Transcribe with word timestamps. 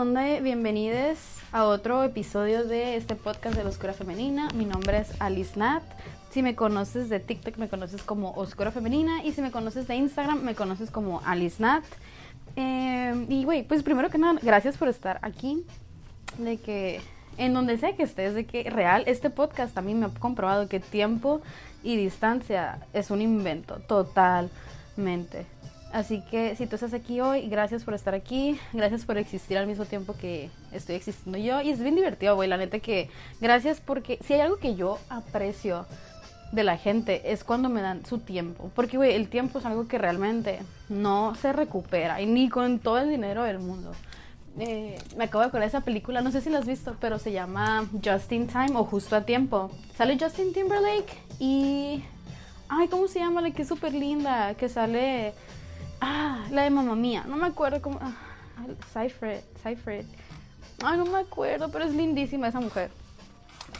onda? 0.00 0.40
Bienvenidos 0.40 1.18
a 1.52 1.64
otro 1.64 2.02
episodio 2.02 2.64
de 2.64 2.96
este 2.96 3.16
podcast 3.16 3.54
de 3.54 3.64
la 3.64 3.68
Oscura 3.68 3.92
Femenina. 3.92 4.48
Mi 4.54 4.64
nombre 4.64 4.96
es 4.96 5.12
Alice 5.20 5.58
Nat. 5.58 5.82
Si 6.30 6.42
me 6.42 6.56
conoces 6.56 7.10
de 7.10 7.20
TikTok, 7.20 7.58
me 7.58 7.68
conoces 7.68 8.02
como 8.02 8.30
Oscura 8.32 8.70
Femenina. 8.70 9.22
Y 9.22 9.32
si 9.32 9.42
me 9.42 9.50
conoces 9.50 9.86
de 9.88 9.96
Instagram, 9.96 10.42
me 10.42 10.54
conoces 10.54 10.90
como 10.90 11.20
Alice 11.26 11.62
Nat. 11.62 11.84
Eh, 12.56 13.26
y, 13.28 13.44
güey, 13.44 13.62
pues 13.62 13.82
primero 13.82 14.08
que 14.08 14.16
nada, 14.16 14.40
gracias 14.42 14.78
por 14.78 14.88
estar 14.88 15.18
aquí. 15.20 15.66
De 16.38 16.56
que, 16.56 17.02
en 17.36 17.52
donde 17.52 17.76
sea 17.76 17.94
que 17.94 18.04
estés, 18.04 18.34
de 18.34 18.46
que 18.46 18.70
real, 18.70 19.04
este 19.06 19.28
podcast 19.28 19.74
también 19.74 20.00
me 20.00 20.06
ha 20.06 20.08
comprobado 20.08 20.66
que 20.66 20.80
tiempo 20.80 21.42
y 21.82 21.96
distancia 21.96 22.78
es 22.94 23.10
un 23.10 23.20
invento, 23.20 23.80
totalmente. 23.86 25.44
Así 25.92 26.22
que 26.30 26.54
si 26.54 26.66
tú 26.66 26.76
estás 26.76 26.94
aquí 26.94 27.20
hoy, 27.20 27.48
gracias 27.48 27.82
por 27.82 27.94
estar 27.94 28.14
aquí, 28.14 28.58
gracias 28.72 29.04
por 29.04 29.18
existir 29.18 29.58
al 29.58 29.66
mismo 29.66 29.86
tiempo 29.86 30.14
que 30.16 30.48
estoy 30.70 30.94
existiendo 30.94 31.36
yo. 31.38 31.60
Y 31.60 31.70
es 31.70 31.80
bien 31.80 31.96
divertido, 31.96 32.36
güey, 32.36 32.48
la 32.48 32.56
neta 32.56 32.78
que 32.78 33.10
gracias 33.40 33.80
porque 33.80 34.18
si 34.24 34.34
hay 34.34 34.40
algo 34.40 34.58
que 34.58 34.76
yo 34.76 34.98
aprecio 35.08 35.86
de 36.52 36.64
la 36.64 36.76
gente 36.76 37.32
es 37.32 37.42
cuando 37.42 37.68
me 37.68 37.82
dan 37.82 38.06
su 38.06 38.18
tiempo. 38.18 38.70
Porque, 38.74 38.96
güey, 38.96 39.14
el 39.14 39.28
tiempo 39.28 39.58
es 39.58 39.66
algo 39.66 39.88
que 39.88 39.98
realmente 39.98 40.60
no 40.88 41.34
se 41.34 41.52
recupera 41.52 42.20
y 42.20 42.26
ni 42.26 42.48
con 42.48 42.78
todo 42.78 42.98
el 42.98 43.08
dinero 43.08 43.42
del 43.42 43.58
mundo. 43.58 43.92
Eh, 44.58 44.96
me 45.16 45.24
acabo 45.24 45.40
de 45.40 45.48
acordar 45.48 45.62
de 45.62 45.76
esa 45.76 45.80
película, 45.82 46.20
no 46.20 46.30
sé 46.30 46.40
si 46.40 46.50
la 46.50 46.58
has 46.58 46.66
visto, 46.66 46.96
pero 47.00 47.18
se 47.18 47.32
llama 47.32 47.88
Just 48.04 48.30
in 48.32 48.46
Time 48.46 48.72
o 48.74 48.84
Justo 48.84 49.16
a 49.16 49.22
Tiempo. 49.22 49.70
Sale 49.96 50.18
Justin 50.20 50.52
Timberlake 50.52 51.18
y... 51.38 52.04
Ay, 52.68 52.86
¿cómo 52.86 53.08
se 53.08 53.18
llama? 53.18 53.40
La 53.40 53.50
que 53.50 53.62
es 53.62 53.68
súper 53.68 53.92
linda, 53.92 54.54
que 54.54 54.68
sale... 54.68 55.34
Ah, 56.00 56.44
la 56.50 56.62
de 56.62 56.70
Mamma 56.70 56.96
Mía. 56.96 57.24
No 57.28 57.36
me 57.36 57.46
acuerdo 57.46 57.80
cómo. 57.82 57.98
Ah. 58.00 58.14
Cyfred. 58.92 60.04
Ay, 60.82 60.96
no 60.96 61.06
me 61.06 61.18
acuerdo, 61.18 61.70
pero 61.70 61.84
es 61.84 61.94
lindísima 61.94 62.48
esa 62.48 62.60
mujer. 62.60 62.90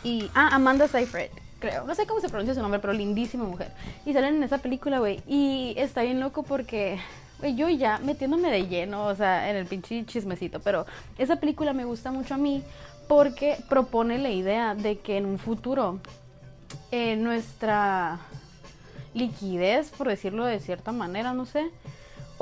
Y. 0.04 0.30
Ah, 0.34 0.50
Amanda 0.52 0.88
Cyfred, 0.88 1.30
creo. 1.58 1.84
No 1.84 1.94
sé 1.94 2.06
cómo 2.06 2.20
se 2.20 2.28
pronuncia 2.28 2.54
su 2.54 2.62
nombre, 2.62 2.80
pero 2.80 2.92
lindísima 2.92 3.44
mujer. 3.44 3.72
Y 4.04 4.12
salen 4.12 4.36
en 4.36 4.42
esa 4.42 4.58
película, 4.58 4.98
güey. 4.98 5.22
Y 5.26 5.74
está 5.76 6.02
bien 6.02 6.20
loco 6.20 6.42
porque. 6.42 6.98
Güey, 7.38 7.54
yo 7.54 7.68
ya 7.70 7.98
metiéndome 7.98 8.50
de 8.50 8.66
lleno, 8.66 9.06
o 9.06 9.14
sea, 9.14 9.48
en 9.48 9.56
el 9.56 9.66
pinche 9.66 10.04
chismecito. 10.04 10.60
Pero 10.60 10.86
esa 11.16 11.36
película 11.36 11.72
me 11.72 11.84
gusta 11.84 12.10
mucho 12.10 12.34
a 12.34 12.38
mí 12.38 12.62
porque 13.08 13.56
propone 13.68 14.18
la 14.18 14.30
idea 14.30 14.74
de 14.74 14.98
que 14.98 15.16
en 15.16 15.26
un 15.26 15.38
futuro. 15.38 16.00
Eh, 16.92 17.16
nuestra 17.16 18.18
liquidez, 19.14 19.90
por 19.90 20.08
decirlo 20.08 20.44
de 20.44 20.60
cierta 20.60 20.92
manera, 20.92 21.34
no 21.34 21.44
sé 21.44 21.70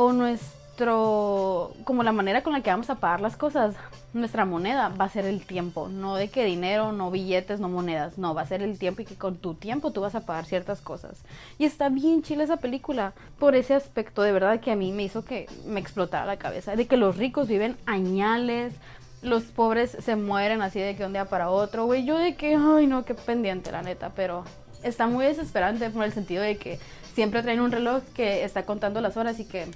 o 0.01 0.13
nuestro, 0.13 1.73
como 1.83 2.05
la 2.05 2.13
manera 2.13 2.45
con 2.45 2.53
la 2.53 2.61
que 2.61 2.71
vamos 2.71 2.89
a 2.89 2.95
pagar 2.95 3.21
las 3.21 3.37
cosas, 3.37 3.75
nuestra 4.13 4.45
moneda 4.45 4.91
va 4.91 5.07
a 5.07 5.09
ser 5.09 5.25
el 5.25 5.45
tiempo, 5.45 5.89
no 5.89 6.15
de 6.15 6.29
que 6.29 6.45
dinero, 6.45 6.93
no 6.93 7.11
billetes, 7.11 7.59
no 7.59 7.69
monedas, 7.69 8.17
no, 8.17 8.33
va 8.33 8.43
a 8.43 8.47
ser 8.47 8.63
el 8.63 8.79
tiempo 8.79 9.03
y 9.03 9.07
que 9.07 9.17
con 9.17 9.39
tu 9.39 9.55
tiempo 9.55 9.91
tú 9.91 10.01
vas 10.01 10.15
a 10.15 10.21
pagar 10.21 10.47
ciertas 10.47 10.81
cosas. 10.81 11.25
Y 11.59 11.65
está 11.65 11.89
bien 11.89 12.23
chila 12.23 12.45
esa 12.45 12.59
película 12.59 13.13
por 13.41 13.57
ese 13.57 13.75
aspecto, 13.75 14.23
de 14.23 14.31
verdad 14.31 14.61
que 14.61 14.71
a 14.71 14.77
mí 14.77 14.93
me 14.93 15.03
hizo 15.03 15.25
que 15.25 15.49
me 15.67 15.81
explotara 15.81 16.27
la 16.27 16.37
cabeza, 16.37 16.77
de 16.77 16.87
que 16.87 16.97
los 16.97 17.17
ricos 17.17 17.49
viven 17.49 17.77
añales, 17.85 18.75
los 19.21 19.43
pobres 19.47 19.97
se 19.99 20.15
mueren 20.15 20.63
así 20.63 20.79
de 20.79 20.95
que 20.95 21.05
un 21.05 21.13
día 21.13 21.25
para 21.25 21.51
otro, 21.51 21.87
güey, 21.87 22.05
yo 22.05 22.19
de 22.19 22.37
que, 22.37 22.55
ay 22.55 22.87
no, 22.87 23.05
qué 23.05 23.15
pendiente 23.15 23.73
la 23.73 23.83
neta, 23.83 24.13
pero 24.15 24.45
está 24.85 25.09
muy 25.09 25.25
desesperante 25.25 25.91
por 25.91 26.05
el 26.05 26.13
sentido 26.13 26.45
de 26.45 26.57
que 26.57 26.79
siempre 27.15 27.43
traen 27.43 27.59
un 27.59 27.73
reloj 27.73 28.05
que 28.15 28.45
está 28.45 28.65
contando 28.65 29.01
las 29.01 29.17
horas 29.17 29.41
y 29.41 29.45
que 29.45 29.67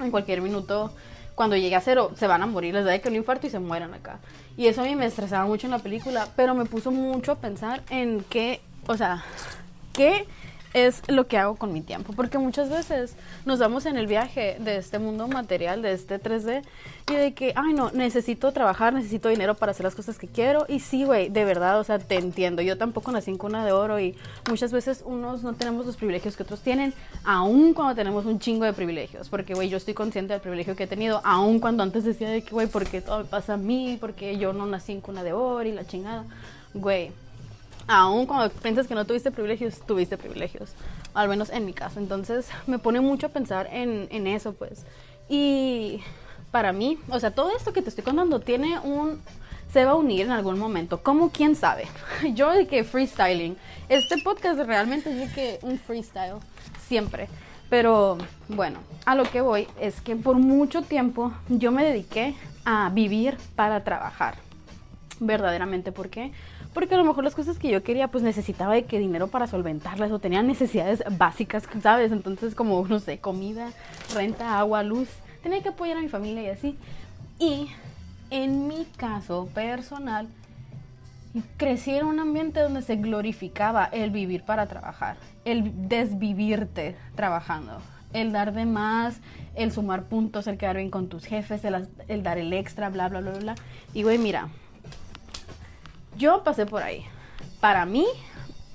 en 0.00 0.10
cualquier 0.10 0.40
minuto, 0.40 0.92
cuando 1.34 1.56
llegue 1.56 1.76
a 1.76 1.80
cero, 1.80 2.10
se 2.16 2.26
van 2.26 2.42
a 2.42 2.46
morir, 2.46 2.74
les 2.74 2.84
da 2.84 2.90
de 2.90 3.00
que 3.00 3.08
un 3.08 3.16
infarto 3.16 3.46
y 3.46 3.50
se 3.50 3.58
mueran 3.58 3.94
acá. 3.94 4.18
Y 4.56 4.66
eso 4.66 4.80
a 4.80 4.84
mí 4.84 4.96
me 4.96 5.06
estresaba 5.06 5.46
mucho 5.46 5.66
en 5.66 5.70
la 5.70 5.78
película, 5.78 6.28
pero 6.34 6.54
me 6.54 6.64
puso 6.64 6.90
mucho 6.90 7.32
a 7.32 7.36
pensar 7.36 7.82
en 7.90 8.24
qué, 8.28 8.60
o 8.86 8.96
sea, 8.96 9.22
qué 9.92 10.26
es 10.74 11.02
lo 11.08 11.26
que 11.26 11.38
hago 11.38 11.56
con 11.56 11.72
mi 11.72 11.80
tiempo. 11.80 12.12
Porque 12.12 12.38
muchas 12.38 12.70
veces 12.70 13.14
nos 13.44 13.58
vamos 13.58 13.86
en 13.86 13.96
el 13.96 14.06
viaje 14.06 14.56
de 14.60 14.76
este 14.76 14.98
mundo 14.98 15.28
material, 15.28 15.82
de 15.82 15.92
este 15.92 16.20
3D, 16.20 16.62
y 17.10 17.14
de 17.14 17.32
que, 17.32 17.52
ay 17.56 17.72
no, 17.72 17.90
necesito 17.90 18.52
trabajar, 18.52 18.92
necesito 18.92 19.28
dinero 19.28 19.54
para 19.54 19.72
hacer 19.72 19.84
las 19.84 19.94
cosas 19.94 20.18
que 20.18 20.26
quiero. 20.26 20.66
Y 20.68 20.80
sí, 20.80 21.04
güey, 21.04 21.28
de 21.28 21.44
verdad, 21.44 21.80
o 21.80 21.84
sea, 21.84 21.98
te 21.98 22.16
entiendo. 22.16 22.62
Yo 22.62 22.76
tampoco 22.76 23.10
nací 23.12 23.30
en 23.30 23.38
cuna 23.38 23.64
de 23.64 23.72
oro 23.72 23.98
y 23.98 24.16
muchas 24.48 24.72
veces 24.72 25.02
unos 25.04 25.42
no 25.42 25.54
tenemos 25.54 25.86
los 25.86 25.96
privilegios 25.96 26.36
que 26.36 26.42
otros 26.42 26.60
tienen, 26.60 26.92
aun 27.24 27.74
cuando 27.74 27.94
tenemos 27.94 28.26
un 28.26 28.38
chingo 28.38 28.64
de 28.64 28.72
privilegios. 28.72 29.28
Porque, 29.28 29.54
güey, 29.54 29.68
yo 29.68 29.76
estoy 29.76 29.94
consciente 29.94 30.32
del 30.32 30.42
privilegio 30.42 30.76
que 30.76 30.84
he 30.84 30.88
tenido, 30.88 31.20
aun 31.24 31.60
cuando 31.60 31.82
antes 31.82 32.04
decía 32.04 32.28
de 32.28 32.42
que, 32.42 32.50
güey, 32.50 32.66
¿por 32.66 32.86
qué 32.86 33.00
todo 33.00 33.18
me 33.18 33.24
pasa 33.24 33.54
a 33.54 33.56
mí? 33.56 33.96
Porque 34.00 34.38
yo 34.38 34.52
no 34.52 34.66
nací 34.66 34.92
en 34.92 35.00
cuna 35.00 35.22
de 35.22 35.32
oro 35.32 35.66
y 35.66 35.72
la 35.72 35.86
chingada. 35.86 36.24
Güey, 36.74 37.12
aún 37.88 38.26
cuando 38.26 38.50
piensas 38.50 38.86
que 38.86 38.94
no 38.94 39.06
tuviste 39.06 39.30
privilegios, 39.30 39.80
tuviste 39.80 40.16
privilegios, 40.18 40.72
al 41.14 41.28
menos 41.28 41.50
en 41.50 41.64
mi 41.64 41.72
caso. 41.72 41.98
Entonces 41.98 42.46
me 42.66 42.78
pone 42.78 43.00
mucho 43.00 43.26
a 43.26 43.30
pensar 43.30 43.68
en, 43.72 44.26
eso, 44.26 44.52
pues. 44.52 44.84
Y 45.28 46.00
para 46.50 46.72
mí, 46.72 46.98
o 47.08 47.18
sea, 47.18 47.32
todo 47.32 47.50
esto 47.56 47.72
que 47.72 47.82
te 47.82 47.88
estoy 47.88 48.04
contando 48.04 48.40
tiene 48.40 48.78
un... 48.78 49.20
se 49.72 49.84
va 49.84 49.92
a 49.92 49.94
unir 49.94 50.26
en 50.26 50.32
algún 50.32 50.58
momento. 50.58 51.02
¿Cómo? 51.02 51.30
¿Quién 51.30 51.56
sabe? 51.56 51.86
Yo 52.34 52.50
de 52.52 52.66
que 52.66 52.84
freestyling. 52.84 53.56
Este 53.88 54.18
podcast 54.18 54.60
realmente 54.60 55.22
es 55.22 55.32
que 55.32 55.58
un 55.62 55.78
freestyle, 55.78 56.36
siempre. 56.86 57.28
Pero 57.70 58.18
bueno, 58.48 58.78
a 59.06 59.14
lo 59.14 59.24
que 59.24 59.40
voy 59.40 59.66
es 59.80 60.00
que 60.00 60.14
por 60.16 60.36
mucho 60.36 60.82
tiempo 60.82 61.32
yo 61.48 61.70
me 61.70 61.84
dediqué 61.84 62.34
a 62.64 62.90
vivir 62.90 63.36
para 63.56 63.84
trabajar. 63.84 64.36
Verdaderamente, 65.20 65.92
¿por 65.92 66.08
qué? 66.08 66.32
porque 66.32 66.32
a 66.94 66.98
lo 66.98 67.04
mejor 67.04 67.24
las 67.24 67.34
cosas 67.34 67.58
que 67.58 67.70
yo 67.70 67.82
quería 67.82 68.08
pues 68.08 68.22
necesitaba 68.22 68.74
de 68.74 68.84
que 68.84 68.98
dinero 68.98 69.28
para 69.28 69.46
solventarlas 69.46 70.10
o 70.12 70.18
tenía 70.18 70.42
necesidades 70.42 71.02
básicas, 71.18 71.64
¿sabes? 71.82 72.12
Entonces 72.12 72.54
como, 72.54 72.86
no 72.86 73.00
sé, 73.00 73.18
comida, 73.18 73.70
renta, 74.14 74.58
agua, 74.58 74.82
luz, 74.82 75.08
tenía 75.42 75.62
que 75.62 75.70
apoyar 75.70 75.96
a 75.98 76.00
mi 76.00 76.08
familia 76.08 76.42
y 76.42 76.48
así. 76.48 76.78
Y 77.38 77.68
en 78.30 78.66
mi 78.66 78.84
caso 78.96 79.48
personal, 79.54 80.28
crecí 81.56 81.94
en 81.94 82.06
un 82.06 82.20
ambiente 82.20 82.60
donde 82.60 82.82
se 82.82 82.96
glorificaba 82.96 83.84
el 83.84 84.10
vivir 84.10 84.42
para 84.42 84.66
trabajar, 84.66 85.16
el 85.44 85.88
desvivirte 85.88 86.96
trabajando, 87.14 87.78
el 88.12 88.32
dar 88.32 88.52
de 88.52 88.66
más, 88.66 89.20
el 89.54 89.72
sumar 89.72 90.04
puntos, 90.04 90.46
el 90.46 90.56
quedar 90.56 90.76
bien 90.76 90.90
con 90.90 91.08
tus 91.08 91.24
jefes, 91.24 91.64
el, 91.64 91.88
el 92.08 92.22
dar 92.22 92.38
el 92.38 92.52
extra, 92.52 92.88
bla, 92.88 93.08
bla, 93.08 93.20
bla, 93.20 93.32
bla. 93.32 93.54
Y 93.94 94.02
güey, 94.02 94.18
mira, 94.18 94.48
yo 96.18 96.42
pasé 96.44 96.66
por 96.66 96.82
ahí. 96.82 97.04
Para 97.60 97.86
mí, 97.86 98.06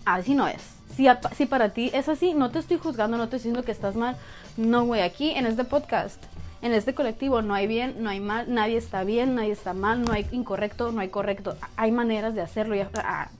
así 0.05 0.33
no 0.33 0.47
es. 0.47 0.61
Si, 0.95 1.45
para 1.45 1.69
ti 1.69 1.89
es 1.93 2.07
así, 2.07 2.33
no 2.33 2.51
te 2.51 2.59
estoy 2.59 2.77
juzgando, 2.77 3.17
no 3.17 3.23
te 3.27 3.37
estoy 3.37 3.49
diciendo 3.49 3.63
que 3.63 3.71
estás 3.71 3.95
mal. 3.95 4.15
No, 4.57 4.85
güey, 4.85 5.01
aquí 5.01 5.31
en 5.31 5.45
este 5.45 5.63
podcast, 5.63 6.23
en 6.61 6.71
este 6.71 6.93
colectivo, 6.93 7.41
no 7.41 7.55
hay 7.55 7.65
bien, 7.65 7.95
no 7.99 8.09
hay 8.09 8.19
mal, 8.19 8.53
nadie 8.53 8.77
está 8.77 9.03
bien, 9.03 9.35
nadie 9.35 9.51
está 9.51 9.73
mal, 9.73 10.03
no 10.03 10.13
hay 10.13 10.27
incorrecto, 10.31 10.91
no 10.91 11.01
hay 11.01 11.09
correcto. 11.09 11.55
Hay 11.77 11.91
maneras 11.91 12.35
de 12.35 12.41
hacerlo, 12.41 12.75
y 12.75 12.85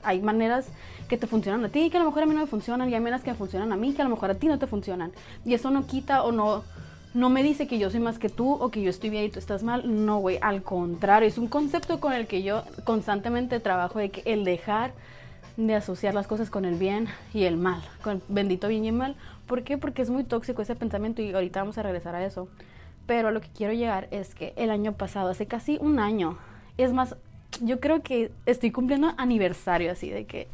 hay 0.04 0.22
maneras 0.22 0.66
que 1.08 1.18
te 1.18 1.28
funcionan 1.28 1.64
a 1.66 1.70
ti, 1.70 1.90
que 1.90 1.98
a 1.98 2.00
lo 2.00 2.08
mejor 2.08 2.24
a 2.24 2.26
mí 2.26 2.34
no 2.34 2.42
me 2.42 2.48
funcionan, 2.48 2.90
y 2.90 2.96
hay 2.96 3.00
maneras 3.00 3.24
que 3.24 3.32
me 3.32 3.38
funcionan 3.38 3.72
a 3.72 3.76
mí, 3.76 3.94
que 3.94 4.02
a 4.02 4.06
lo 4.06 4.12
mejor 4.12 4.32
a 4.32 4.36
ti 4.36 4.48
no 4.48 4.58
te 4.58 4.66
funcionan. 4.66 5.12
Y 5.46 5.54
eso 5.54 5.70
no 5.70 5.86
quita 5.86 6.24
o 6.24 6.32
no 6.32 6.64
no 7.14 7.30
me 7.30 7.44
dice 7.44 7.68
que 7.68 7.78
yo 7.78 7.92
soy 7.92 8.00
más 8.00 8.18
que 8.18 8.30
tú 8.30 8.54
o 8.54 8.72
que 8.72 8.82
yo 8.82 8.90
estoy 8.90 9.10
bien 9.10 9.26
y 9.26 9.30
tú 9.30 9.40
estás 9.40 9.64
mal. 9.64 10.06
No, 10.06 10.18
güey, 10.18 10.40
al 10.42 10.64
contrario, 10.64 11.28
es 11.28 11.38
un 11.38 11.48
concepto 11.48 12.00
con 12.00 12.14
el 12.14 12.26
que 12.28 12.42
yo 12.42 12.64
constantemente 12.84 13.60
trabajo 13.60 14.00
de 14.00 14.10
que 14.10 14.24
el 14.26 14.44
dejar 14.44 14.94
de 15.56 15.76
asociar 15.76 16.16
las 16.16 16.26
cosas 16.26 16.50
con 16.50 16.66
el 16.66 16.76
bien 16.76 17.08
y 17.34 17.44
el 17.44 17.58
mal, 17.58 17.82
con 18.04 18.24
bendito 18.30 18.68
bien 18.68 18.86
y 18.86 18.92
mal. 18.92 19.16
¿Por 19.48 19.64
qué? 19.64 19.78
Porque 19.78 20.02
es 20.02 20.10
muy 20.10 20.24
tóxico 20.24 20.64
ese 20.64 20.76
pensamiento 20.76 21.22
y 21.22 21.32
ahorita 21.32 21.60
vamos 21.60 21.78
a 21.78 21.84
regresar 21.84 22.16
a 22.16 22.26
eso. 22.26 22.48
Pero 23.06 23.30
lo 23.30 23.42
que 23.42 23.50
quiero 23.50 23.74
llegar 23.74 24.08
es 24.10 24.34
que 24.34 24.54
el 24.56 24.72
año 24.72 24.94
pasado, 24.94 25.30
hace 25.30 25.46
casi 25.46 25.78
un 25.80 26.00
año, 26.00 26.38
es 26.78 26.94
más, 26.94 27.16
yo 27.62 27.80
creo 27.80 28.02
que 28.02 28.32
estoy 28.48 28.72
cumpliendo 28.72 29.14
aniversario 29.18 29.92
así 29.92 30.10
de 30.10 30.26
que 30.26 30.48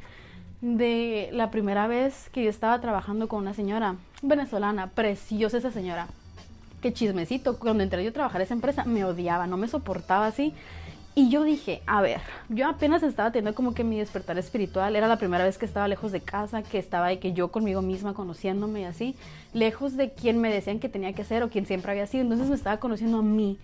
de 0.60 1.30
la 1.32 1.52
primera 1.52 1.88
vez 1.88 2.30
que 2.34 2.44
yo 2.44 2.50
estaba 2.50 2.82
trabajando 2.82 3.30
con 3.30 3.40
una 3.40 3.54
señora 3.54 3.96
venezolana, 4.22 4.88
preciosa 4.88 5.60
esa 5.60 5.72
señora 5.72 6.08
qué 6.82 6.94
chismecito. 6.94 7.58
Cuando 7.60 7.84
entré 7.84 8.04
yo 8.04 8.10
a 8.10 8.14
trabajar 8.14 8.42
en 8.42 8.46
esa 8.46 8.54
empresa, 8.54 8.86
me 8.86 9.06
odiaba, 9.06 9.48
no 9.48 9.58
me 9.58 9.68
soportaba 9.68 10.28
así. 10.28 10.54
Y 11.16 11.30
yo 11.30 11.44
dije, 11.44 11.82
a 11.86 12.02
ver, 12.02 12.22
yo 12.50 12.68
apenas 12.68 13.04
estaba 13.04 13.32
teniendo 13.32 13.56
como 13.56 13.74
que 13.74 13.84
mi 13.84 13.98
despertar 13.98 14.38
espiritual, 14.38 14.96
era 14.96 15.08
la 15.08 15.18
primera 15.18 15.44
vez 15.44 15.58
que 15.58 15.66
estaba 15.66 15.88
lejos 15.88 16.12
de 16.12 16.22
casa, 16.22 16.62
que 16.62 16.78
estaba 16.78 17.08
de 17.08 17.20
que 17.20 17.34
yo 17.34 17.50
conmigo 17.50 17.82
misma 17.82 18.14
conociéndome 18.14 18.82
y 18.82 18.84
así, 18.86 19.16
lejos 19.52 19.98
de 19.98 20.12
quien 20.12 20.40
me 20.40 20.50
decían 20.54 20.80
que 20.80 20.88
tenía 20.88 21.14
que 21.14 21.26
ser 21.26 21.44
o 21.44 21.50
quien 21.50 21.66
siempre 21.66 21.92
había 21.92 22.06
sido, 22.06 22.24
entonces 22.24 22.48
me 22.48 22.56
estaba 22.56 22.78
conociendo 22.78 23.18
a 23.18 23.22
mí, 23.24 23.58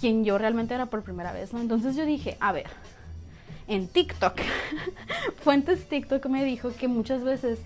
quien 0.00 0.24
yo 0.24 0.38
realmente 0.38 0.74
era 0.74 0.86
por 0.86 1.02
primera 1.02 1.32
vez, 1.32 1.52
¿no? 1.52 1.60
Entonces 1.60 1.96
yo 1.96 2.06
dije, 2.06 2.38
a 2.40 2.52
ver, 2.52 2.68
en 3.68 3.88
TikTok, 3.88 4.40
Fuentes 5.42 5.86
TikTok 5.88 6.24
me 6.26 6.44
dijo 6.44 6.70
que 6.72 6.88
muchas 6.88 7.24
veces 7.24 7.58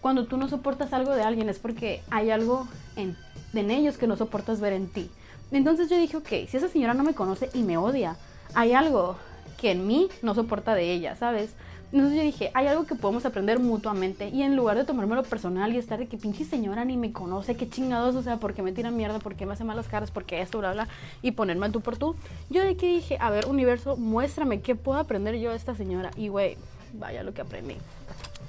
cuando 0.00 0.26
tú 0.26 0.36
no 0.36 0.48
soportas 0.48 0.92
algo 0.92 1.12
de 1.12 1.22
alguien 1.22 1.48
es 1.48 1.58
porque 1.58 2.02
hay 2.10 2.30
algo 2.30 2.68
en 2.96 3.16
en 3.54 3.70
ellos 3.70 3.96
que 3.96 4.06
no 4.06 4.16
soportas 4.16 4.60
ver 4.60 4.72
en 4.72 4.88
ti. 4.88 5.10
Entonces 5.50 5.88
yo 5.88 5.98
dije, 5.98 6.16
ok, 6.16 6.28
si 6.48 6.56
esa 6.56 6.68
señora 6.68 6.94
no 6.94 7.04
me 7.04 7.14
conoce 7.14 7.48
y 7.54 7.62
me 7.62 7.78
odia, 7.78 8.16
hay 8.54 8.72
algo 8.72 9.16
que 9.56 9.70
en 9.72 9.86
mí 9.86 10.08
no 10.22 10.34
soporta 10.34 10.74
de 10.74 10.92
ella, 10.92 11.16
¿sabes? 11.16 11.54
Entonces 11.90 12.18
yo 12.18 12.22
dije, 12.22 12.50
hay 12.52 12.66
algo 12.66 12.84
que 12.84 12.94
podemos 12.94 13.24
aprender 13.24 13.58
mutuamente 13.58 14.28
y 14.28 14.42
en 14.42 14.56
lugar 14.56 14.76
de 14.76 14.84
tomármelo 14.84 15.22
personal 15.22 15.72
y 15.72 15.78
estar 15.78 15.98
de 15.98 16.06
que 16.06 16.18
pinche 16.18 16.44
señora 16.44 16.84
ni 16.84 16.98
me 16.98 17.12
conoce, 17.12 17.56
qué 17.56 17.66
chingados, 17.66 18.14
o 18.14 18.22
sea, 18.22 18.36
porque 18.36 18.62
me 18.62 18.72
tiran 18.72 18.94
mierda, 18.94 19.20
porque 19.20 19.46
me 19.46 19.54
hace 19.54 19.64
malas 19.64 19.88
caras, 19.88 20.10
porque 20.10 20.42
esto, 20.42 20.58
bla, 20.58 20.74
bla, 20.74 20.88
y 21.22 21.30
ponerme 21.30 21.64
en 21.64 21.72
tú 21.72 21.80
por 21.80 21.96
tú, 21.96 22.14
yo 22.50 22.62
de 22.62 22.76
que 22.76 22.88
dije, 22.88 23.16
a 23.20 23.30
ver, 23.30 23.46
universo, 23.46 23.96
muéstrame 23.96 24.60
qué 24.60 24.74
puedo 24.74 24.98
aprender 24.98 25.36
yo 25.36 25.50
de 25.50 25.56
esta 25.56 25.74
señora. 25.74 26.10
Y 26.14 26.28
güey, 26.28 26.58
vaya 26.92 27.22
lo 27.22 27.32
que 27.32 27.40
aprendí. 27.40 27.76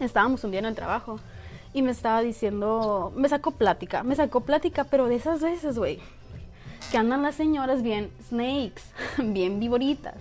Estábamos 0.01 0.43
un 0.43 0.51
día 0.51 0.59
en 0.59 0.65
el 0.65 0.75
trabajo 0.75 1.17
y 1.73 1.81
me 1.81 1.91
estaba 1.91 2.21
diciendo, 2.21 3.13
me 3.15 3.29
sacó 3.29 3.51
plática, 3.51 4.03
me 4.03 4.15
sacó 4.15 4.41
plática, 4.41 4.85
pero 4.85 5.07
de 5.07 5.15
esas 5.15 5.41
veces, 5.41 5.77
güey, 5.77 5.99
que 6.91 6.97
andan 6.97 7.21
las 7.21 7.35
señoras 7.35 7.83
bien 7.83 8.09
snakes, 8.27 8.83
bien 9.17 9.59
viboritas 9.59 10.15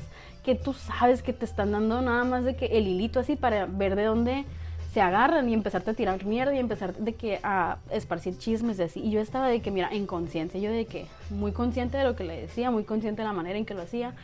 que 0.49 0.55
tú 0.55 0.73
sabes 0.73 1.23
que 1.23 1.35
te 1.35 1.45
están 1.45 1.73
dando 1.73 2.01
nada 2.01 2.25
más 2.25 2.43
de 2.43 2.57
que 2.57 2.79
el 2.79 2.87
hilito 2.87 3.21
así 3.21 3.37
para 3.37 3.67
ver 3.67 3.97
de 3.97 4.05
dónde 4.05 4.47
se 4.95 5.03
agarran 5.03 5.47
y 5.47 5.53
empezarte 5.53 5.91
a 5.91 5.95
tirar 5.95 6.25
mierda 6.25 6.55
y 6.55 6.59
empezar 6.59 6.95
de 6.95 7.15
que 7.15 7.39
a 7.43 7.77
esparcir 7.91 8.39
chismes 8.39 8.79
de 8.79 8.85
así. 8.85 9.01
Y 9.01 9.11
yo 9.11 9.21
estaba 9.21 9.49
de 9.49 9.61
que, 9.61 9.71
mira, 9.71 9.91
en 9.93 10.07
conciencia, 10.07 10.59
yo 10.59 10.71
de 10.71 10.87
que 10.87 11.05
muy 11.29 11.53
consciente 11.53 11.99
de 11.99 12.05
lo 12.05 12.17
que 12.17 12.25
le 12.25 12.41
decía, 12.41 12.71
muy 12.71 12.85
consciente 12.85 13.21
de 13.21 13.29
la 13.29 13.35
manera 13.35 13.59
en 13.59 13.67
que 13.67 13.75
lo 13.75 13.83
hacía. 13.83 14.15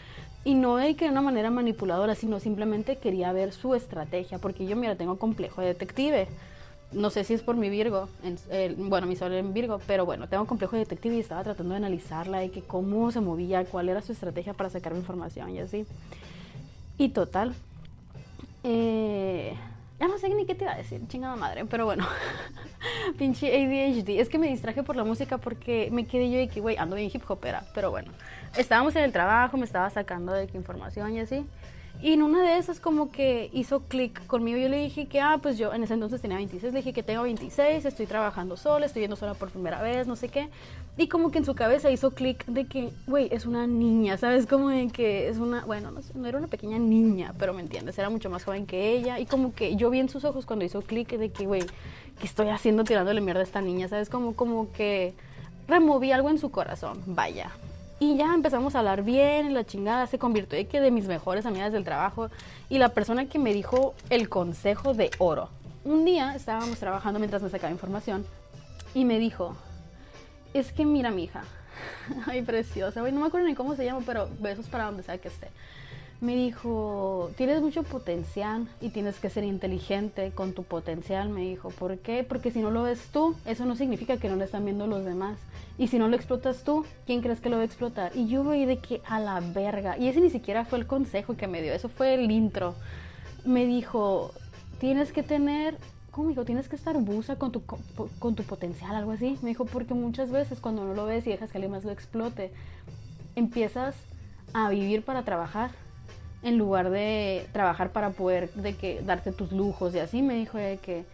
Y 0.45 0.55
no 0.55 0.77
de 0.77 0.97
que 0.97 1.05
de 1.05 1.11
una 1.11 1.21
manera 1.21 1.51
manipuladora, 1.51 2.15
sino 2.15 2.41
simplemente 2.41 2.97
quería 2.97 3.31
ver 3.33 3.53
su 3.53 3.75
estrategia, 3.75 4.39
porque 4.39 4.65
yo, 4.65 4.77
mira, 4.77 4.97
tengo 4.97 5.19
complejo 5.19 5.61
de 5.61 5.67
detective 5.69 6.27
no 6.95 7.11
sé 7.11 7.25
si 7.25 7.35
es 7.35 7.43
por 7.43 7.57
mi 7.57 7.69
Virgo, 7.69 8.09
bueno, 8.79 9.07
mi 9.07 9.17
sol 9.17 9.33
en 9.33 9.53
Virgo, 9.53 9.81
pero 9.87 10.07
bueno, 10.07 10.29
tengo 10.29 10.43
un 10.43 10.47
complejo 10.47 10.77
de 10.77 10.81
detective 10.81 11.17
y 11.17 11.21
estaba 11.21 11.43
tratando 11.43 11.73
de 11.73 11.79
analizarla, 11.79 12.39
de 12.39 12.51
que 12.51 12.63
cómo 12.63 13.11
se 13.11 13.21
movía, 13.21 13.65
cuál 13.65 13.89
era 13.89 14.01
su 14.01 14.13
estrategia 14.13 14.55
para 14.55 14.71
sacar 14.71 14.95
información 14.95 15.51
y 15.51 15.61
así. 15.61 15.87
Y 16.97 17.09
total, 17.11 17.55
eh, 18.63 19.55
ya 19.99 20.09
no 20.09 20.19
sé 20.19 20.29
ni 20.29 20.47
qué 20.47 20.55
te 20.55 20.65
iba 20.65 20.73
a 20.73 20.77
decir, 20.77 21.01
chingada 21.09 21.37
madre, 21.37 21.65
pero 21.67 21.85
bueno, 21.85 22.07
pinche 23.19 23.49
ADHD. 23.49 24.21
Es 24.21 24.29
que 24.29 24.39
me 24.39 24.49
distraje 24.49 24.83
por 24.83 24.97
la 24.97 25.05
música 25.05 25.39
porque 25.39 25.89
me 25.93 26.07
quedé 26.07 26.31
yo 26.31 26.39
de 26.39 26.49
que, 26.49 26.61
güey, 26.61 26.77
ando 26.77 26.97
bien 26.97 27.11
hip 27.13 27.29
hopera, 27.29 27.65
pero 27.75 27.91
bueno, 27.91 28.13
estábamos 28.57 28.95
en 28.97 29.05
el 29.05 29.13
trabajo, 29.13 29.57
me 29.57 29.65
estaba 29.65 29.91
sacando 29.91 30.33
de 30.33 30.47
qué 30.47 30.57
información 30.57 31.15
y 31.15 31.21
así. 31.21 31.45
Y 32.03 32.13
en 32.13 32.23
una 32.23 32.43
de 32.43 32.59
esas 32.59 32.81
como 32.81 33.11
que 33.11 33.49
hizo 33.55 33.81
clic 33.81 34.27
conmigo. 34.27 34.59
Yo 34.59 34.69
le 34.69 34.79
dije 34.79 35.07
que, 35.07 35.21
ah, 35.21 35.39
pues 35.41 35.57
yo 35.57 35.73
en 35.73 35.83
ese 35.85 35.95
entonces 35.95 36.21
tenía 36.21 36.37
26. 36.37 36.73
Le 36.73 36.81
dije 36.81 36.93
que 36.93 37.03
tengo 37.03 37.23
26, 37.23 37.85
estoy 37.85 38.07
trabajando 38.07 38.59
sola, 38.59 38.85
estoy 38.85 39.03
yendo 39.03 39.17
sola 39.17 39.33
por 39.35 39.51
primera 39.51 39.81
vez, 39.81 40.07
no 40.07 40.15
sé 40.15 40.29
qué. 40.29 40.51
Y 40.99 41.09
como 41.09 41.31
que 41.31 41.39
en 41.39 41.47
su 41.47 41.55
cabeza 41.55 41.91
hizo 41.91 42.11
clic 42.11 42.45
de 42.45 42.67
que, 42.67 42.91
güey, 43.07 43.29
es 43.33 43.47
una 43.47 43.67
niña, 43.67 44.19
¿sabes? 44.19 44.47
Como 44.47 44.69
de 44.69 44.89
que 44.89 45.29
es 45.29 45.39
una, 45.39 45.65
bueno, 45.65 45.91
no, 45.93 46.01
no 46.15 46.29
era 46.29 46.37
una 46.37 46.49
pequeña 46.49 46.79
niña, 46.79 47.33
pero 47.39 47.55
me 47.55 47.63
entiendes, 47.63 47.99
era 47.99 48.11
mucho 48.11 48.29
más 48.29 48.45
joven 48.45 48.67
que 48.67 48.93
ella. 48.93 49.19
Y 49.19 49.25
como 49.25 49.55
que 49.55 49.77
yo 49.77 49.89
vi 49.89 50.01
en 50.01 50.11
sus 50.11 50.25
ojos 50.25 50.45
cuando 50.45 50.65
hizo 50.65 50.83
clic 50.83 51.09
de 51.17 51.31
que, 51.31 51.47
güey, 51.47 51.63
¿qué 52.21 52.27
estoy 52.27 52.49
haciendo 52.49 52.85
tirándole 52.85 53.23
mierda 53.23 53.41
a 53.41 53.45
esta 53.45 53.63
niña? 53.63 53.89
¿Sabes? 53.89 54.11
Como, 54.11 54.35
como 54.35 54.71
que 54.73 55.15
removí 55.69 56.13
algo 56.13 56.29
en 56.29 56.39
su 56.39 56.51
corazón, 56.51 57.03
vaya. 57.07 57.51
Y 58.05 58.19
ya 58.19 58.35
empezamos 58.35 58.75
a 58.75 58.81
hablar 58.81 59.03
bien, 59.03 59.47
y 59.47 59.55
la 59.55 59.65
chingada 59.65 60.07
se 60.07 60.19
convirtió 60.19 60.59
en 60.59 60.67
que 60.67 60.79
de 60.79 60.91
mis 60.91 61.07
mejores 61.07 61.47
amigas 61.47 61.73
del 61.73 61.85
trabajo 61.85 62.29
y 62.69 62.77
la 62.77 62.91
persona 62.91 63.31
que 63.31 63.39
me 63.39 63.55
dijo 63.55 63.95
el 64.11 64.29
consejo 64.29 64.93
de 64.93 65.11
oro. 65.17 65.49
Un 65.85 66.05
día 66.05 66.35
estábamos 66.35 66.79
trabajando 66.79 67.19
mientras 67.19 67.41
me 67.41 67.49
sacaba 67.49 67.73
información 67.73 68.27
y 68.93 69.07
me 69.07 69.19
dijo, 69.19 69.57
es 70.53 70.71
que 70.71 70.85
mira 70.85 71.11
mi 71.11 71.25
hija, 71.25 71.45
ay 72.27 72.43
preciosa, 72.43 73.01
no 73.01 73.21
me 73.21 73.27
acuerdo 73.27 73.47
ni 73.47 73.55
cómo 73.55 73.75
se 73.75 73.87
llama, 73.87 74.03
pero 74.05 74.29
besos 74.39 74.67
para 74.67 74.85
donde 74.85 75.03
sea 75.03 75.17
que 75.17 75.29
esté 75.29 75.49
me 76.21 76.35
dijo, 76.37 77.31
tienes 77.37 77.61
mucho 77.61 77.83
potencial 77.83 78.67
y 78.81 78.91
tienes 78.91 79.19
que 79.19 79.31
ser 79.31 79.45
inteligente 79.45 80.33
con 80.35 80.53
tu 80.53 80.63
potencial, 80.65 81.29
me 81.29 81.43
dijo. 81.43 81.71
¿Por 81.71 81.99
qué? 81.99 82.25
Porque 82.25 82.51
si 82.51 82.61
no 82.61 82.71
lo 82.71 82.85
ves 82.85 83.09
tú, 83.13 83.35
eso 83.45 83.65
no 83.67 83.77
significa 83.77 84.17
que 84.17 84.29
no 84.29 84.37
lo 84.37 84.45
están 84.45 84.65
viendo 84.65 84.87
los 84.87 85.05
demás. 85.05 85.39
Y 85.77 85.89
si 85.89 85.99
no 85.99 86.09
lo 86.09 86.17
explotas 86.17 86.63
tú, 86.65 86.85
¿quién 87.05 87.21
crees 87.21 87.41
que 87.41 87.51
lo 87.51 87.57
va 87.57 87.63
a 87.63 87.67
explotar? 87.67 88.13
Y 88.15 88.29
yo 88.29 88.45
voy 88.45 88.65
de 88.65 88.79
que 88.79 89.03
a 89.07 89.21
la 89.21 89.41
verga. 89.41 89.99
Y 89.99 90.09
ese 90.09 90.21
ni 90.21 90.31
siquiera 90.31 90.65
fue 90.65 90.79
el 90.79 90.87
consejo 90.87 91.37
que 91.37 91.49
me 91.49 91.61
dio, 91.61 91.75
eso 91.75 91.89
fue 91.89 92.15
el 92.15 92.31
intro. 92.31 92.75
Me 93.45 93.67
dijo, 93.67 94.33
tienes 94.79 95.13
que 95.13 95.23
tener 95.23 95.77
¿cómo 96.15 96.29
dijo? 96.29 96.45
Tienes 96.45 96.69
que 96.69 96.77
estar 96.77 96.97
busa 96.99 97.37
con 97.37 97.51
tu, 97.51 97.65
con 97.65 98.37
tu 98.37 98.45
potencial, 98.45 98.95
algo 98.95 99.11
así. 99.11 99.37
Me 99.43 99.49
dijo, 99.49 99.65
porque 99.65 99.95
muchas 99.95 100.31
veces 100.31 100.61
cuando 100.61 100.85
no 100.85 100.95
lo 100.95 101.07
ves 101.07 101.27
y 101.27 101.31
dejas 101.31 101.51
que 101.51 101.59
alguien 101.59 101.73
más 101.73 101.85
lo 101.85 101.91
explote, 101.91 102.53
empiezas 103.35 103.97
a 104.53 104.71
vivir 104.71 105.05
para 105.05 105.25
trabajar 105.25 105.73
en 106.45 106.59
lugar 106.59 106.91
de 106.91 107.49
trabajar 107.53 107.91
para 107.91 108.11
poder 108.11 108.53
de 108.53 108.77
que 108.77 109.01
darte 109.01 109.33
tus 109.33 109.51
lujos 109.51 109.95
y 109.95 109.99
así 109.99 110.23
me 110.23 110.35
dijo 110.35 110.59
de 110.59 110.77
que 110.77 111.05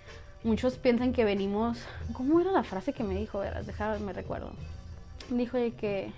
muchos 0.42 0.76
piensan 0.76 1.12
que 1.12 1.24
venimos 1.24 1.78
¿cómo 2.12 2.40
era 2.40 2.50
la 2.50 2.64
frase 2.64 2.92
que 2.92 3.04
me 3.04 3.14
dijo? 3.14 3.38
Verás, 3.38 3.66
me 4.00 4.12
recuerdo. 4.12 4.50
Dijo 5.30 5.56
de 5.56 5.70
que 5.70 6.10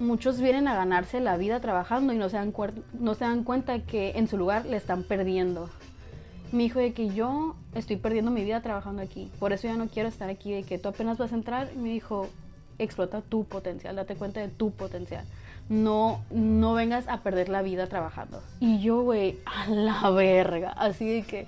muchos 0.00 0.40
vienen 0.40 0.66
a 0.66 0.74
ganarse 0.74 1.20
la 1.20 1.36
vida 1.36 1.60
trabajando 1.60 2.12
y 2.12 2.16
no 2.16 2.28
se 2.28 2.38
dan, 2.38 2.52
no 2.98 3.14
se 3.14 3.24
dan 3.24 3.44
cuenta 3.44 3.78
que 3.80 4.12
en 4.16 4.26
su 4.26 4.36
lugar 4.36 4.66
le 4.66 4.76
están 4.76 5.04
perdiendo. 5.04 5.70
Me 6.50 6.64
dijo 6.64 6.80
de 6.80 6.92
que 6.92 7.10
yo 7.10 7.54
estoy 7.74 7.96
perdiendo 7.96 8.32
mi 8.32 8.42
vida 8.42 8.60
trabajando 8.62 9.02
aquí, 9.02 9.30
por 9.38 9.52
eso 9.52 9.68
ya 9.68 9.76
no 9.76 9.86
quiero 9.86 10.08
estar 10.08 10.28
aquí, 10.28 10.52
de 10.52 10.64
que 10.64 10.78
tú 10.78 10.88
apenas 10.88 11.18
vas 11.18 11.30
a 11.30 11.36
entrar. 11.36 11.72
Me 11.76 11.90
dijo, 11.90 12.28
explota 12.78 13.20
tu 13.20 13.44
potencial, 13.44 13.94
date 13.94 14.16
cuenta 14.16 14.40
de 14.40 14.48
tu 14.48 14.72
potencial 14.72 15.24
no, 15.70 16.20
no 16.30 16.74
vengas 16.74 17.06
a 17.06 17.18
perder 17.18 17.48
la 17.48 17.62
vida 17.62 17.86
trabajando. 17.86 18.42
Y 18.58 18.80
yo, 18.80 19.02
güey, 19.02 19.38
a 19.46 19.70
la 19.70 20.10
verga. 20.10 20.72
Así 20.72 21.08
de 21.08 21.22
que 21.22 21.46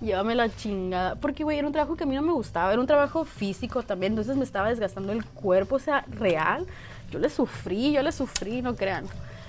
llévame 0.00 0.34
la 0.34 0.48
chingada. 0.48 1.16
Porque, 1.16 1.44
güey, 1.44 1.58
era 1.58 1.66
un 1.66 1.72
trabajo 1.74 1.94
que 1.94 2.04
a 2.04 2.06
mí 2.06 2.14
no 2.14 2.22
me 2.22 2.32
gustaba. 2.32 2.72
Era 2.72 2.80
un 2.80 2.86
trabajo 2.86 3.26
físico 3.26 3.82
también. 3.82 4.12
Entonces 4.12 4.38
me 4.38 4.44
estaba 4.44 4.70
desgastando 4.70 5.12
el 5.12 5.22
cuerpo. 5.22 5.76
O 5.76 5.78
sea, 5.78 6.06
real. 6.08 6.66
Yo 7.10 7.18
le 7.18 7.28
sufrí, 7.28 7.92
yo 7.92 8.02
le 8.02 8.10
sufrí, 8.10 8.62
no 8.62 8.74
crean. 8.74 9.04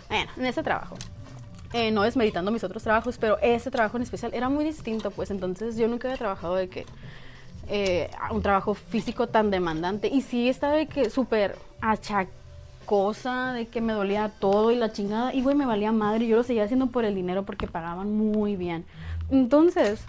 En 0.10 0.45
ese 0.45 0.63
trabajo. 0.63 0.98
Eh, 1.71 1.92
no 1.92 2.01
desmeritando 2.01 2.51
mis 2.51 2.63
otros 2.66 2.83
trabajos, 2.83 3.18
pero 3.18 3.38
ese 3.42 3.71
trabajo 3.71 3.95
en 3.95 4.04
especial 4.04 4.33
era 4.33 4.50
muy 4.50 4.66
distinto, 4.66 5.12
pues 5.12 5.30
entonces 5.30 5.77
yo 5.77 5.88
nunca 5.88 6.07
había 6.07 6.18
trabajado 6.18 6.56
de 6.56 6.68
que 6.68 6.88
eh, 7.68 8.10
un 8.31 8.42
trabajo 8.42 8.74
físico 8.74 9.27
tan 9.27 9.51
demandante 9.51 10.07
y 10.07 10.21
sí 10.21 10.49
estaba 10.49 10.73
de 10.73 10.88
que 10.88 11.11
súper 11.11 11.59
achacado 11.80 12.38
cosa 12.89 13.53
de 13.53 13.67
que 13.67 13.81
me 13.81 13.93
dolía 13.93 14.29
todo 14.39 14.71
y 14.71 14.75
la 14.75 14.91
chingada. 14.91 15.31
Y 15.31 15.43
güey, 15.43 15.55
me 15.55 15.67
valía 15.67 15.91
madre. 15.91 16.25
Yo 16.25 16.37
lo 16.37 16.41
seguía 16.41 16.63
haciendo 16.63 16.87
por 16.87 17.05
el 17.05 17.13
dinero 17.13 17.43
porque 17.43 17.67
pagaban 17.67 18.17
muy 18.17 18.55
bien. 18.55 18.83
Entonces, 19.29 20.03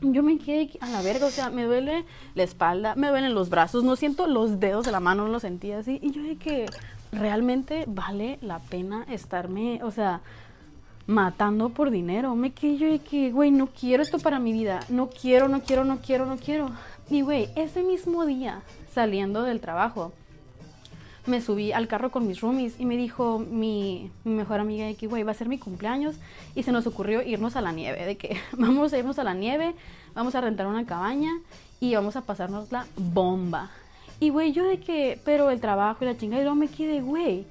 yo 0.00 0.22
me 0.22 0.38
quedé 0.38 0.70
a 0.80 0.88
la 0.90 1.02
verga. 1.02 1.26
O 1.26 1.30
sea, 1.30 1.50
me 1.50 1.64
duele 1.64 2.04
la 2.36 2.44
espalda, 2.44 2.94
me 2.94 3.08
duelen 3.08 3.34
los 3.34 3.50
brazos. 3.50 3.82
No 3.82 3.96
siento 3.96 4.28
los 4.28 4.60
dedos 4.60 4.84
de 4.86 4.92
la 4.92 5.00
mano, 5.00 5.24
no 5.24 5.32
lo 5.32 5.40
sentía 5.40 5.78
así. 5.78 5.98
Y 6.00 6.12
yo 6.12 6.22
dije 6.22 6.36
que 6.36 6.66
realmente 7.10 7.82
vale 7.88 8.38
la 8.42 8.60
pena 8.60 9.04
estarme, 9.10 9.80
o 9.82 9.90
sea, 9.90 10.20
matando 11.08 11.70
por 11.70 11.90
dinero. 11.90 12.36
Me 12.36 12.52
quedé 12.52 12.76
yo 12.76 12.86
de 12.92 13.00
que, 13.00 13.32
güey, 13.32 13.50
no 13.50 13.66
quiero 13.66 14.04
esto 14.04 14.20
para 14.20 14.38
mi 14.38 14.52
vida. 14.52 14.78
No 14.88 15.10
quiero, 15.10 15.48
no 15.48 15.62
quiero, 15.62 15.84
no 15.84 15.98
quiero, 15.98 16.26
no 16.26 16.36
quiero. 16.36 16.70
Y 17.10 17.22
güey, 17.22 17.48
ese 17.56 17.82
mismo 17.82 18.24
día, 18.24 18.62
saliendo 18.92 19.42
del 19.42 19.58
trabajo, 19.58 20.12
me 21.26 21.40
subí 21.40 21.72
al 21.72 21.88
carro 21.88 22.10
con 22.10 22.26
mis 22.26 22.40
roomies 22.40 22.78
y 22.78 22.84
me 22.84 22.96
dijo 22.96 23.38
mi, 23.38 24.10
mejor 24.24 24.60
amiga 24.60 24.86
de 24.86 24.94
que, 24.94 25.06
güey, 25.06 25.22
va 25.22 25.32
a 25.32 25.34
ser 25.34 25.48
mi 25.48 25.58
cumpleaños 25.58 26.16
y 26.54 26.62
se 26.62 26.72
nos 26.72 26.86
ocurrió 26.86 27.22
irnos 27.22 27.56
a 27.56 27.60
la 27.60 27.72
nieve, 27.72 28.04
de 28.04 28.16
que 28.16 28.36
vamos 28.52 28.92
a 28.92 28.98
irnos 28.98 29.18
a 29.18 29.24
la 29.24 29.34
nieve, 29.34 29.74
vamos 30.14 30.34
a 30.34 30.40
rentar 30.40 30.66
una 30.66 30.86
cabaña 30.86 31.30
y 31.80 31.94
vamos 31.94 32.16
a 32.16 32.22
pasarnos 32.22 32.70
la 32.72 32.86
bomba. 32.96 33.70
Y, 34.20 34.30
güey, 34.30 34.52
yo 34.52 34.64
de 34.64 34.78
que, 34.78 35.18
pero 35.24 35.50
el 35.50 35.60
trabajo 35.60 36.04
y 36.04 36.06
la 36.06 36.16
chingada, 36.16 36.40
y 36.40 36.44
luego 36.44 36.56
me 36.56 36.68
quedé, 36.68 37.00
güey, 37.00 37.46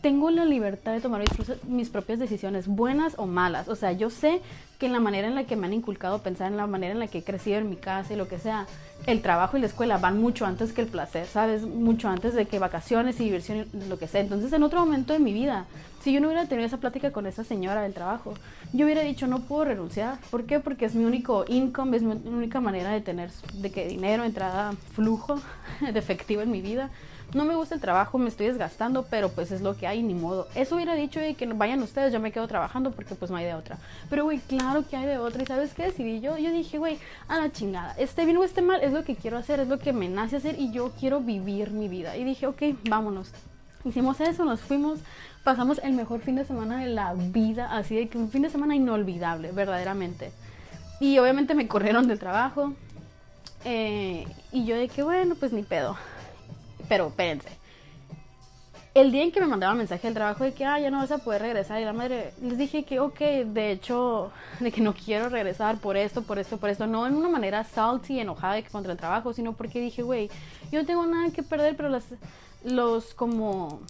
tengo 0.00 0.30
la 0.30 0.44
libertad 0.44 0.92
de 0.92 1.00
tomar 1.00 1.22
mis, 1.66 1.90
propias 1.90 2.18
decisiones, 2.18 2.66
buenas 2.66 3.14
o 3.18 3.26
malas. 3.26 3.68
O 3.68 3.76
sea, 3.76 3.92
yo 3.92 4.10
sé 4.10 4.40
que 4.78 4.86
en 4.86 4.92
la 4.92 5.00
manera 5.00 5.28
en 5.28 5.34
la 5.34 5.44
que 5.44 5.56
me 5.56 5.66
han 5.66 5.74
inculcado 5.74 6.22
pensar, 6.22 6.50
en 6.50 6.56
la 6.56 6.66
manera 6.66 6.92
en 6.92 7.00
la 7.00 7.06
que 7.06 7.18
he 7.18 7.24
crecido 7.24 7.58
en 7.58 7.68
mi 7.68 7.76
casa 7.76 8.14
y 8.14 8.16
lo 8.16 8.26
que 8.26 8.38
sea, 8.38 8.66
el 9.06 9.20
trabajo 9.20 9.56
y 9.56 9.60
la 9.60 9.66
escuela 9.66 9.98
van 9.98 10.20
mucho 10.20 10.46
antes 10.46 10.72
que 10.72 10.80
el 10.80 10.86
placer, 10.86 11.26
¿sabes? 11.26 11.62
Mucho 11.62 12.08
antes 12.08 12.34
de 12.34 12.46
que 12.46 12.58
vacaciones 12.58 13.20
y 13.20 13.24
diversión 13.24 13.66
y 13.72 13.88
lo 13.88 13.98
que 13.98 14.08
sea. 14.08 14.22
Entonces, 14.22 14.52
en 14.52 14.62
otro 14.62 14.80
momento 14.80 15.12
de 15.12 15.18
mi 15.18 15.32
vida, 15.32 15.66
si 16.02 16.12
yo 16.12 16.20
no 16.20 16.28
hubiera 16.28 16.46
tenido 16.46 16.66
esa 16.66 16.78
plática 16.78 17.12
con 17.12 17.26
esa 17.26 17.44
señora 17.44 17.82
del 17.82 17.92
trabajo, 17.92 18.34
yo 18.72 18.86
hubiera 18.86 19.02
dicho, 19.02 19.26
no 19.26 19.40
puedo 19.40 19.66
renunciar. 19.66 20.18
¿Por 20.30 20.44
qué? 20.44 20.60
Porque 20.60 20.86
es 20.86 20.94
mi 20.94 21.04
único 21.04 21.44
income, 21.46 21.98
es 21.98 22.02
mi 22.02 22.12
única 22.12 22.60
manera 22.60 22.90
de 22.90 23.02
tener, 23.02 23.30
de 23.54 23.70
que 23.70 23.86
dinero, 23.86 24.24
entrada, 24.24 24.72
flujo 24.94 25.40
de 25.80 25.98
efectivo 25.98 26.40
en 26.40 26.50
mi 26.50 26.62
vida 26.62 26.90
no 27.32 27.44
me 27.44 27.54
gusta 27.54 27.74
el 27.74 27.80
trabajo, 27.80 28.18
me 28.18 28.28
estoy 28.28 28.46
desgastando, 28.46 29.04
pero 29.08 29.28
pues 29.30 29.52
es 29.52 29.60
lo 29.60 29.76
que 29.76 29.86
hay, 29.86 30.02
ni 30.02 30.14
modo. 30.14 30.48
Eso 30.54 30.74
hubiera 30.74 30.94
dicho 30.94 31.20
que 31.20 31.46
vayan 31.46 31.82
ustedes, 31.82 32.12
yo 32.12 32.20
me 32.20 32.32
quedo 32.32 32.48
trabajando 32.48 32.90
porque 32.90 33.14
pues 33.14 33.30
no 33.30 33.36
hay 33.36 33.44
de 33.44 33.54
otra. 33.54 33.78
Pero 34.08 34.24
güey, 34.24 34.38
claro 34.38 34.84
que 34.88 34.96
hay 34.96 35.06
de 35.06 35.18
otra. 35.18 35.42
¿Y 35.42 35.46
sabes 35.46 35.72
qué 35.74 35.84
decidí 35.84 36.20
yo? 36.20 36.36
Yo 36.36 36.50
dije, 36.50 36.78
güey, 36.78 36.98
a 37.28 37.38
la 37.38 37.52
chingada, 37.52 37.94
esté 37.98 38.24
bien 38.24 38.36
o 38.36 38.44
esté 38.44 38.62
mal, 38.62 38.82
es 38.82 38.92
lo 38.92 39.04
que 39.04 39.16
quiero 39.16 39.38
hacer, 39.38 39.60
es 39.60 39.68
lo 39.68 39.78
que 39.78 39.92
me 39.92 40.08
nace 40.08 40.36
hacer 40.36 40.58
y 40.58 40.72
yo 40.72 40.92
quiero 40.98 41.20
vivir 41.20 41.70
mi 41.70 41.88
vida. 41.88 42.16
Y 42.16 42.24
dije, 42.24 42.46
ok, 42.46 42.62
vámonos. 42.88 43.30
Hicimos 43.84 44.20
eso, 44.20 44.44
nos 44.44 44.60
fuimos, 44.60 44.98
pasamos 45.42 45.80
el 45.82 45.92
mejor 45.92 46.20
fin 46.20 46.36
de 46.36 46.44
semana 46.44 46.80
de 46.80 46.88
la 46.88 47.14
vida, 47.14 47.74
así 47.74 47.96
de 47.96 48.08
que 48.08 48.18
un 48.18 48.30
fin 48.30 48.42
de 48.42 48.50
semana 48.50 48.74
inolvidable, 48.74 49.52
verdaderamente. 49.52 50.32
Y 51.00 51.18
obviamente 51.18 51.54
me 51.54 51.66
corrieron 51.66 52.06
del 52.08 52.18
trabajo. 52.18 52.74
eh, 53.64 54.26
y 54.52 54.64
yo 54.64 54.76
de 54.76 54.88
que, 54.88 55.02
bueno, 55.02 55.34
pues 55.34 55.52
ni 55.52 55.62
pedo. 55.62 55.96
Pero 56.90 57.06
espérense. 57.06 57.48
El 58.94 59.12
día 59.12 59.22
en 59.22 59.30
que 59.30 59.40
me 59.40 59.46
mandaban 59.46 59.78
mensaje 59.78 60.08
del 60.08 60.14
trabajo 60.14 60.42
de 60.42 60.52
que, 60.52 60.64
ah, 60.64 60.80
ya 60.80 60.90
no 60.90 60.98
vas 60.98 61.12
a 61.12 61.18
poder 61.18 61.42
regresar, 61.42 61.80
y 61.80 61.84
la 61.84 61.92
madre, 61.92 62.34
les 62.42 62.58
dije 62.58 62.82
que, 62.82 62.98
ok, 62.98 63.20
de 63.46 63.70
hecho, 63.70 64.32
de 64.60 64.72
que 64.72 64.80
no 64.80 64.92
quiero 64.92 65.28
regresar 65.28 65.78
por 65.78 65.96
esto, 65.96 66.22
por 66.22 66.40
esto, 66.40 66.56
por 66.56 66.68
esto. 66.68 66.88
No 66.88 67.06
en 67.06 67.14
una 67.14 67.28
manera 67.28 67.62
salty, 67.62 68.18
enojada 68.18 68.60
contra 68.64 68.90
el 68.90 68.98
trabajo, 68.98 69.32
sino 69.32 69.52
porque 69.52 69.80
dije, 69.80 70.02
güey, 70.02 70.28
yo 70.72 70.80
no 70.80 70.86
tengo 70.86 71.06
nada 71.06 71.30
que 71.30 71.44
perder, 71.44 71.76
pero 71.76 71.88
las, 71.88 72.06
los 72.64 73.14
como 73.14 73.80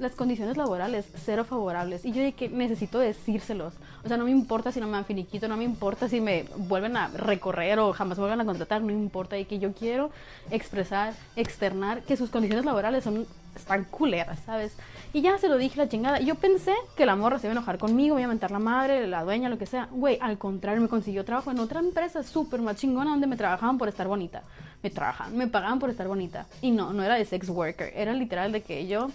las 0.00 0.12
condiciones 0.12 0.56
laborales 0.56 1.06
cero 1.24 1.44
favorables 1.44 2.04
y 2.04 2.12
yo 2.12 2.36
que 2.36 2.48
necesito 2.48 2.98
decírselos. 2.98 3.74
O 4.04 4.08
sea, 4.08 4.16
no 4.16 4.24
me 4.24 4.30
importa 4.30 4.72
si 4.72 4.80
no 4.80 4.86
me 4.86 4.92
dan 4.92 5.04
finiquito, 5.04 5.46
no 5.46 5.56
me 5.56 5.64
importa 5.64 6.08
si 6.08 6.20
me 6.20 6.46
vuelven 6.56 6.96
a 6.96 7.08
recorrer 7.08 7.78
o 7.78 7.92
jamás 7.92 8.18
me 8.18 8.22
vuelven 8.22 8.40
a 8.40 8.44
contratar, 8.44 8.82
no 8.82 8.90
importa 8.90 9.38
y 9.38 9.44
que 9.44 9.58
yo 9.58 9.72
quiero 9.72 10.10
expresar, 10.50 11.14
externar 11.36 12.02
que 12.02 12.16
sus 12.16 12.30
condiciones 12.30 12.64
laborales 12.64 13.04
son 13.04 13.26
están 13.54 13.84
culeras, 13.84 14.38
¿sabes? 14.46 14.76
Y 15.12 15.22
ya 15.22 15.38
se 15.38 15.48
lo 15.48 15.56
dije 15.56 15.76
la 15.76 15.88
chingada. 15.88 16.20
Yo 16.20 16.36
pensé 16.36 16.72
que 16.96 17.04
la 17.06 17.16
morra 17.16 17.38
se 17.38 17.46
iba 17.46 17.52
a 17.52 17.56
enojar 17.56 17.78
conmigo, 17.78 18.14
me 18.14 18.22
iba 18.22 18.28
a 18.28 18.32
mentar 18.32 18.50
la 18.50 18.58
madre, 18.58 19.06
la 19.06 19.24
dueña, 19.24 19.48
lo 19.48 19.58
que 19.58 19.66
sea. 19.66 19.88
Güey, 19.90 20.18
al 20.20 20.38
contrario, 20.38 20.80
me 20.80 20.88
consiguió 20.88 21.24
trabajo 21.24 21.50
en 21.50 21.58
otra 21.58 21.80
empresa 21.80 22.22
súper 22.22 22.62
más 22.62 22.76
chingona 22.76 23.10
donde 23.10 23.26
me 23.26 23.36
trabajaban 23.36 23.78
por 23.78 23.88
estar 23.88 24.06
bonita. 24.06 24.42
Me 24.82 24.90
trabajaban, 24.90 25.36
me 25.36 25.46
pagaban 25.46 25.78
por 25.78 25.90
estar 25.90 26.08
bonita. 26.08 26.46
Y 26.62 26.70
no, 26.70 26.92
no 26.92 27.02
era 27.02 27.16
de 27.16 27.24
sex 27.24 27.48
worker, 27.48 27.92
era 27.94 28.14
literal 28.14 28.52
de 28.52 28.62
que 28.62 28.86
yo 28.86 29.10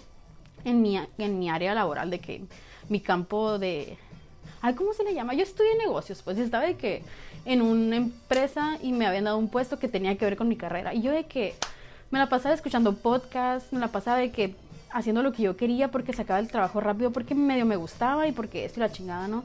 en 0.64 0.82
mi, 0.82 0.98
en 1.18 1.38
mi 1.38 1.50
área 1.50 1.74
laboral, 1.74 2.10
de 2.10 2.18
que 2.18 2.42
mi 2.88 3.00
campo 3.00 3.58
de... 3.58 3.98
Ay, 4.62 4.74
¿cómo 4.74 4.92
se 4.92 5.04
le 5.04 5.14
llama? 5.14 5.34
Yo 5.34 5.42
estudié 5.42 5.76
negocios, 5.76 6.22
pues 6.22 6.38
estaba 6.38 6.64
de 6.64 6.76
que 6.76 7.02
en 7.44 7.62
una 7.62 7.96
empresa 7.96 8.78
y 8.82 8.92
me 8.92 9.06
habían 9.06 9.24
dado 9.24 9.38
un 9.38 9.48
puesto 9.48 9.78
que 9.78 9.88
tenía 9.88 10.16
que 10.16 10.24
ver 10.24 10.36
con 10.36 10.48
mi 10.48 10.56
carrera. 10.56 10.94
Y 10.94 11.02
yo 11.02 11.12
de 11.12 11.24
que 11.24 11.54
me 12.10 12.18
la 12.18 12.28
pasaba 12.28 12.54
escuchando 12.54 12.96
podcasts, 12.96 13.72
me 13.72 13.78
la 13.78 13.88
pasaba 13.88 14.18
de 14.18 14.30
que 14.30 14.54
haciendo 14.90 15.22
lo 15.22 15.32
que 15.32 15.42
yo 15.42 15.56
quería 15.56 15.90
porque 15.90 16.12
sacaba 16.12 16.38
el 16.38 16.48
trabajo 16.48 16.80
rápido, 16.80 17.12
porque 17.12 17.34
medio 17.34 17.66
me 17.66 17.76
gustaba 17.76 18.26
y 18.26 18.32
porque 18.32 18.64
esto 18.64 18.80
y 18.80 18.82
la 18.82 18.90
chingada, 18.92 19.28
¿no? 19.28 19.44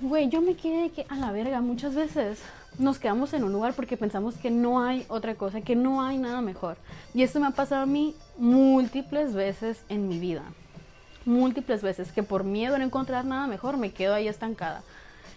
Güey, 0.00 0.28
yo 0.28 0.40
me 0.40 0.54
quedé 0.54 0.82
de 0.82 0.90
que 0.90 1.06
a 1.08 1.16
la 1.16 1.32
verga 1.32 1.60
muchas 1.60 1.94
veces 1.94 2.40
nos 2.78 2.98
quedamos 2.98 3.32
en 3.34 3.44
un 3.44 3.52
lugar 3.52 3.74
porque 3.74 3.96
pensamos 3.96 4.36
que 4.36 4.50
no 4.50 4.82
hay 4.82 5.04
otra 5.08 5.34
cosa, 5.34 5.60
que 5.60 5.76
no 5.76 6.02
hay 6.02 6.18
nada 6.18 6.40
mejor. 6.40 6.76
Y 7.14 7.22
esto 7.22 7.40
me 7.40 7.46
ha 7.46 7.50
pasado 7.50 7.82
a 7.82 7.86
mí 7.86 8.14
múltiples 8.38 9.34
veces 9.34 9.84
en 9.88 10.08
mi 10.08 10.18
vida. 10.18 10.42
Múltiples 11.24 11.82
veces 11.82 12.12
que 12.12 12.22
por 12.22 12.44
miedo 12.44 12.74
a 12.74 12.78
no 12.78 12.84
encontrar 12.84 13.24
nada 13.24 13.46
mejor 13.46 13.76
me 13.76 13.92
quedo 13.92 14.14
ahí 14.14 14.28
estancada. 14.28 14.82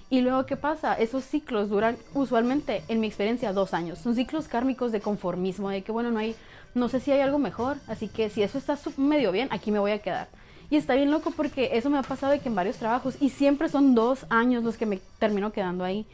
Y 0.10 0.22
luego, 0.22 0.46
¿qué 0.46 0.56
pasa? 0.56 0.94
Esos 0.94 1.24
ciclos 1.24 1.70
duran 1.70 1.98
usualmente, 2.14 2.84
en 2.88 3.00
mi 3.00 3.08
experiencia, 3.08 3.54
dos 3.54 3.74
años. 3.74 4.00
Son 4.00 4.16
ciclos 4.16 4.48
kármicos 4.48 4.92
de 4.92 5.02
conformismo, 5.02 5.70
de 5.70 5.82
que, 5.82 5.92
bueno, 5.92 6.12
no 6.12 6.20
hay, 6.20 6.36
no 6.76 6.90
sé 6.90 7.00
si 7.00 7.12
hay 7.12 7.22
algo 7.22 7.40
mejor, 7.40 7.78
así 7.88 8.08
que 8.08 8.30
si 8.30 8.44
eso 8.44 8.60
está 8.60 8.78
medio 8.98 9.32
bien, 9.32 9.48
aquí 9.52 9.72
me 9.72 9.80
voy 9.80 9.92
a 9.92 10.00
quedar. 10.00 10.28
Y 10.70 10.78
está 10.78 10.96
bien 10.96 11.12
loco 11.12 11.32
porque 11.32 11.72
eso 11.74 11.90
me 11.90 11.98
ha 11.98 12.04
pasado 12.04 12.34
de 12.34 12.40
que 12.40 12.50
en 12.50 12.56
varios 12.56 12.78
trabajos, 12.78 13.16
y 13.20 13.30
siempre 13.30 13.68
son 13.68 13.96
dos 13.96 14.26
años 14.30 14.64
los 14.64 14.78
que 14.78 14.86
me 14.86 15.00
termino 15.20 15.52
quedando 15.52 15.84
ahí. 15.84 16.06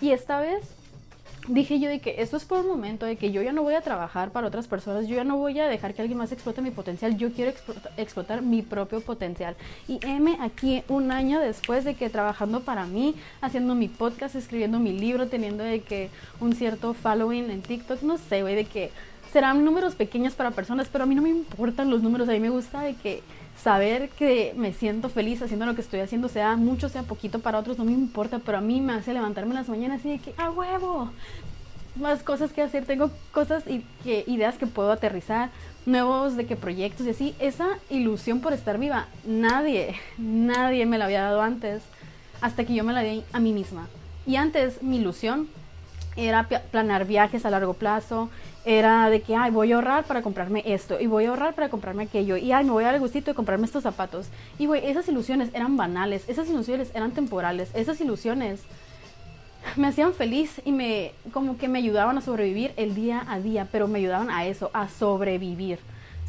Y 0.00 0.10
esta 0.10 0.40
vez 0.40 0.76
dije 1.48 1.78
yo 1.78 1.88
de 1.88 2.00
que 2.00 2.20
esto 2.20 2.36
es 2.36 2.44
por 2.44 2.58
un 2.58 2.66
momento, 2.66 3.06
de 3.06 3.16
que 3.16 3.30
yo 3.30 3.42
ya 3.42 3.52
no 3.52 3.62
voy 3.62 3.74
a 3.74 3.80
trabajar 3.80 4.30
para 4.30 4.48
otras 4.48 4.66
personas, 4.66 5.06
yo 5.06 5.16
ya 5.16 5.24
no 5.24 5.36
voy 5.36 5.58
a 5.60 5.68
dejar 5.68 5.94
que 5.94 6.02
alguien 6.02 6.18
más 6.18 6.32
explote 6.32 6.60
mi 6.60 6.70
potencial, 6.70 7.16
yo 7.16 7.32
quiero 7.32 7.50
explotar, 7.50 7.92
explotar 7.96 8.42
mi 8.42 8.62
propio 8.62 9.00
potencial. 9.00 9.56
Y 9.88 9.98
M 10.04 10.36
aquí 10.40 10.82
un 10.88 11.12
año 11.12 11.40
después 11.40 11.84
de 11.84 11.94
que 11.94 12.10
trabajando 12.10 12.60
para 12.60 12.86
mí, 12.86 13.14
haciendo 13.40 13.74
mi 13.74 13.88
podcast, 13.88 14.34
escribiendo 14.34 14.78
mi 14.78 14.92
libro, 14.98 15.28
teniendo 15.28 15.64
de 15.64 15.80
que 15.80 16.10
un 16.40 16.54
cierto 16.54 16.94
following 16.94 17.50
en 17.50 17.62
TikTok, 17.62 18.02
no 18.02 18.18
sé, 18.18 18.42
güey, 18.42 18.54
de 18.54 18.64
que 18.64 18.90
serán 19.32 19.64
números 19.64 19.94
pequeños 19.94 20.34
para 20.34 20.50
personas, 20.50 20.88
pero 20.90 21.04
a 21.04 21.06
mí 21.06 21.14
no 21.14 21.22
me 21.22 21.30
importan 21.30 21.90
los 21.90 22.02
números, 22.02 22.28
a 22.28 22.32
mí 22.32 22.40
me 22.40 22.50
gusta 22.50 22.80
de 22.80 22.94
que 22.94 23.22
saber 23.62 24.10
que 24.10 24.52
me 24.56 24.72
siento 24.72 25.08
feliz 25.08 25.42
haciendo 25.42 25.66
lo 25.66 25.74
que 25.74 25.80
estoy 25.80 26.00
haciendo, 26.00 26.28
sea 26.28 26.56
mucho, 26.56 26.88
sea 26.88 27.02
poquito 27.02 27.38
para 27.40 27.58
otros, 27.58 27.78
no 27.78 27.84
me 27.84 27.92
importa, 27.92 28.38
pero 28.38 28.58
a 28.58 28.60
mí 28.60 28.80
me 28.80 28.92
hace 28.92 29.14
levantarme 29.14 29.52
en 29.52 29.56
las 29.56 29.68
mañanas 29.68 30.04
y 30.04 30.10
de 30.10 30.18
que, 30.18 30.34
¡a 30.36 30.50
huevo! 30.50 31.10
Más 31.96 32.22
cosas 32.22 32.52
que 32.52 32.60
hacer, 32.60 32.84
tengo 32.84 33.10
cosas 33.32 33.64
y 33.66 33.82
ideas 34.04 34.58
que 34.58 34.66
puedo 34.66 34.92
aterrizar, 34.92 35.50
nuevos 35.86 36.36
de 36.36 36.44
que 36.44 36.54
proyectos 36.54 37.06
y 37.06 37.10
así. 37.10 37.34
Esa 37.38 37.78
ilusión 37.88 38.40
por 38.40 38.52
estar 38.52 38.78
viva, 38.78 39.06
nadie, 39.24 39.94
nadie 40.18 40.84
me 40.84 40.98
la 40.98 41.06
había 41.06 41.22
dado 41.22 41.40
antes, 41.40 41.82
hasta 42.42 42.64
que 42.64 42.74
yo 42.74 42.84
me 42.84 42.92
la 42.92 43.00
di 43.00 43.24
a 43.32 43.40
mí 43.40 43.52
misma. 43.52 43.88
Y 44.26 44.36
antes 44.36 44.82
mi 44.82 44.98
ilusión 44.98 45.48
era 46.16 46.48
planear 46.48 47.06
viajes 47.06 47.44
a 47.44 47.50
largo 47.50 47.74
plazo, 47.74 48.30
era 48.64 49.08
de 49.10 49.22
que, 49.22 49.36
ay, 49.36 49.50
voy 49.50 49.72
a 49.72 49.76
ahorrar 49.76 50.04
para 50.04 50.22
comprarme 50.22 50.62
esto, 50.66 50.98
y 51.00 51.06
voy 51.06 51.26
a 51.26 51.30
ahorrar 51.30 51.54
para 51.54 51.68
comprarme 51.68 52.04
aquello, 52.04 52.36
y 52.36 52.52
ay, 52.52 52.64
me 52.64 52.72
voy 52.72 52.84
a 52.84 52.86
dar 52.86 52.94
el 52.94 53.00
gustito 53.00 53.30
de 53.30 53.34
comprarme 53.34 53.66
estos 53.66 53.82
zapatos. 53.82 54.28
Y, 54.58 54.66
güey, 54.66 54.86
esas 54.86 55.08
ilusiones 55.08 55.50
eran 55.54 55.76
banales, 55.76 56.24
esas 56.28 56.48
ilusiones 56.48 56.90
eran 56.94 57.12
temporales, 57.12 57.70
esas 57.74 58.00
ilusiones 58.00 58.62
me 59.76 59.88
hacían 59.88 60.14
feliz 60.14 60.60
y 60.64 60.72
me, 60.72 61.12
como 61.32 61.58
que 61.58 61.68
me 61.68 61.78
ayudaban 61.78 62.16
a 62.18 62.20
sobrevivir 62.20 62.72
el 62.76 62.94
día 62.94 63.24
a 63.28 63.40
día, 63.40 63.68
pero 63.70 63.88
me 63.88 63.98
ayudaban 63.98 64.30
a 64.30 64.46
eso, 64.46 64.70
a 64.72 64.88
sobrevivir. 64.88 65.78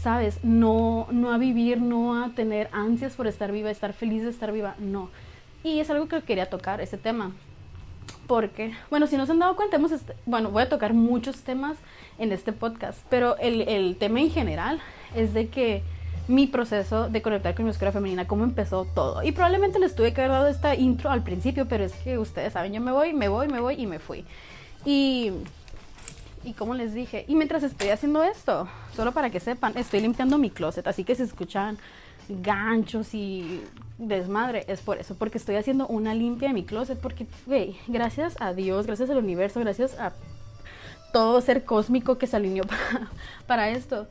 ¿Sabes? 0.02 0.44
No, 0.44 1.08
no 1.10 1.32
a 1.32 1.40
vivir, 1.40 1.82
no 1.82 2.24
a 2.24 2.30
tener 2.30 2.70
ansias 2.72 3.16
por 3.16 3.26
estar 3.26 3.52
viva, 3.52 3.72
estar 3.72 3.94
feliz 3.94 4.24
de 4.24 4.30
estar 4.30 4.52
viva, 4.52 4.76
no. 4.78 5.10
Y 5.64 5.80
es 5.80 5.90
algo 5.90 6.08
que 6.08 6.22
quería 6.22 6.50
tocar, 6.50 6.82
ese 6.82 6.98
tema. 6.98 7.32
Porque, 8.28 8.74
bueno, 8.90 9.08
si 9.08 9.18
no 9.18 9.26
se 9.26 9.32
han 9.32 9.40
dado 9.40 9.56
cuenta, 9.56 9.78
hemos 9.78 9.92
bueno, 10.26 10.52
voy 10.52 10.64
a 10.64 10.70
tocar 10.70 10.94
muchos 10.94 11.38
temas 11.42 11.78
en 12.20 12.32
este 12.32 12.52
podcast, 12.52 13.00
pero 13.10 13.38
el, 13.38 13.62
el 13.62 13.96
tema 13.98 14.20
en 14.20 14.32
general 14.32 14.82
es 15.16 15.34
de 15.34 15.48
que 15.48 15.82
mi 16.28 16.46
proceso 16.46 17.10
de 17.10 17.22
conectar 17.22 17.56
con 17.56 17.66
mi 17.66 17.72
oscura 17.72 17.92
femenina, 17.92 18.28
cómo 18.28 18.44
empezó 18.44 18.86
todo. 18.86 19.24
Y 19.24 19.32
probablemente 19.32 19.80
les 19.80 19.96
tuve 19.96 20.14
que 20.14 20.22
haber 20.22 20.32
dado 20.32 20.48
esta 20.48 20.76
intro 20.76 21.10
al 21.10 21.24
principio, 21.24 21.68
pero 21.68 21.86
es 21.86 21.94
que 21.94 22.18
ustedes 22.18 22.54
saben, 22.54 22.74
yo 22.74 22.82
me 22.82 22.92
voy, 22.92 23.14
me 23.14 23.30
voy, 23.30 23.48
me 23.48 23.62
voy 23.62 23.76
y 23.76 23.88
me 23.88 24.00
fui. 24.00 24.26
Y, 24.84 25.32
y 26.44 26.54
como 26.54 26.76
les 26.76 26.94
dije, 26.94 27.24
y 27.28 27.36
mientras 27.36 27.64
estoy 27.64 27.90
haciendo 27.90 28.24
esto, 28.24 28.68
solo 28.96 29.14
para 29.14 29.30
que 29.30 29.40
sepan, 29.40 29.78
estoy 29.78 30.02
limpiando 30.02 30.38
mi 30.38 30.50
closet, 30.50 30.86
así 30.88 31.06
que 31.06 31.16
si 31.16 31.24
escuchan 31.24 31.78
ganchos 32.30 33.14
y 33.14 33.62
desmadre, 33.98 34.66
es 34.68 34.82
por 34.82 35.00
eso, 35.00 35.16
porque 35.16 35.38
estoy 35.38 35.56
haciendo 35.56 35.88
una 35.88 36.14
limpia 36.14 36.50
de 36.50 36.54
mi 36.54 36.64
closet, 36.64 37.00
porque, 37.00 37.28
güey, 37.46 37.78
gracias 37.88 38.36
a 38.40 38.54
Dios, 38.54 38.86
gracias 38.86 39.10
al 39.10 39.18
universo, 39.18 39.60
gracias 39.60 39.98
a 40.00 40.14
todo 41.14 41.42
ser 41.42 41.66
cósmico 41.66 42.18
que 42.18 42.28
se 42.28 42.36
alineó 42.36 42.64
para, 43.48 43.70
esto 43.70 44.08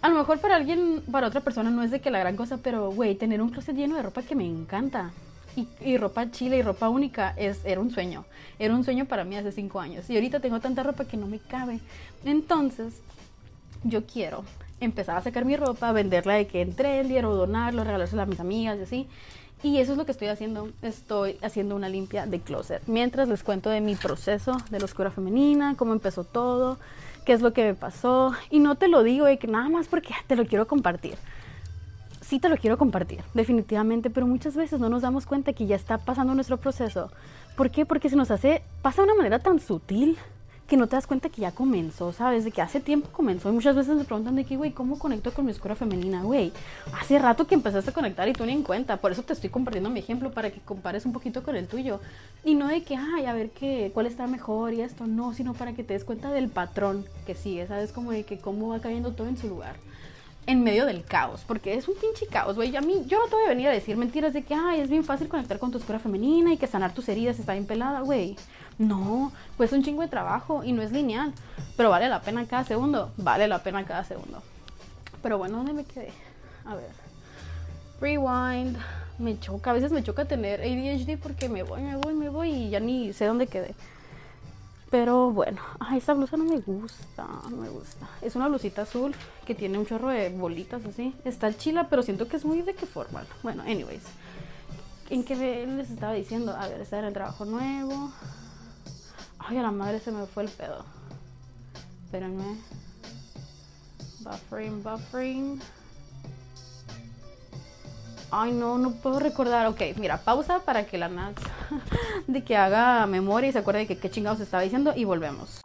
a 0.00 0.08
lo 0.08 0.16
mejor 0.16 0.40
para 0.40 0.56
alguien, 0.56 1.02
para 1.10 1.26
otra 1.26 1.40
persona 1.40 1.70
no 1.70 1.82
es 1.82 1.90
de 1.90 2.00
que 2.00 2.10
la 2.10 2.20
gran 2.20 2.36
cosa, 2.36 2.58
pero 2.58 2.90
güey, 2.90 3.14
tener 3.14 3.42
un 3.42 3.50
closet 3.50 3.76
lleno 3.76 3.96
de 3.96 4.02
ropa 4.02 4.22
que 4.22 4.34
me 4.34 4.46
encanta. 4.46 5.10
Y, 5.56 5.66
y, 5.80 5.96
ropa 5.96 6.30
chila 6.30 6.54
y 6.54 6.62
ropa 6.62 6.88
única 6.88 7.34
es, 7.36 7.64
era 7.64 7.80
un 7.80 7.90
sueño. 7.90 8.24
Era 8.60 8.74
un 8.74 8.84
sueño 8.84 9.06
para 9.06 9.24
mí 9.24 9.36
hace 9.36 9.50
cinco 9.50 9.80
años. 9.80 10.08
Y 10.08 10.14
ahorita 10.14 10.38
tengo 10.38 10.60
tanta 10.60 10.84
ropa 10.84 11.04
que 11.04 11.16
no 11.16 11.26
me 11.26 11.40
cabe. 11.40 11.80
Entonces, 12.24 13.00
yo 13.82 14.06
quiero 14.06 14.44
empezar 14.80 15.16
a 15.16 15.22
sacar 15.22 15.44
mi 15.44 15.56
ropa, 15.56 15.92
venderla 15.92 16.34
de 16.34 16.46
que 16.46 16.60
entre 16.60 17.00
el 17.00 17.24
o 17.24 17.34
donarlo, 17.34 17.84
regalársela 17.84 18.22
a 18.22 18.26
mis 18.26 18.40
amigas 18.40 18.78
y 18.78 18.82
así. 18.82 19.08
Y 19.62 19.78
eso 19.78 19.92
es 19.92 19.98
lo 19.98 20.04
que 20.04 20.12
estoy 20.12 20.28
haciendo. 20.28 20.68
Estoy 20.82 21.36
haciendo 21.42 21.74
una 21.74 21.88
limpia 21.88 22.26
de 22.26 22.40
closet. 22.40 22.82
Mientras 22.86 23.28
les 23.28 23.42
cuento 23.42 23.70
de 23.70 23.80
mi 23.80 23.96
proceso 23.96 24.56
de 24.70 24.78
la 24.78 24.84
oscura 24.84 25.10
femenina, 25.10 25.74
cómo 25.76 25.92
empezó 25.92 26.22
todo 26.22 26.78
qué 27.28 27.34
es 27.34 27.42
lo 27.42 27.52
que 27.52 27.62
me 27.62 27.74
pasó. 27.74 28.32
Y 28.48 28.58
no 28.58 28.76
te 28.76 28.88
lo 28.88 29.02
digo 29.02 29.26
de 29.26 29.38
que 29.38 29.46
nada 29.46 29.68
más 29.68 29.86
porque 29.86 30.14
te 30.26 30.34
lo 30.34 30.46
quiero 30.46 30.66
compartir. 30.66 31.16
Sí 32.22 32.38
te 32.38 32.48
lo 32.48 32.56
quiero 32.56 32.78
compartir, 32.78 33.20
definitivamente, 33.34 34.08
pero 34.08 34.26
muchas 34.26 34.56
veces 34.56 34.80
no 34.80 34.88
nos 34.88 35.02
damos 35.02 35.26
cuenta 35.26 35.52
que 35.52 35.66
ya 35.66 35.76
está 35.76 35.98
pasando 35.98 36.34
nuestro 36.34 36.56
proceso. 36.56 37.10
¿Por 37.54 37.70
qué? 37.70 37.84
Porque 37.84 38.08
se 38.08 38.16
nos 38.16 38.30
hace, 38.30 38.62
pasa 38.80 39.02
de 39.02 39.08
una 39.08 39.16
manera 39.16 39.40
tan 39.40 39.60
sutil 39.60 40.16
que 40.68 40.76
no 40.76 40.86
te 40.86 40.96
das 40.96 41.06
cuenta 41.06 41.30
que 41.30 41.40
ya 41.40 41.50
comenzó, 41.50 42.12
¿sabes? 42.12 42.44
De 42.44 42.52
que 42.52 42.60
hace 42.60 42.78
tiempo 42.78 43.08
comenzó. 43.10 43.48
Y 43.48 43.52
muchas 43.52 43.74
veces 43.74 43.96
me 43.96 44.04
preguntan 44.04 44.36
de 44.36 44.44
que, 44.44 44.58
güey, 44.58 44.72
¿cómo 44.72 44.98
conecto 44.98 45.32
con 45.32 45.46
mi 45.46 45.50
oscura 45.50 45.74
femenina? 45.74 46.22
Güey, 46.22 46.52
hace 47.00 47.18
rato 47.18 47.46
que 47.46 47.54
empezaste 47.54 47.90
a 47.90 47.94
conectar 47.94 48.28
y 48.28 48.34
tú 48.34 48.44
ni 48.44 48.52
en 48.52 48.62
cuenta. 48.62 48.98
Por 48.98 49.10
eso 49.10 49.22
te 49.22 49.32
estoy 49.32 49.48
compartiendo 49.48 49.88
mi 49.88 49.98
ejemplo 49.98 50.30
para 50.30 50.50
que 50.50 50.60
compares 50.60 51.06
un 51.06 51.14
poquito 51.14 51.42
con 51.42 51.56
el 51.56 51.66
tuyo. 51.66 52.00
Y 52.44 52.54
no 52.54 52.68
de 52.68 52.82
que, 52.82 52.96
ay, 52.96 53.24
a 53.24 53.32
ver 53.32 53.48
qué, 53.50 53.90
cuál 53.94 54.06
está 54.06 54.26
mejor 54.26 54.74
y 54.74 54.82
esto, 54.82 55.06
no, 55.06 55.32
sino 55.32 55.54
para 55.54 55.72
que 55.72 55.84
te 55.84 55.94
des 55.94 56.04
cuenta 56.04 56.30
del 56.30 56.50
patrón 56.50 57.06
que 57.26 57.34
sigue, 57.34 57.66
¿sabes? 57.66 57.90
Como 57.90 58.12
de 58.12 58.24
que 58.24 58.38
cómo 58.38 58.68
va 58.68 58.80
cayendo 58.80 59.12
todo 59.12 59.26
en 59.26 59.38
su 59.38 59.48
lugar 59.48 59.76
en 60.48 60.62
medio 60.62 60.86
del 60.86 61.04
caos, 61.04 61.44
porque 61.46 61.74
es 61.74 61.88
un 61.88 61.94
pinche 61.96 62.26
caos, 62.26 62.56
güey. 62.56 62.74
A 62.74 62.80
mí, 62.80 63.04
yo 63.06 63.18
no 63.18 63.26
te 63.26 63.36
voy 63.36 63.44
a 63.44 63.48
venir 63.50 63.68
a 63.68 63.70
decir 63.70 63.98
mentiras 63.98 64.32
de 64.32 64.42
que, 64.42 64.54
ay, 64.54 64.80
es 64.80 64.88
bien 64.88 65.04
fácil 65.04 65.28
conectar 65.28 65.58
con 65.58 65.70
tu 65.70 65.76
oscura 65.76 65.98
femenina 65.98 66.54
y 66.54 66.56
que 66.56 66.66
sanar 66.66 66.94
tus 66.94 67.06
heridas 67.10 67.38
está 67.38 67.52
bien 67.52 67.66
pelada, 67.66 68.00
güey. 68.00 68.34
No, 68.78 69.32
pues 69.56 69.72
es 69.72 69.78
un 69.78 69.84
chingo 69.84 70.02
de 70.02 70.08
trabajo 70.08 70.62
y 70.62 70.72
no 70.72 70.82
es 70.82 70.92
lineal, 70.92 71.32
pero 71.76 71.90
vale 71.90 72.08
la 72.08 72.22
pena 72.22 72.46
cada 72.46 72.64
segundo, 72.64 73.12
vale 73.16 73.48
la 73.48 73.62
pena 73.62 73.84
cada 73.84 74.04
segundo. 74.04 74.40
Pero 75.22 75.36
bueno, 75.36 75.58
¿dónde 75.58 75.72
me 75.72 75.84
quedé? 75.84 76.12
A 76.64 76.74
ver. 76.74 76.90
Rewind. 78.00 78.76
Me 79.18 79.40
choca, 79.40 79.70
a 79.70 79.72
veces 79.72 79.90
me 79.90 80.04
choca 80.04 80.26
tener 80.26 80.60
ADHD 80.60 81.18
porque 81.20 81.48
me 81.48 81.64
voy, 81.64 81.82
me 81.82 81.96
voy, 81.96 82.14
me 82.14 82.28
voy 82.28 82.50
y 82.50 82.70
ya 82.70 82.78
ni 82.78 83.12
sé 83.12 83.24
dónde 83.26 83.48
quedé. 83.48 83.74
Pero 84.90 85.32
bueno, 85.32 85.60
ay, 85.80 85.98
esta 85.98 86.14
blusa 86.14 86.36
no 86.36 86.44
me 86.44 86.60
gusta, 86.60 87.26
no 87.50 87.56
me 87.56 87.68
gusta. 87.68 88.08
Es 88.22 88.36
una 88.36 88.46
blusita 88.46 88.82
azul 88.82 89.14
que 89.44 89.56
tiene 89.56 89.76
un 89.76 89.86
chorro 89.86 90.08
de 90.08 90.30
bolitas 90.30 90.84
así. 90.86 91.14
Está 91.24 91.52
chila, 91.52 91.88
pero 91.90 92.02
siento 92.04 92.28
que 92.28 92.36
es 92.36 92.44
muy 92.44 92.62
de 92.62 92.74
qué 92.74 92.86
forma. 92.86 93.24
Bueno, 93.42 93.64
anyways. 93.64 94.04
¿En 95.10 95.24
qué 95.24 95.66
les 95.66 95.90
estaba 95.90 96.12
diciendo? 96.12 96.54
A 96.54 96.68
ver, 96.68 96.80
está 96.80 97.00
en 97.00 97.06
el 97.06 97.12
trabajo 97.12 97.44
nuevo. 97.44 98.12
Ay, 99.38 99.58
a 99.58 99.62
la 99.62 99.70
madre 99.70 100.00
se 100.00 100.10
me 100.10 100.26
fue 100.26 100.44
el 100.44 100.48
pedo. 100.48 100.84
Espérenme. 102.04 102.56
Buffering, 104.20 104.82
buffering. 104.82 105.60
Ay, 108.30 108.52
no, 108.52 108.76
no 108.76 108.92
puedo 108.92 109.20
recordar. 109.20 109.66
Ok, 109.66 109.80
mira, 109.96 110.18
pausa 110.18 110.60
para 110.60 110.86
que 110.86 110.98
la 110.98 111.08
Nats 111.08 111.42
de 112.26 112.44
que 112.44 112.56
haga 112.56 113.06
memoria 113.06 113.48
y 113.48 113.52
se 113.52 113.58
acuerde 113.58 113.80
de 113.80 113.86
que 113.86 113.98
qué 113.98 114.10
chingados 114.10 114.40
estaba 114.40 114.62
diciendo 114.62 114.92
y 114.94 115.04
volvemos. 115.04 115.60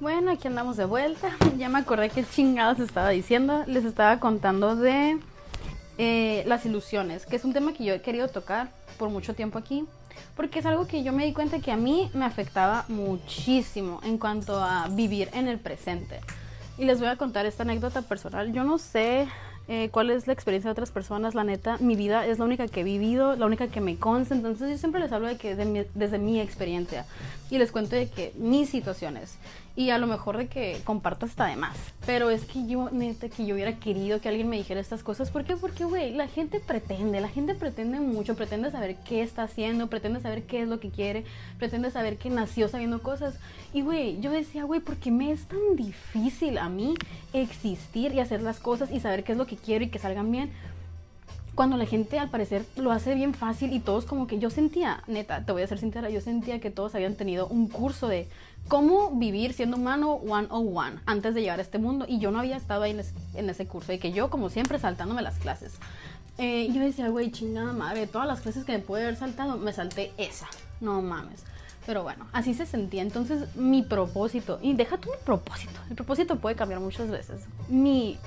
Bueno, 0.00 0.32
aquí 0.32 0.48
andamos 0.48 0.76
de 0.76 0.84
vuelta. 0.84 1.36
Ya 1.58 1.68
me 1.68 1.78
acordé 1.78 2.08
qué 2.08 2.24
chingados 2.24 2.80
estaba 2.80 3.10
diciendo. 3.10 3.64
Les 3.66 3.84
estaba 3.84 4.18
contando 4.18 4.74
de 4.74 5.20
eh, 5.98 6.42
las 6.46 6.64
ilusiones, 6.64 7.26
que 7.26 7.36
es 7.36 7.44
un 7.44 7.52
tema 7.52 7.74
que 7.74 7.84
yo 7.84 7.92
he 7.92 8.00
querido 8.00 8.28
tocar 8.28 8.70
por 8.98 9.10
mucho 9.10 9.34
tiempo 9.34 9.58
aquí, 9.58 9.86
porque 10.40 10.60
es 10.60 10.64
algo 10.64 10.86
que 10.86 11.02
yo 11.02 11.12
me 11.12 11.26
di 11.26 11.34
cuenta 11.34 11.58
que 11.58 11.70
a 11.70 11.76
mí 11.76 12.10
me 12.14 12.24
afectaba 12.24 12.86
muchísimo 12.88 14.00
en 14.02 14.16
cuanto 14.16 14.58
a 14.58 14.88
vivir 14.88 15.28
en 15.34 15.48
el 15.48 15.58
presente. 15.58 16.18
Y 16.78 16.86
les 16.86 16.98
voy 16.98 17.08
a 17.08 17.16
contar 17.16 17.44
esta 17.44 17.62
anécdota 17.62 18.00
personal. 18.00 18.50
Yo 18.50 18.64
no 18.64 18.78
sé 18.78 19.28
eh, 19.68 19.90
cuál 19.92 20.08
es 20.08 20.26
la 20.26 20.32
experiencia 20.32 20.68
de 20.68 20.72
otras 20.72 20.92
personas. 20.92 21.34
La 21.34 21.44
neta, 21.44 21.76
mi 21.80 21.94
vida 21.94 22.24
es 22.24 22.38
la 22.38 22.46
única 22.46 22.66
que 22.68 22.80
he 22.80 22.84
vivido, 22.84 23.36
la 23.36 23.44
única 23.44 23.68
que 23.68 23.82
me 23.82 23.98
consta. 23.98 24.34
Entonces 24.34 24.70
yo 24.70 24.78
siempre 24.78 25.02
les 25.02 25.12
hablo 25.12 25.28
de 25.28 25.36
que 25.36 25.54
desde 25.54 26.18
mi 26.18 26.40
experiencia 26.40 27.04
y 27.50 27.58
les 27.58 27.70
cuento 27.70 27.96
de 27.96 28.08
que 28.08 28.32
mis 28.38 28.70
situaciones 28.70 29.36
y 29.80 29.88
a 29.88 29.96
lo 29.96 30.06
mejor 30.06 30.36
de 30.36 30.46
que 30.46 30.78
comparto 30.84 31.24
hasta 31.24 31.46
de 31.46 31.56
más. 31.56 31.74
Pero 32.04 32.28
es 32.28 32.44
que 32.44 32.66
yo, 32.66 32.90
neta, 32.90 33.30
que 33.30 33.46
yo 33.46 33.54
hubiera 33.54 33.78
querido 33.78 34.20
que 34.20 34.28
alguien 34.28 34.46
me 34.46 34.58
dijera 34.58 34.78
estas 34.78 35.02
cosas. 35.02 35.30
¿Por 35.30 35.42
qué? 35.44 35.56
Porque, 35.56 35.84
güey, 35.84 36.12
la 36.12 36.28
gente 36.28 36.60
pretende, 36.60 37.18
la 37.18 37.28
gente 37.28 37.54
pretende 37.54 37.98
mucho, 37.98 38.36
pretende 38.36 38.70
saber 38.70 38.96
qué 38.96 39.22
está 39.22 39.44
haciendo, 39.44 39.86
pretende 39.86 40.20
saber 40.20 40.42
qué 40.42 40.60
es 40.60 40.68
lo 40.68 40.80
que 40.80 40.90
quiere, 40.90 41.24
pretende 41.56 41.90
saber 41.90 42.18
que 42.18 42.28
nació 42.28 42.68
sabiendo 42.68 43.02
cosas. 43.02 43.38
Y, 43.72 43.80
güey, 43.80 44.20
yo 44.20 44.30
decía, 44.30 44.64
güey, 44.64 44.80
¿por 44.80 44.96
qué 44.96 45.10
me 45.10 45.32
es 45.32 45.46
tan 45.46 45.76
difícil 45.76 46.58
a 46.58 46.68
mí 46.68 46.92
existir 47.32 48.12
y 48.12 48.20
hacer 48.20 48.42
las 48.42 48.60
cosas 48.60 48.90
y 48.90 49.00
saber 49.00 49.24
qué 49.24 49.32
es 49.32 49.38
lo 49.38 49.46
que 49.46 49.56
quiero 49.56 49.82
y 49.82 49.88
que 49.88 49.98
salgan 49.98 50.30
bien? 50.30 50.50
cuando 51.60 51.76
la 51.76 51.84
gente 51.84 52.18
al 52.18 52.30
parecer 52.30 52.64
lo 52.76 52.90
hace 52.90 53.14
bien 53.14 53.34
fácil 53.34 53.74
y 53.74 53.80
todos 53.80 54.06
como 54.06 54.26
que 54.26 54.38
yo 54.38 54.48
sentía, 54.48 55.02
neta, 55.06 55.44
te 55.44 55.52
voy 55.52 55.60
a 55.60 55.66
ser 55.66 55.78
sincera, 55.78 56.08
yo 56.08 56.22
sentía 56.22 56.58
que 56.58 56.70
todos 56.70 56.94
habían 56.94 57.16
tenido 57.16 57.48
un 57.48 57.68
curso 57.68 58.08
de 58.08 58.28
cómo 58.70 59.10
vivir 59.10 59.52
siendo 59.52 59.76
humano 59.76 60.12
one 60.12 60.46
on 60.48 60.74
one 60.74 61.00
antes 61.04 61.34
de 61.34 61.40
llegar 61.40 61.58
a 61.58 61.62
este 61.62 61.78
mundo 61.78 62.06
y 62.08 62.20
yo 62.20 62.30
no 62.30 62.38
había 62.38 62.56
estado 62.56 62.84
ahí 62.84 62.96
en, 63.34 63.50
ese 63.50 63.66
curso 63.66 63.92
y 63.92 63.98
que 63.98 64.12
yo 64.12 64.30
como 64.30 64.48
siempre 64.48 64.78
saltándome 64.78 65.22
las 65.22 65.40
clases. 65.40 65.74
Eh, 66.38 66.68
yo 66.72 66.80
decía, 66.80 67.08
güey, 67.08 67.32
chingada 67.32 67.72
madre, 67.72 68.06
todas 68.06 68.28
las 68.28 68.40
clases 68.40 68.64
que 68.64 68.70
me 68.70 68.78
pude 68.78 69.02
haber 69.02 69.16
saltado, 69.16 69.58
me 69.58 69.72
salté 69.72 70.12
esa, 70.18 70.46
no 70.80 71.02
mames. 71.02 71.42
Pero 71.84 72.04
bueno, 72.04 72.28
así 72.32 72.54
se 72.54 72.64
sentía. 72.64 73.02
Entonces 73.02 73.56
mi 73.56 73.82
propósito, 73.82 74.60
y 74.62 74.72
deja 74.74 74.98
tú 74.98 75.10
mi 75.10 75.16
propósito, 75.24 75.80
el 75.90 75.96
propósito 75.96 76.36
puede 76.36 76.54
cambiar 76.54 76.78
muchas 76.78 77.10
veces. 77.10 77.42
Mi 77.68 78.18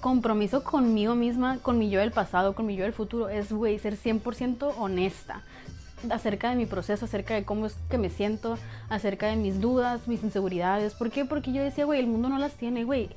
compromiso 0.00 0.64
conmigo 0.64 1.14
misma, 1.14 1.58
con 1.58 1.78
mi 1.78 1.90
yo 1.90 2.00
del 2.00 2.10
pasado, 2.10 2.56
con 2.56 2.66
mi 2.66 2.74
yo 2.74 2.82
del 2.82 2.92
futuro, 2.92 3.28
es, 3.28 3.52
güey, 3.52 3.78
ser 3.78 3.96
100% 3.96 4.74
honesta 4.78 5.42
acerca 6.10 6.50
de 6.50 6.56
mi 6.56 6.66
proceso, 6.66 7.04
acerca 7.04 7.34
de 7.34 7.44
cómo 7.44 7.66
es 7.66 7.76
que 7.90 7.98
me 7.98 8.10
siento, 8.10 8.58
acerca 8.88 9.26
de 9.26 9.36
mis 9.36 9.60
dudas, 9.60 10.08
mis 10.08 10.22
inseguridades. 10.22 10.94
¿Por 10.94 11.10
qué? 11.10 11.24
Porque 11.24 11.52
yo 11.52 11.62
decía, 11.62 11.84
güey, 11.84 12.00
el 12.00 12.06
mundo 12.06 12.28
no 12.28 12.38
las 12.38 12.54
tiene, 12.54 12.84
güey. 12.84 13.10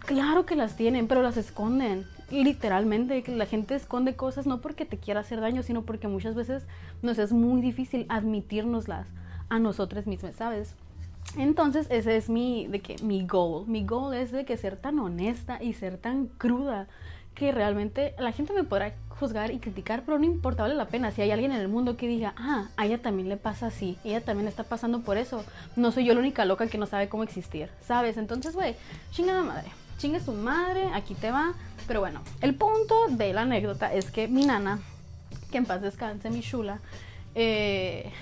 Claro 0.00 0.46
que 0.46 0.56
las 0.56 0.76
tienen, 0.76 1.08
pero 1.08 1.22
las 1.22 1.36
esconden. 1.36 2.06
Literalmente, 2.30 3.22
la 3.28 3.46
gente 3.46 3.74
esconde 3.74 4.16
cosas 4.16 4.46
no 4.46 4.60
porque 4.60 4.84
te 4.84 4.98
quiera 4.98 5.20
hacer 5.20 5.40
daño, 5.40 5.62
sino 5.62 5.82
porque 5.82 6.08
muchas 6.08 6.34
veces 6.34 6.64
nos 7.02 7.18
es 7.18 7.32
muy 7.32 7.60
difícil 7.60 8.06
admitirnoslas 8.08 9.08
a 9.48 9.58
nosotros 9.58 10.06
mismos, 10.06 10.34
¿sabes? 10.36 10.74
Entonces, 11.36 11.86
ese 11.90 12.16
es 12.16 12.28
mi, 12.28 12.66
de 12.68 12.80
que, 12.80 12.96
mi 13.02 13.26
goal. 13.26 13.66
Mi 13.66 13.84
goal 13.84 14.14
es 14.14 14.32
de 14.32 14.44
que 14.44 14.56
ser 14.56 14.76
tan 14.76 14.98
honesta 14.98 15.62
y 15.62 15.74
ser 15.74 15.98
tan 15.98 16.26
cruda 16.26 16.88
que 17.34 17.52
realmente 17.52 18.14
la 18.18 18.32
gente 18.32 18.52
me 18.52 18.64
podrá 18.64 18.94
juzgar 19.18 19.50
y 19.50 19.58
criticar, 19.58 20.02
pero 20.04 20.18
no 20.18 20.24
importa, 20.24 20.62
vale 20.62 20.74
la 20.74 20.88
pena. 20.88 21.10
Si 21.10 21.22
hay 21.22 21.30
alguien 21.30 21.52
en 21.52 21.60
el 21.60 21.68
mundo 21.68 21.96
que 21.96 22.06
diga, 22.06 22.34
ah, 22.36 22.68
a 22.76 22.86
ella 22.86 23.02
también 23.02 23.28
le 23.28 23.36
pasa 23.36 23.66
así, 23.66 23.98
ella 24.04 24.24
también 24.24 24.48
está 24.48 24.64
pasando 24.64 25.00
por 25.00 25.18
eso, 25.18 25.44
no 25.76 25.90
soy 25.90 26.04
yo 26.04 26.14
la 26.14 26.20
única 26.20 26.44
loca 26.44 26.66
que 26.68 26.78
no 26.78 26.86
sabe 26.86 27.08
cómo 27.08 27.22
existir, 27.22 27.68
¿sabes? 27.86 28.16
Entonces, 28.16 28.54
güey, 28.54 28.76
chingada 29.10 29.42
madre, 29.42 29.68
chingue 29.98 30.20
su 30.20 30.32
madre, 30.32 30.88
aquí 30.94 31.14
te 31.14 31.30
va. 31.30 31.54
Pero 31.86 32.00
bueno, 32.00 32.20
el 32.42 32.54
punto 32.54 33.06
de 33.08 33.32
la 33.32 33.42
anécdota 33.42 33.92
es 33.92 34.10
que 34.10 34.28
mi 34.28 34.44
nana, 34.44 34.78
que 35.50 35.58
en 35.58 35.64
paz 35.64 35.80
descanse, 35.80 36.30
mi 36.30 36.40
chula, 36.40 36.80
eh, 37.34 38.12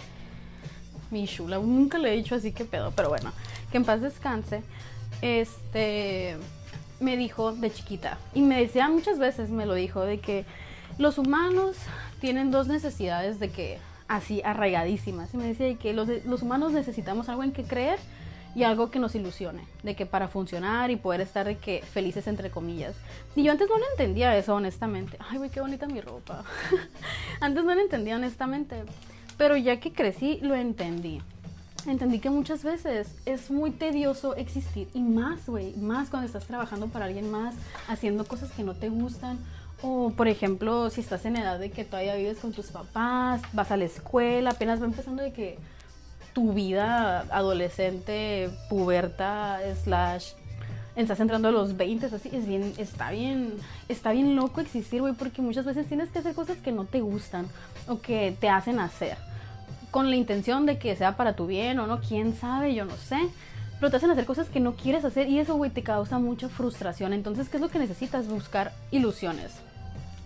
mi 1.10 1.26
chula, 1.26 1.58
nunca 1.58 1.98
le 1.98 2.12
he 2.12 2.16
dicho 2.16 2.36
así 2.36 2.52
que 2.52 2.64
pedo, 2.64 2.92
pero 2.94 3.08
bueno, 3.08 3.32
que 3.70 3.78
en 3.78 3.84
paz 3.84 4.00
descanse, 4.00 4.62
este, 5.20 6.36
me 7.00 7.16
dijo 7.16 7.52
de 7.52 7.72
chiquita, 7.72 8.18
y 8.34 8.42
me 8.42 8.60
decía 8.60 8.88
muchas 8.88 9.18
veces, 9.18 9.50
me 9.50 9.66
lo 9.66 9.74
dijo, 9.74 10.02
de 10.02 10.20
que 10.20 10.44
los 10.98 11.18
humanos 11.18 11.76
tienen 12.20 12.50
dos 12.50 12.68
necesidades 12.68 13.38
de 13.40 13.50
que, 13.50 13.78
así, 14.08 14.42
arraigadísimas, 14.44 15.32
y 15.34 15.36
me 15.36 15.44
decía 15.44 15.66
de 15.66 15.76
que 15.76 15.92
los, 15.92 16.08
los 16.24 16.42
humanos 16.42 16.72
necesitamos 16.72 17.28
algo 17.28 17.42
en 17.42 17.52
que 17.52 17.64
creer, 17.64 17.98
y 18.56 18.64
algo 18.64 18.90
que 18.90 18.98
nos 18.98 19.14
ilusione, 19.14 19.66
de 19.82 19.94
que 19.94 20.06
para 20.06 20.28
funcionar 20.28 20.90
y 20.90 20.96
poder 20.96 21.20
estar 21.20 21.44
de 21.44 21.58
que 21.58 21.82
felices 21.82 22.26
entre 22.26 22.50
comillas. 22.50 22.96
Y 23.36 23.42
yo 23.42 23.52
antes 23.52 23.68
no 23.68 23.76
lo 23.76 23.84
entendía 23.90 24.34
eso 24.34 24.54
honestamente. 24.54 25.18
Ay, 25.20 25.36
güey, 25.36 25.50
qué 25.50 25.60
bonita 25.60 25.86
mi 25.86 26.00
ropa. 26.00 26.42
antes 27.40 27.62
no 27.62 27.74
lo 27.74 27.80
entendía 27.82 28.16
honestamente. 28.16 28.84
Pero 29.36 29.58
ya 29.58 29.78
que 29.78 29.92
crecí, 29.92 30.38
lo 30.40 30.54
entendí. 30.54 31.20
Entendí 31.86 32.18
que 32.18 32.30
muchas 32.30 32.64
veces 32.64 33.14
es 33.26 33.50
muy 33.50 33.72
tedioso 33.72 34.34
existir 34.36 34.88
y 34.94 35.02
más, 35.02 35.46
güey, 35.46 35.76
más 35.76 36.08
cuando 36.08 36.26
estás 36.26 36.46
trabajando 36.46 36.86
para 36.86 37.04
alguien 37.04 37.30
más, 37.30 37.54
haciendo 37.88 38.24
cosas 38.24 38.50
que 38.52 38.62
no 38.62 38.74
te 38.74 38.88
gustan. 38.88 39.38
O, 39.82 40.10
por 40.16 40.28
ejemplo, 40.28 40.90
si 40.90 41.00
estás 41.00 41.24
en 41.26 41.36
edad 41.36 41.58
de 41.58 41.70
que 41.70 41.84
todavía 41.84 42.14
vives 42.16 42.38
con 42.38 42.52
tus 42.52 42.66
papás, 42.66 43.42
vas 43.52 43.70
a 43.70 43.76
la 43.76 43.84
escuela, 43.84 44.50
apenas 44.50 44.80
va 44.80 44.86
empezando 44.86 45.22
de 45.22 45.32
que 45.32 45.58
tu 46.32 46.52
vida 46.52 47.20
adolescente, 47.30 48.50
puberta, 48.68 49.60
slash, 49.82 50.32
estás 50.96 51.20
entrando 51.20 51.48
a 51.48 51.52
los 51.52 51.76
20, 51.76 52.06
así, 52.06 52.30
es 52.32 52.46
bien, 52.46 52.72
está 52.78 53.10
bien, 53.10 53.54
está 53.88 54.12
bien 54.12 54.34
loco 54.34 54.60
existir, 54.60 55.02
güey, 55.02 55.14
porque 55.14 55.42
muchas 55.42 55.66
veces 55.66 55.86
tienes 55.86 56.10
que 56.10 56.20
hacer 56.20 56.34
cosas 56.34 56.56
que 56.58 56.72
no 56.72 56.84
te 56.84 57.00
gustan 57.00 57.46
o 57.86 58.00
que 58.00 58.36
te 58.40 58.48
hacen 58.48 58.80
hacer 58.80 59.16
con 59.96 60.10
la 60.10 60.16
intención 60.16 60.66
de 60.66 60.78
que 60.78 60.94
sea 60.94 61.16
para 61.16 61.36
tu 61.36 61.46
bien 61.46 61.78
o 61.78 61.86
no, 61.86 62.00
quién 62.00 62.34
sabe, 62.36 62.74
yo 62.74 62.84
no 62.84 62.96
sé. 62.96 63.18
Pero 63.78 63.90
te 63.90 63.96
hacer 63.96 64.24
cosas 64.24 64.48
que 64.48 64.60
no 64.60 64.74
quieres 64.74 65.04
hacer 65.04 65.28
y 65.28 65.38
eso, 65.38 65.54
güey, 65.56 65.70
te 65.70 65.82
causa 65.82 66.18
mucha 66.18 66.48
frustración. 66.48 67.12
Entonces, 67.12 67.48
¿qué 67.48 67.58
es 67.58 67.60
lo 67.60 67.68
que 67.68 67.78
necesitas? 67.78 68.26
Buscar 68.26 68.72
ilusiones. 68.90 69.52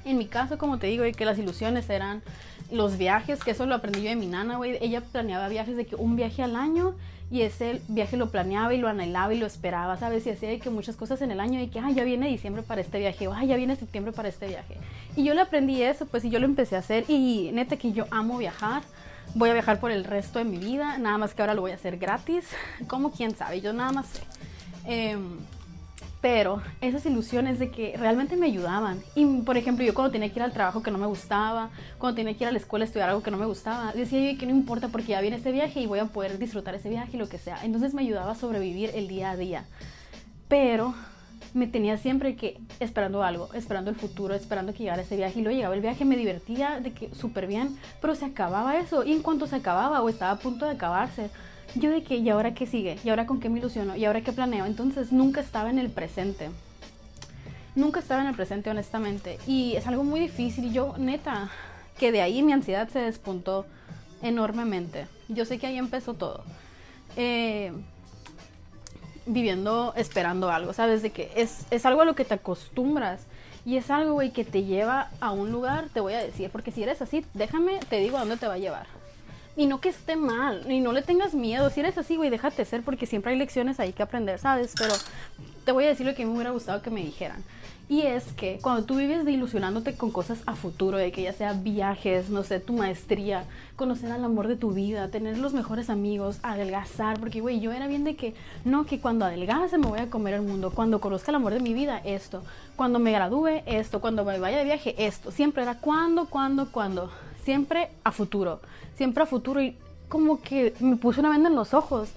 En 0.04 0.18
mi 0.18 0.26
caso, 0.26 0.56
como 0.56 0.78
te 0.78 0.86
digo, 0.86 1.04
que 1.16 1.24
las 1.24 1.38
ilusiones 1.38 1.90
eran 1.90 2.22
los 2.70 2.96
viajes, 2.96 3.42
que 3.42 3.50
eso 3.50 3.66
lo 3.66 3.74
aprendí 3.74 4.02
yo 4.02 4.10
de 4.10 4.16
mi 4.16 4.26
nana, 4.26 4.56
güey. 4.56 4.78
Ella 4.80 5.00
planeaba 5.00 5.48
viajes 5.48 5.76
de 5.76 5.86
que 5.86 5.96
un 5.96 6.16
viaje 6.16 6.42
al 6.42 6.56
año 6.56 6.94
y 7.30 7.42
ese 7.42 7.80
viaje 7.88 8.16
lo 8.16 8.30
planeaba 8.30 8.74
y 8.74 8.78
lo 8.78 8.88
anhelaba 8.88 9.32
y 9.32 9.38
lo 9.38 9.46
esperaba, 9.46 9.96
¿sabes? 9.96 10.26
Y 10.26 10.30
hacía 10.30 10.58
que 10.58 10.70
muchas 10.70 10.96
cosas 10.96 11.22
en 11.22 11.30
el 11.30 11.40
año 11.40 11.60
y 11.60 11.68
que, 11.68 11.78
ay, 11.78 11.94
ya 11.94 12.04
viene 12.04 12.28
diciembre 12.28 12.62
para 12.62 12.80
este 12.80 12.98
viaje, 12.98 13.28
o 13.28 13.34
ay, 13.34 13.48
ya 13.48 13.56
viene 13.56 13.76
septiembre 13.76 14.12
para 14.12 14.28
este 14.28 14.48
viaje. 14.48 14.76
Y 15.16 15.24
yo 15.24 15.34
le 15.34 15.40
aprendí 15.40 15.80
eso, 15.82 16.06
pues, 16.06 16.24
y 16.24 16.30
yo 16.30 16.40
lo 16.40 16.46
empecé 16.46 16.76
a 16.76 16.80
hacer 16.80 17.04
y 17.08 17.50
neta 17.52 17.76
que 17.76 17.92
yo 17.92 18.06
amo 18.10 18.38
viajar. 18.38 18.82
Voy 19.34 19.50
a 19.50 19.52
viajar 19.52 19.78
por 19.78 19.90
el 19.90 20.04
resto 20.04 20.38
de 20.38 20.44
mi 20.44 20.58
vida, 20.58 20.98
nada 20.98 21.16
más 21.18 21.34
que 21.34 21.42
ahora 21.42 21.54
lo 21.54 21.60
voy 21.60 21.70
a 21.70 21.76
hacer 21.76 21.98
gratis. 21.98 22.46
Como 22.88 23.12
quién 23.12 23.34
sabe, 23.36 23.60
yo 23.60 23.72
nada 23.72 23.92
más 23.92 24.06
sé. 24.06 24.22
Eh, 24.86 25.16
pero 26.20 26.60
esas 26.80 27.06
ilusiones 27.06 27.58
de 27.58 27.70
que 27.70 27.94
realmente 27.96 28.36
me 28.36 28.46
ayudaban. 28.46 29.00
Y 29.14 29.24
por 29.42 29.56
ejemplo, 29.56 29.84
yo 29.84 29.94
cuando 29.94 30.10
tenía 30.10 30.28
que 30.28 30.38
ir 30.38 30.42
al 30.42 30.52
trabajo 30.52 30.82
que 30.82 30.90
no 30.90 30.98
me 30.98 31.06
gustaba, 31.06 31.70
cuando 31.98 32.16
tenía 32.16 32.36
que 32.36 32.44
ir 32.44 32.48
a 32.48 32.52
la 32.52 32.58
escuela 32.58 32.84
a 32.84 32.86
estudiar 32.86 33.08
algo 33.08 33.22
que 33.22 33.30
no 33.30 33.38
me 33.38 33.46
gustaba, 33.46 33.92
decía 33.92 34.32
yo 34.32 34.38
que 34.38 34.46
no 34.46 34.52
importa 34.52 34.88
porque 34.88 35.08
ya 35.08 35.20
viene 35.20 35.36
ese 35.36 35.52
viaje 35.52 35.80
y 35.80 35.86
voy 35.86 35.98
a 35.98 36.06
poder 36.06 36.38
disfrutar 36.38 36.74
ese 36.74 36.90
viaje 36.90 37.12
y 37.14 37.18
lo 37.18 37.28
que 37.28 37.38
sea. 37.38 37.64
Entonces 37.64 37.94
me 37.94 38.02
ayudaba 38.02 38.32
a 38.32 38.34
sobrevivir 38.34 38.90
el 38.94 39.08
día 39.08 39.30
a 39.30 39.36
día. 39.36 39.64
Pero 40.48 40.94
me 41.54 41.66
tenía 41.66 41.96
siempre 41.96 42.36
que 42.36 42.60
esperando 42.78 43.22
algo, 43.22 43.52
esperando 43.54 43.90
el 43.90 43.96
futuro, 43.96 44.34
esperando 44.34 44.72
que 44.72 44.80
llegara 44.80 45.02
ese 45.02 45.16
viaje 45.16 45.40
y 45.40 45.42
luego 45.42 45.56
llegaba 45.56 45.74
el 45.74 45.80
viaje, 45.80 46.04
me 46.04 46.16
divertía 46.16 46.80
de 46.80 46.92
que 46.92 47.14
súper 47.14 47.46
bien, 47.46 47.78
pero 48.00 48.14
se 48.14 48.24
acababa 48.24 48.78
eso 48.78 49.04
y 49.04 49.12
en 49.12 49.22
cuanto 49.22 49.46
se 49.46 49.56
acababa 49.56 50.02
o 50.02 50.08
estaba 50.08 50.32
a 50.32 50.38
punto 50.38 50.64
de 50.64 50.72
acabarse, 50.72 51.30
yo 51.74 51.90
de 51.90 52.02
que, 52.02 52.16
¿y 52.16 52.28
ahora 52.30 52.54
qué 52.54 52.66
sigue? 52.66 52.98
¿Y 53.04 53.10
ahora 53.10 53.26
con 53.26 53.40
qué 53.40 53.48
me 53.48 53.58
ilusiono? 53.58 53.96
¿Y 53.96 54.04
ahora 54.04 54.22
qué 54.22 54.32
planeo? 54.32 54.66
Entonces 54.66 55.12
nunca 55.12 55.40
estaba 55.40 55.70
en 55.70 55.78
el 55.78 55.90
presente. 55.90 56.50
nunca 57.76 58.00
estaba 58.00 58.22
en 58.22 58.28
el 58.28 58.34
presente, 58.34 58.68
honestamente. 58.70 59.38
Y 59.46 59.76
es 59.76 59.86
algo 59.86 60.02
muy 60.02 60.20
difícil. 60.20 60.72
Yo, 60.72 60.96
neta, 60.98 61.50
que 61.98 62.10
de 62.10 62.20
ahí 62.22 62.42
mi 62.42 62.52
ansiedad 62.52 62.88
se 62.88 62.98
despuntó 62.98 63.66
enormemente. 64.22 65.06
Yo 65.28 65.44
sé 65.44 65.58
que 65.58 65.68
ahí 65.68 65.78
empezó 65.78 66.14
todo. 66.14 66.42
Eh, 67.16 67.72
viviendo, 69.26 69.92
esperando 69.96 70.50
algo, 70.50 70.72
¿sabes? 70.72 71.02
De 71.02 71.10
que 71.10 71.30
es, 71.36 71.66
es 71.70 71.86
algo 71.86 72.02
a 72.02 72.04
lo 72.04 72.14
que 72.14 72.24
te 72.24 72.34
acostumbras. 72.34 73.22
Y 73.64 73.76
es 73.76 73.90
algo, 73.90 74.14
güey, 74.14 74.30
que 74.30 74.44
te 74.44 74.64
lleva 74.64 75.10
a 75.20 75.32
un 75.32 75.52
lugar, 75.52 75.88
te 75.92 76.00
voy 76.00 76.14
a 76.14 76.22
decir, 76.22 76.48
porque 76.50 76.72
si 76.72 76.82
eres 76.82 77.02
así, 77.02 77.24
déjame, 77.34 77.78
te 77.90 77.98
digo 77.98 78.16
a 78.16 78.20
dónde 78.20 78.38
te 78.38 78.46
va 78.46 78.54
a 78.54 78.58
llevar. 78.58 78.86
Y 79.54 79.66
no 79.66 79.80
que 79.80 79.90
esté 79.90 80.16
mal, 80.16 80.70
y 80.70 80.80
no 80.80 80.92
le 80.92 81.02
tengas 81.02 81.34
miedo. 81.34 81.68
Si 81.68 81.80
eres 81.80 81.98
así, 81.98 82.16
güey, 82.16 82.30
déjate 82.30 82.64
ser, 82.64 82.82
porque 82.82 83.04
siempre 83.04 83.32
hay 83.32 83.38
lecciones 83.38 83.78
ahí 83.78 83.92
que 83.92 84.02
aprender, 84.02 84.38
¿sabes? 84.38 84.72
Pero 84.78 84.94
te 85.64 85.72
voy 85.72 85.84
a 85.84 85.88
decir 85.88 86.06
lo 86.06 86.14
que 86.14 86.24
me 86.24 86.32
hubiera 86.32 86.50
gustado 86.50 86.80
que 86.80 86.90
me 86.90 87.02
dijeran. 87.02 87.44
Y 87.90 88.02
es 88.02 88.32
que 88.34 88.60
cuando 88.62 88.84
tú 88.84 88.94
vives 88.94 89.24
de 89.24 89.32
ilusionándote 89.32 89.96
con 89.96 90.12
cosas 90.12 90.44
a 90.46 90.54
futuro, 90.54 90.96
de 90.96 91.10
que 91.10 91.22
ya 91.22 91.32
sea 91.32 91.54
viajes, 91.54 92.30
no 92.30 92.44
sé, 92.44 92.60
tu 92.60 92.72
maestría, 92.72 93.46
conocer 93.74 94.12
al 94.12 94.22
amor 94.22 94.46
de 94.46 94.54
tu 94.54 94.70
vida, 94.70 95.08
tener 95.08 95.38
los 95.38 95.54
mejores 95.54 95.90
amigos, 95.90 96.38
adelgazar, 96.44 97.18
porque 97.18 97.40
güey, 97.40 97.58
yo 97.58 97.72
era 97.72 97.88
bien 97.88 98.04
de 98.04 98.14
que 98.14 98.32
no, 98.64 98.86
que 98.86 99.00
cuando 99.00 99.24
adelgace 99.24 99.76
me 99.76 99.88
voy 99.88 99.98
a 99.98 100.08
comer 100.08 100.34
el 100.34 100.42
mundo, 100.42 100.70
cuando 100.72 101.00
conozca 101.00 101.32
el 101.32 101.34
amor 101.34 101.52
de 101.52 101.58
mi 101.58 101.74
vida, 101.74 102.00
esto, 102.04 102.44
cuando 102.76 103.00
me 103.00 103.10
gradúe, 103.10 103.60
esto, 103.66 104.00
cuando 104.00 104.24
me 104.24 104.38
vaya 104.38 104.58
de 104.58 104.64
viaje, 104.64 104.94
esto, 104.96 105.32
siempre 105.32 105.64
era 105.64 105.78
cuando, 105.78 106.26
cuando, 106.26 106.70
cuando, 106.70 107.10
siempre 107.42 107.90
a 108.04 108.12
futuro, 108.12 108.60
siempre 108.94 109.24
a 109.24 109.26
futuro 109.26 109.60
y 109.60 109.76
como 110.08 110.40
que 110.40 110.74
me 110.78 110.94
puse 110.94 111.18
una 111.18 111.30
venda 111.30 111.48
en 111.48 111.56
los 111.56 111.74
ojos. 111.74 112.10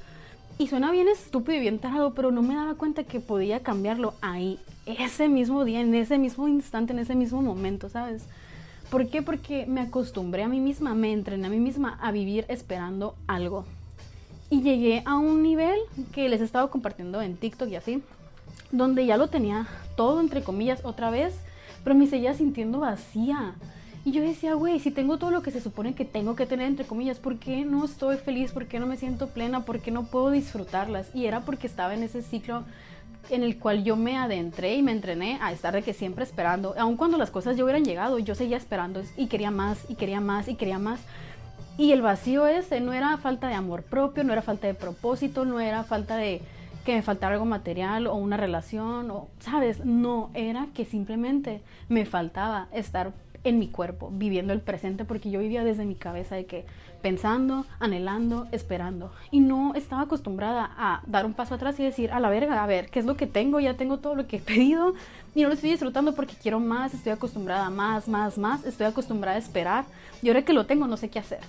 Y 0.58 0.68
suena 0.68 0.92
bien 0.92 1.08
estúpido 1.08 1.58
y 1.58 1.62
bien 1.62 1.80
tarado, 1.80 2.14
pero 2.14 2.32
no 2.32 2.44
me 2.44 2.56
daba 2.56 2.76
cuenta 2.76 3.04
que 3.04 3.20
podía 3.20 3.64
cambiarlo 3.64 4.14
ahí, 4.22 4.60
ese 4.86 5.28
mismo 5.28 5.66
día, 5.66 5.82
en 5.82 5.96
ese 5.96 6.18
mismo 6.18 6.48
instante, 6.48 6.94
en 6.94 7.00
ese 7.00 7.16
mismo 7.16 7.42
momento, 7.42 7.90
¿sabes? 7.90 8.26
¿Por 8.92 9.08
qué? 9.08 9.24
Porque 9.24 9.66
me 9.66 9.82
acostumbré 9.82 10.44
a 10.44 10.48
mí 10.48 10.60
misma, 10.60 10.94
me 10.94 11.12
entrené 11.12 11.48
a 11.48 11.50
mí 11.50 11.60
misma 11.60 11.98
a 12.02 12.12
vivir 12.12 12.46
esperando 12.50 13.16
algo. 13.26 13.66
Y 14.52 14.62
llegué 14.62 15.02
a 15.06 15.18
un 15.18 15.42
nivel 15.42 15.80
que 16.12 16.30
les 16.30 16.40
he 16.40 16.44
estado 16.44 16.70
compartiendo 16.70 17.20
en 17.22 17.36
TikTok 17.36 17.70
y 17.70 17.76
así, 17.76 18.04
donde 18.72 19.08
ya 19.08 19.18
lo 19.18 19.30
tenía 19.30 19.68
todo, 19.96 20.20
entre 20.20 20.44
comillas, 20.44 20.86
otra 20.86 21.10
vez, 21.10 21.34
pero 21.84 21.96
me 21.96 22.06
seguía 22.06 22.36
sintiendo 22.36 22.80
vacía. 22.80 23.56
Y 24.06 24.12
yo 24.12 24.22
decía, 24.22 24.54
güey, 24.56 24.80
si 24.80 24.92
tengo 24.92 25.18
todo 25.18 25.32
lo 25.32 25.42
que 25.42 25.52
se 25.52 25.62
supone 25.62 25.96
que 25.96 26.04
tengo 26.04 26.36
que 26.36 26.46
tener, 26.46 26.68
entre 26.68 26.86
comillas, 26.86 27.20
¿por 27.20 27.38
qué 27.38 27.64
no 27.64 27.86
estoy 27.86 28.18
feliz? 28.18 28.52
¿Por 28.52 28.68
qué 28.68 28.80
no 28.80 28.86
me 28.86 28.98
siento 28.98 29.28
plena? 29.28 29.64
¿Por 29.64 29.80
qué 29.80 29.92
no 29.92 30.04
puedo 30.04 30.30
disfrutarlas? 30.30 31.16
Y 31.16 31.26
era 31.26 31.42
porque 31.42 31.68
estaba 31.68 31.94
en 31.94 32.04
ese 32.04 32.22
ciclo 32.22 32.64
en 33.30 33.44
el 33.44 33.58
cual 33.58 33.86
yo 33.86 33.96
me 33.96 34.18
adentré 34.18 34.76
y 34.76 34.82
me 34.82 34.92
entrené 34.92 35.40
a 35.42 35.54
estar 35.54 35.74
de 35.74 35.82
que 35.82 35.94
siempre 35.94 36.26
esperando, 36.26 36.76
aun 36.78 36.98
cuando 36.98 37.18
las 37.18 37.32
cosas 37.32 37.56
ya 37.56 37.64
hubieran 37.64 37.86
llegado, 37.86 38.20
yo 38.20 38.36
seguía 38.36 38.58
esperando 38.58 39.02
y 39.16 39.28
quería 39.28 39.52
más 39.52 39.80
y 39.88 39.96
quería 39.96 40.20
más 40.20 40.50
y 40.50 40.56
quería 40.56 40.80
más. 40.80 41.00
Y 41.78 41.94
el 41.94 42.02
vacío 42.02 42.46
ese 42.46 42.82
no 42.82 42.94
era 42.94 43.18
falta 43.18 43.48
de 43.48 43.56
amor 43.56 43.84
propio, 43.84 44.24
no 44.24 44.34
era 44.34 44.42
falta 44.42 44.68
de 44.68 44.74
propósito, 44.74 45.46
no 45.46 45.60
era 45.60 45.84
falta 45.84 46.18
de 46.18 46.42
que 46.86 46.96
me 46.96 47.02
faltara 47.02 47.36
algo 47.36 47.46
material 47.46 48.08
o 48.08 48.16
una 48.16 48.36
relación 48.36 49.10
o, 49.10 49.30
¿sabes? 49.40 49.86
No, 49.86 50.30
era 50.34 50.68
que 50.76 50.86
simplemente 50.86 51.62
me 51.88 52.06
faltaba 52.06 52.68
estar 52.74 53.14
en 53.44 53.60
mi 53.60 53.68
cuerpo, 53.68 54.10
viviendo 54.12 54.54
el 54.54 54.62
presente, 54.62 55.06
porque 55.06 55.30
yo 55.30 55.40
vivía 55.40 55.64
desde 55.64 55.86
mi 55.86 55.96
cabeza 55.96 56.36
de 56.36 56.46
que 56.46 56.66
pensando, 57.02 57.66
anhelando, 57.80 58.48
esperando. 58.52 59.12
Y 59.30 59.42
no 59.42 59.76
estaba 59.76 60.04
acostumbrada 60.04 60.72
a 60.78 61.02
dar 61.06 61.26
un 61.26 61.34
paso 61.34 61.56
atrás 61.56 61.80
y 61.80 61.84
decir, 61.84 62.12
a 62.12 62.20
la 62.20 62.30
verga, 62.30 62.64
a 62.64 62.68
ver, 62.68 62.90
¿qué 62.90 63.00
es 63.00 63.06
lo 63.06 63.18
que 63.18 63.28
tengo? 63.28 63.60
Ya 63.60 63.76
tengo 63.76 64.00
todo 64.00 64.16
lo 64.16 64.26
que 64.26 64.38
he 64.38 64.40
pedido 64.40 64.94
y 65.36 65.42
no 65.42 65.50
lo 65.50 65.56
estoy 65.56 65.72
disfrutando 65.72 66.16
porque 66.16 66.36
quiero 66.42 66.60
más, 66.60 66.94
estoy 66.94 67.12
acostumbrada 67.12 67.66
a 67.66 67.70
más, 67.70 68.08
más, 68.08 68.38
más, 68.38 68.66
estoy 68.66 68.88
acostumbrada 68.88 69.36
a 69.36 69.40
esperar 69.40 69.86
y 70.22 70.30
ahora 70.30 70.44
que 70.44 70.54
lo 70.54 70.66
tengo 70.66 70.88
no 70.88 70.98
sé 70.98 71.10
qué 71.10 71.20
hacer. 71.20 71.42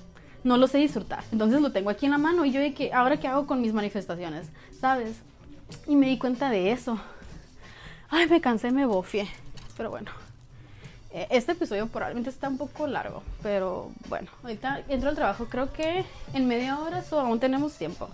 No 0.43 0.59
lo 0.59 0.67
sé 0.67 0.79
disfrutar. 0.79 1.25
Entonces 1.33 1.63
lo 1.63 1.73
tengo 1.73 1.89
aquí 1.89 2.05
en 2.05 2.13
la 2.13 2.19
mano 2.19 2.45
y 2.45 2.51
yo 2.53 2.61
de 2.61 2.75
que, 2.75 2.93
¿ahora 2.93 3.19
qué 3.19 3.29
hago 3.29 3.47
con 3.47 3.63
mis 3.63 3.73
manifestaciones? 3.73 4.51
¿Sabes? 4.79 5.23
Y 5.87 5.97
me 5.97 6.07
di 6.07 6.19
cuenta 6.19 6.51
de 6.51 6.73
eso. 6.73 6.99
Ay, 8.11 8.29
me 8.29 8.41
cansé, 8.41 8.71
me 8.71 8.85
bofié. 8.85 9.27
Pero 9.77 9.91
bueno. 9.91 10.24
Eh, 11.15 11.29
este 11.31 11.53
episodio 11.53 11.87
probablemente 11.87 12.29
está 12.29 12.49
un 12.49 12.59
poco 12.59 12.89
largo, 12.89 13.23
pero 13.41 13.93
bueno, 14.09 14.29
ahorita 14.43 14.83
entro 14.89 15.11
al 15.11 15.15
trabajo, 15.15 15.47
creo 15.49 15.73
que 15.73 16.05
en 16.33 16.49
media 16.49 16.81
hora 16.81 17.05
o 17.09 17.21
aún 17.21 17.39
tenemos 17.39 17.75
tiempo. 17.75 18.09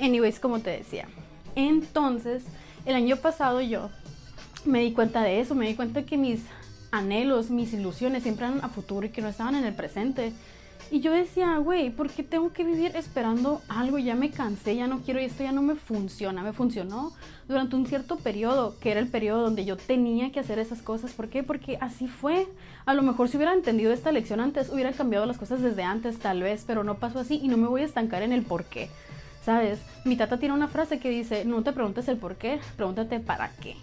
Anyways, 0.00 0.40
como 0.40 0.58
te 0.58 0.70
decía. 0.70 1.06
Entonces, 1.54 2.42
el 2.86 2.96
año 2.96 3.16
pasado 3.18 3.60
yo 3.60 3.88
me 4.64 4.80
di 4.80 4.92
cuenta 4.92 5.22
de 5.22 5.38
eso, 5.38 5.54
me 5.54 5.68
di 5.68 5.76
cuenta 5.76 6.02
que 6.02 6.16
mis 6.16 6.40
anhelos, 6.90 7.50
mis 7.50 7.72
ilusiones 7.72 8.24
siempre 8.24 8.46
eran 8.46 8.64
a 8.64 8.68
futuro 8.68 9.06
y 9.06 9.10
que 9.10 9.22
no 9.22 9.28
estaban 9.28 9.54
en 9.54 9.64
el 9.64 9.74
presente. 9.74 10.32
Y 10.92 10.98
yo 10.98 11.12
decía, 11.12 11.56
güey, 11.58 11.90
¿por 11.90 12.10
qué 12.10 12.24
tengo 12.24 12.52
que 12.52 12.64
vivir 12.64 12.96
esperando 12.96 13.62
algo? 13.68 13.98
Ya 13.98 14.16
me 14.16 14.30
cansé, 14.30 14.74
ya 14.74 14.88
no 14.88 15.02
quiero 15.02 15.20
y 15.20 15.24
esto 15.24 15.44
ya 15.44 15.52
no 15.52 15.62
me 15.62 15.76
funciona. 15.76 16.42
Me 16.42 16.52
funcionó 16.52 17.12
durante 17.46 17.76
un 17.76 17.86
cierto 17.86 18.16
periodo, 18.16 18.74
que 18.80 18.90
era 18.90 18.98
el 18.98 19.06
periodo 19.06 19.42
donde 19.42 19.64
yo 19.64 19.76
tenía 19.76 20.32
que 20.32 20.40
hacer 20.40 20.58
esas 20.58 20.82
cosas. 20.82 21.12
¿Por 21.12 21.28
qué? 21.28 21.44
Porque 21.44 21.78
así 21.80 22.08
fue. 22.08 22.48
A 22.86 22.94
lo 22.94 23.02
mejor 23.02 23.28
si 23.28 23.36
hubiera 23.36 23.54
entendido 23.54 23.92
esta 23.92 24.10
lección 24.10 24.40
antes, 24.40 24.68
hubiera 24.70 24.92
cambiado 24.92 25.26
las 25.26 25.38
cosas 25.38 25.62
desde 25.62 25.84
antes, 25.84 26.18
tal 26.18 26.42
vez, 26.42 26.64
pero 26.66 26.82
no 26.82 26.96
pasó 26.96 27.20
así 27.20 27.38
y 27.40 27.46
no 27.46 27.56
me 27.56 27.68
voy 27.68 27.82
a 27.82 27.86
estancar 27.86 28.22
en 28.22 28.32
el 28.32 28.42
por 28.42 28.64
qué. 28.64 28.90
¿Sabes? 29.44 29.78
Mi 30.04 30.16
tata 30.16 30.38
tiene 30.38 30.54
una 30.54 30.66
frase 30.66 30.98
que 30.98 31.08
dice, 31.08 31.44
no 31.44 31.62
te 31.62 31.72
preguntes 31.72 32.08
el 32.08 32.16
por 32.16 32.34
qué, 32.34 32.58
pregúntate 32.76 33.20
para 33.20 33.52
qué. 33.52 33.76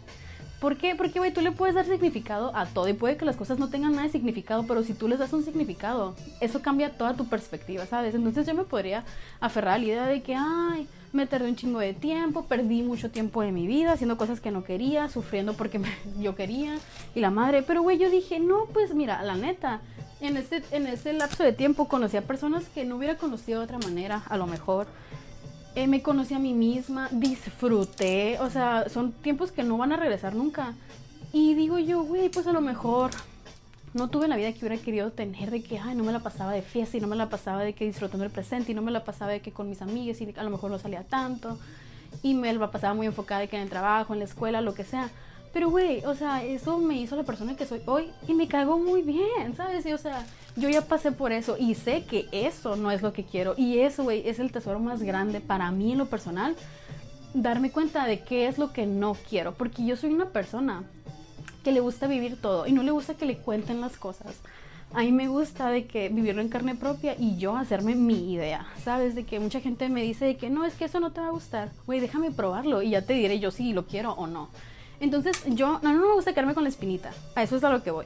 ¿Por 0.60 0.78
qué? 0.78 0.96
Porque, 0.96 1.20
güey, 1.20 1.32
tú 1.32 1.42
le 1.42 1.52
puedes 1.52 1.76
dar 1.76 1.86
significado 1.86 2.56
a 2.56 2.66
todo 2.66 2.88
y 2.90 2.94
puede 2.94 3.16
que 3.16 3.26
las 3.26 3.36
cosas 3.36 3.60
no 3.60 3.70
tengan 3.70 3.92
nada 3.92 4.04
de 4.04 4.10
significado, 4.10 4.66
pero 4.66 4.82
si 4.84 4.94
tú 4.94 5.08
les 5.08 5.20
das 5.20 5.32
un 5.34 5.44
significado, 5.44 6.16
eso 6.42 6.64
cambia 6.64 6.98
toda 6.98 7.14
tu 7.14 7.28
perspectiva, 7.28 7.86
¿sabes? 7.86 8.16
Entonces 8.16 8.48
yo 8.48 8.56
me 8.56 8.64
podría 8.64 9.04
aferrar 9.40 9.76
a 9.76 9.78
la 9.78 9.86
idea 9.86 10.06
de 10.08 10.24
que, 10.24 10.36
ay, 10.36 10.88
me 11.14 11.28
tardé 11.28 11.48
un 11.48 11.56
chingo 11.56 11.80
de 11.80 11.94
tiempo, 11.94 12.46
perdí 12.46 12.82
mucho 12.82 13.12
tiempo 13.12 13.44
de 13.44 13.52
mi 13.52 13.68
vida 13.68 13.94
haciendo 13.94 14.18
cosas 14.18 14.40
que 14.40 14.50
no 14.50 14.64
quería, 14.64 15.10
sufriendo 15.10 15.54
porque 15.54 15.80
yo 16.20 16.36
quería 16.36 16.78
y 17.14 17.20
la 17.20 17.30
madre. 17.30 17.62
Pero, 17.62 17.84
güey, 17.84 18.00
yo 18.00 18.10
dije, 18.10 18.40
no, 18.40 18.66
pues 18.74 18.96
mira, 18.96 19.22
la 19.22 19.36
neta, 19.36 19.82
en 20.22 20.38
ese, 20.38 20.64
en 20.72 20.88
ese 20.88 21.14
lapso 21.14 21.44
de 21.44 21.54
tiempo 21.54 21.88
conocí 21.88 22.18
a 22.18 22.24
personas 22.24 22.66
que 22.74 22.84
no 22.84 22.96
hubiera 22.98 23.18
conocido 23.18 23.60
de 23.60 23.66
otra 23.66 23.78
manera, 23.78 24.24
a 24.28 24.38
lo 24.38 24.48
mejor. 24.48 24.88
Eh, 25.78 25.86
me 25.86 26.02
conocí 26.02 26.34
a 26.34 26.40
mí 26.40 26.56
misma, 26.56 27.08
disfruté, 27.12 28.40
o 28.40 28.50
sea, 28.50 28.90
son 28.90 29.12
tiempos 29.12 29.52
que 29.52 29.62
no 29.62 29.78
van 29.78 29.92
a 29.92 29.96
regresar 29.96 30.34
nunca. 30.34 30.74
Y 31.32 31.54
digo 31.54 31.78
yo, 31.78 32.02
güey, 32.02 32.30
pues 32.30 32.48
a 32.48 32.52
lo 32.52 32.62
mejor 32.62 33.12
no 33.94 34.10
tuve 34.10 34.28
la 34.28 34.38
vida 34.38 34.52
que 34.54 34.66
hubiera 34.66 34.84
querido 34.84 35.12
tener, 35.12 35.52
de 35.52 35.62
que, 35.62 35.78
ay, 35.78 35.94
no 35.94 36.04
me 36.04 36.12
la 36.12 36.18
pasaba 36.18 36.52
de 36.52 36.64
fiesta 36.64 36.98
y 36.98 37.00
no 37.00 37.06
me 37.06 37.16
la 37.16 37.30
pasaba 37.30 37.62
de 37.62 37.74
que 37.74 37.86
disfrutando 37.86 38.26
el 38.26 38.32
presente 38.32 38.72
y 38.72 38.74
no 38.74 38.82
me 38.82 38.90
la 38.92 39.04
pasaba 39.04 39.34
de 39.34 39.42
que 39.42 39.52
con 39.52 39.70
mis 39.70 39.84
amigas 39.84 40.20
y 40.20 40.34
a 40.36 40.42
lo 40.42 40.50
mejor 40.50 40.72
no 40.72 40.80
salía 40.80 41.04
tanto 41.04 41.60
y 42.24 42.34
me 42.34 42.52
la 42.52 42.72
pasaba 42.72 42.96
muy 42.96 43.06
enfocada 43.06 43.42
de 43.42 43.48
que 43.48 43.58
en 43.58 43.62
el 43.62 43.70
trabajo, 43.70 44.14
en 44.14 44.20
la 44.20 44.26
escuela, 44.26 44.62
lo 44.62 44.74
que 44.74 44.84
sea. 44.84 45.12
Pero, 45.58 45.72
güey, 45.72 46.06
o 46.06 46.14
sea, 46.14 46.44
eso 46.44 46.78
me 46.78 47.02
hizo 47.02 47.16
la 47.16 47.24
persona 47.24 47.56
que 47.56 47.66
soy 47.66 47.82
hoy 47.88 48.12
y 48.28 48.36
me 48.36 48.48
cago 48.48 48.78
muy 48.78 49.02
bien, 49.02 49.56
¿sabes? 49.56 49.88
Y, 49.88 49.92
o 49.92 49.98
sea, 49.98 50.24
yo 50.56 50.70
ya 50.70 50.84
pasé 50.84 51.12
por 51.12 51.32
eso 51.32 51.58
y 51.60 51.74
sé 51.74 52.04
que 52.04 52.28
eso 52.32 52.76
no 52.76 52.92
es 52.92 53.02
lo 53.02 53.12
que 53.12 53.24
quiero. 53.24 53.56
Y 53.58 53.80
eso, 53.80 54.04
güey, 54.04 54.22
es 54.30 54.38
el 54.38 54.52
tesoro 54.52 54.78
más 54.80 55.02
grande 55.02 55.42
para 55.42 55.72
mí 55.72 55.94
en 55.94 55.98
lo 55.98 56.06
personal. 56.06 56.56
Darme 57.34 57.72
cuenta 57.72 58.06
de 58.06 58.20
qué 58.20 58.48
es 58.48 58.60
lo 58.60 58.72
que 58.72 58.86
no 58.86 59.18
quiero. 59.28 59.56
Porque 59.56 59.84
yo 59.84 59.96
soy 59.96 60.14
una 60.14 60.28
persona 60.28 60.84
que 61.64 61.72
le 61.72 61.80
gusta 61.80 62.06
vivir 62.06 62.40
todo 62.40 62.68
y 62.68 62.72
no 62.72 62.84
le 62.84 62.92
gusta 62.92 63.16
que 63.16 63.26
le 63.26 63.40
cuenten 63.40 63.82
las 63.82 63.98
cosas. 63.98 64.36
A 64.94 65.02
mí 65.02 65.12
me 65.12 65.28
gusta 65.28 65.72
de 65.72 65.88
que 65.88 66.10
vivirlo 66.10 66.44
en 66.44 66.50
carne 66.50 66.76
propia 66.76 67.16
y 67.18 67.38
yo 67.38 67.58
hacerme 67.58 67.96
mi 67.96 68.32
idea, 68.32 68.68
¿sabes? 68.84 69.16
De 69.16 69.24
que 69.24 69.40
mucha 69.40 69.60
gente 69.60 69.90
me 69.90 70.04
dice 70.04 70.26
de 70.26 70.38
que 70.38 70.52
no, 70.52 70.66
es 70.66 70.76
que 70.76 70.86
eso 70.86 71.00
no 71.00 71.14
te 71.14 71.22
va 71.22 71.30
a 71.30 71.32
gustar. 71.32 71.72
Güey, 71.88 72.00
déjame 72.00 72.30
probarlo 72.30 72.84
y 72.84 72.92
ya 72.92 73.02
te 73.02 73.14
diré 73.14 73.40
yo 73.40 73.50
si 73.50 73.74
lo 73.74 73.88
quiero 73.88 74.12
o 74.12 74.28
no. 74.28 74.50
Entonces 75.00 75.44
yo, 75.48 75.80
no, 75.82 75.94
no 75.94 76.08
me 76.08 76.14
gusta 76.14 76.32
quedarme 76.32 76.54
con 76.54 76.64
la 76.64 76.70
espinita. 76.70 77.12
A 77.36 77.44
eso 77.44 77.56
es 77.58 77.64
a 77.64 77.70
lo 77.70 77.84
que 77.84 77.92
voy. 77.92 78.06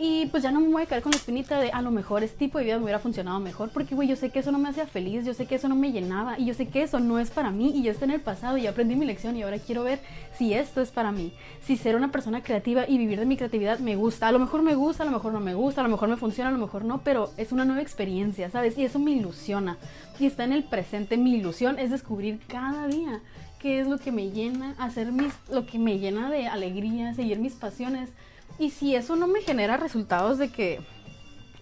Y 0.00 0.26
pues 0.26 0.44
ya 0.44 0.52
no 0.52 0.60
me 0.60 0.68
voy 0.68 0.82
a 0.84 0.86
quedar 0.86 1.02
con 1.02 1.10
la 1.10 1.18
espinita 1.18 1.58
de 1.58 1.72
a 1.72 1.82
lo 1.82 1.90
mejor 1.90 2.22
este 2.22 2.38
tipo 2.38 2.58
de 2.58 2.64
vida 2.64 2.76
me 2.76 2.84
hubiera 2.84 3.00
funcionado 3.00 3.40
mejor. 3.40 3.70
Porque, 3.70 3.96
güey, 3.96 4.06
yo 4.06 4.14
sé 4.14 4.30
que 4.30 4.38
eso 4.38 4.52
no 4.52 4.58
me 4.58 4.68
hacía 4.68 4.86
feliz, 4.86 5.24
yo 5.24 5.34
sé 5.34 5.46
que 5.46 5.56
eso 5.56 5.68
no 5.68 5.74
me 5.74 5.90
llenaba 5.90 6.38
y 6.38 6.44
yo 6.44 6.54
sé 6.54 6.68
que 6.68 6.84
eso 6.84 7.00
no 7.00 7.18
es 7.18 7.30
para 7.30 7.50
mí 7.50 7.72
y 7.74 7.82
ya 7.82 7.90
está 7.90 8.04
en 8.04 8.12
el 8.12 8.20
pasado 8.20 8.56
y 8.56 8.62
ya 8.62 8.70
aprendí 8.70 8.94
mi 8.94 9.06
lección 9.06 9.36
y 9.36 9.42
ahora 9.42 9.58
quiero 9.58 9.82
ver 9.82 9.98
si 10.36 10.54
esto 10.54 10.80
es 10.80 10.92
para 10.92 11.10
mí. 11.10 11.32
Si 11.62 11.76
ser 11.76 11.96
una 11.96 12.12
persona 12.12 12.44
creativa 12.44 12.88
y 12.88 12.96
vivir 12.96 13.18
de 13.18 13.26
mi 13.26 13.36
creatividad 13.36 13.80
me 13.80 13.96
gusta. 13.96 14.28
A 14.28 14.32
lo 14.32 14.38
mejor 14.38 14.62
me 14.62 14.76
gusta, 14.76 15.02
a 15.02 15.06
lo 15.06 15.12
mejor 15.12 15.32
no 15.32 15.40
me 15.40 15.54
gusta, 15.54 15.80
a 15.80 15.84
lo 15.84 15.90
mejor 15.90 16.08
me 16.08 16.16
funciona, 16.16 16.50
a 16.50 16.52
lo 16.52 16.58
mejor 16.58 16.84
no, 16.84 17.00
pero 17.02 17.30
es 17.36 17.50
una 17.50 17.64
nueva 17.64 17.82
experiencia, 17.82 18.50
¿sabes? 18.50 18.78
Y 18.78 18.84
eso 18.84 19.00
me 19.00 19.10
ilusiona. 19.10 19.78
Y 20.20 20.26
está 20.26 20.44
en 20.44 20.52
el 20.52 20.62
presente. 20.62 21.16
Mi 21.16 21.34
ilusión 21.34 21.76
es 21.80 21.90
descubrir 21.90 22.38
cada 22.46 22.86
día 22.86 23.20
qué 23.58 23.80
es 23.80 23.86
lo 23.86 23.98
que 23.98 24.12
me 24.12 24.30
llena, 24.30 24.74
hacer 24.78 25.12
mis, 25.12 25.32
lo 25.50 25.66
que 25.66 25.78
me 25.78 25.98
llena 25.98 26.30
de 26.30 26.46
alegría, 26.46 27.14
seguir 27.14 27.38
mis 27.38 27.54
pasiones 27.54 28.10
y 28.58 28.70
si 28.70 28.94
eso 28.94 29.16
no 29.16 29.26
me 29.26 29.42
genera 29.42 29.76
resultados 29.76 30.38
de 30.38 30.50
que, 30.50 30.80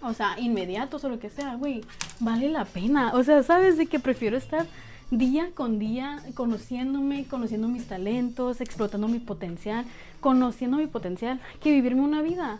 o 0.02 0.14
sea, 0.14 0.38
inmediatos 0.38 1.04
o 1.04 1.08
lo 1.08 1.18
que 1.18 1.30
sea, 1.30 1.54
güey, 1.56 1.84
vale 2.20 2.48
la 2.48 2.64
pena. 2.64 3.12
O 3.14 3.22
sea, 3.22 3.42
sabes 3.42 3.76
de 3.76 3.86
que 3.86 4.00
prefiero 4.00 4.36
estar 4.36 4.66
día 5.10 5.50
con 5.54 5.78
día 5.78 6.22
conociéndome, 6.34 7.26
conociendo 7.26 7.68
mis 7.68 7.86
talentos, 7.86 8.60
explotando 8.60 9.08
mi 9.08 9.18
potencial, 9.18 9.84
conociendo 10.20 10.78
mi 10.78 10.86
potencial, 10.86 11.40
que 11.60 11.70
vivirme 11.70 12.00
una 12.00 12.22
vida 12.22 12.58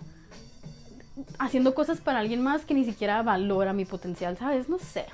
haciendo 1.39 1.75
cosas 1.75 2.01
para 2.01 2.19
alguien 2.19 2.43
más 2.43 2.67
que 2.67 2.75
ni 2.75 2.85
siquiera 2.85 3.23
valora 3.23 3.73
mi 3.73 3.87
potencial, 3.87 4.37
¿sabes? 4.37 4.69
No 4.69 4.79
sé, 4.79 5.07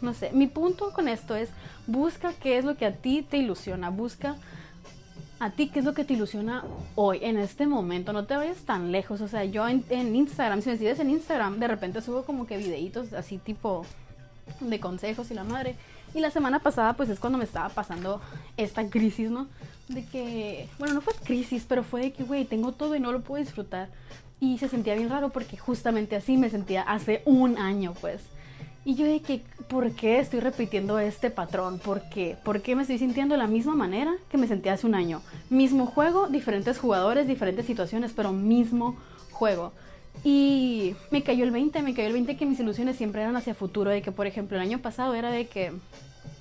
no 0.00 0.14
sé. 0.14 0.30
Mi 0.32 0.46
punto 0.46 0.92
con 0.92 1.08
esto 1.08 1.36
es, 1.36 1.50
busca 1.86 2.32
qué 2.32 2.58
es 2.58 2.64
lo 2.64 2.76
que 2.76 2.86
a 2.86 2.96
ti 2.96 3.22
te 3.22 3.38
ilusiona, 3.38 3.90
busca 3.90 4.36
a 5.42 5.50
ti 5.50 5.70
qué 5.70 5.80
es 5.80 5.84
lo 5.84 5.92
que 5.92 6.04
te 6.04 6.14
ilusiona 6.14 6.62
hoy, 6.94 7.18
en 7.22 7.36
este 7.36 7.66
momento, 7.66 8.12
no 8.12 8.26
te 8.26 8.36
vayas 8.36 8.58
tan 8.58 8.92
lejos, 8.92 9.20
o 9.20 9.26
sea, 9.26 9.44
yo 9.44 9.66
en, 9.66 9.82
Instagram, 10.14 10.62
si 10.62 10.70
me 10.70 10.76
sigues 10.76 11.00
en 11.00 11.10
Instagram, 11.10 11.58
de 11.58 11.66
repente 11.66 12.00
subo 12.00 12.22
como 12.22 12.46
que 12.46 12.56
videitos 12.56 13.12
así 13.12 13.38
tipo 13.38 13.84
de 14.60 14.78
consejos 14.78 15.32
y 15.32 15.34
la 15.34 15.42
madre. 15.42 15.74
Y 16.14 16.20
la 16.20 16.30
semana 16.30 16.60
pasada 16.60 16.92
pues 16.92 17.08
es 17.08 17.18
cuando 17.18 17.38
me 17.38 17.44
estaba 17.44 17.70
pasando 17.70 18.20
esta 18.56 18.88
crisis, 18.88 19.30
¿no? 19.30 19.48
De 19.88 20.04
que, 20.04 20.68
bueno, 20.78 20.94
no 20.94 21.00
fue 21.00 21.14
crisis, 21.24 21.64
pero 21.66 21.82
fue 21.82 22.02
de 22.02 22.12
que, 22.12 22.22
güey, 22.22 22.44
tengo 22.44 22.70
todo 22.70 22.94
y 22.94 23.00
no 23.00 23.10
lo 23.10 23.22
puedo 23.22 23.42
disfrutar. 23.42 23.88
Y 24.38 24.58
se 24.58 24.68
sentía 24.68 24.94
bien 24.94 25.08
raro 25.08 25.30
porque 25.30 25.56
justamente 25.56 26.14
así 26.14 26.36
me 26.36 26.50
sentía 26.50 26.82
hace 26.82 27.22
un 27.24 27.58
año, 27.58 27.94
pues. 28.00 28.22
Y 28.84 28.96
yo 28.96 29.06
dije, 29.06 29.42
¿por 29.68 29.92
qué 29.92 30.18
estoy 30.18 30.40
repitiendo 30.40 30.98
este 30.98 31.30
patrón? 31.30 31.78
¿Por 31.78 32.02
qué? 32.08 32.36
¿Por 32.42 32.62
qué 32.62 32.74
me 32.74 32.82
estoy 32.82 32.98
sintiendo 32.98 33.34
de 33.34 33.38
la 33.38 33.46
misma 33.46 33.76
manera 33.76 34.14
que 34.28 34.38
me 34.38 34.48
sentía 34.48 34.72
hace 34.72 34.88
un 34.88 34.96
año? 34.96 35.22
Mismo 35.50 35.86
juego, 35.86 36.26
diferentes 36.26 36.80
jugadores, 36.80 37.28
diferentes 37.28 37.64
situaciones, 37.64 38.12
pero 38.14 38.32
mismo 38.32 38.96
juego. 39.30 39.72
Y 40.24 40.96
me 41.12 41.22
cayó 41.22 41.44
el 41.44 41.52
20, 41.52 41.80
me 41.82 41.94
cayó 41.94 42.08
el 42.08 42.14
20 42.14 42.36
que 42.36 42.44
mis 42.44 42.58
ilusiones 42.58 42.96
siempre 42.96 43.22
eran 43.22 43.36
hacia 43.36 43.54
futuro, 43.54 43.90
de 43.90 44.02
que 44.02 44.10
por 44.10 44.26
ejemplo 44.26 44.56
el 44.56 44.62
año 44.62 44.80
pasado 44.80 45.14
era 45.14 45.30
de 45.30 45.46
que, 45.46 45.72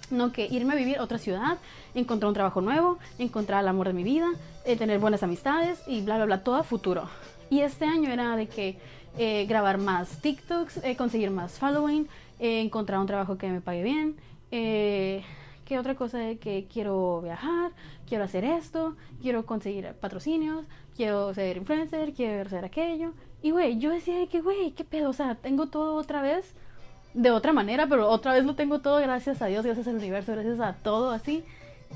no, 0.10 0.32
que 0.32 0.48
irme 0.48 0.74
a 0.74 0.76
vivir 0.76 0.98
a 0.98 1.04
otra 1.04 1.20
ciudad, 1.20 1.60
encontrar 1.94 2.30
un 2.30 2.34
trabajo 2.34 2.62
nuevo, 2.62 2.98
encontrar 3.20 3.62
el 3.62 3.68
amor 3.68 3.88
de 3.88 3.94
mi 3.94 4.04
vida, 4.04 4.28
eh, 4.66 4.76
tener 4.76 4.98
buenas 4.98 5.22
amistades 5.22 5.80
y 5.86 6.02
bla, 6.02 6.16
bla, 6.16 6.26
bla, 6.26 6.44
todo 6.44 6.56
a 6.56 6.64
futuro. 6.64 7.08
Y 7.52 7.62
este 7.62 7.86
año 7.86 8.10
era 8.10 8.36
de 8.36 8.48
que 8.48 8.80
eh, 9.18 9.46
grabar 9.48 9.78
más 9.78 10.22
TikToks, 10.22 10.78
eh, 10.84 10.96
conseguir 10.96 11.32
más 11.32 11.60
following, 11.60 12.08
eh, 12.42 12.60
encontrar 12.60 13.00
un 13.00 13.08
trabajo 13.08 13.38
que 13.38 13.48
me 13.48 13.62
pague 13.62 13.84
bien. 13.84 14.18
¿Qué 14.50 15.80
otra 15.80 15.96
cosa 15.96 16.18
de 16.18 16.38
que 16.38 16.68
quiero 16.68 17.22
viajar? 17.22 17.72
Quiero 18.06 18.26
hacer 18.26 18.44
esto, 18.44 18.98
quiero 19.22 19.46
conseguir 19.46 19.94
patrocinios, 20.02 20.66
quiero 20.98 21.34
ser 21.34 21.56
influencer, 21.56 22.12
quiero 22.12 22.46
hacer 22.46 22.66
aquello. 22.66 23.14
Y 23.42 23.52
güey, 23.52 23.80
yo 23.80 23.90
decía 23.90 24.18
de 24.18 24.28
que, 24.28 24.42
güey, 24.42 24.72
qué 24.72 24.84
pedo, 24.84 25.12
o 25.12 25.14
sea, 25.14 25.36
tengo 25.36 25.68
todo 25.68 25.96
otra 25.96 26.22
vez 26.22 26.54
de 27.14 27.32
otra 27.32 27.54
manera, 27.54 27.88
pero 27.88 28.10
otra 28.10 28.34
vez 28.34 28.44
lo 28.44 28.56
tengo 28.56 28.80
todo 28.80 28.98
gracias 28.98 29.42
a 29.42 29.46
Dios, 29.46 29.66
gracias 29.66 29.88
al 29.88 29.96
universo, 29.96 30.34
gracias 30.34 30.60
a 30.60 30.74
todo 30.74 31.12
así 31.12 31.46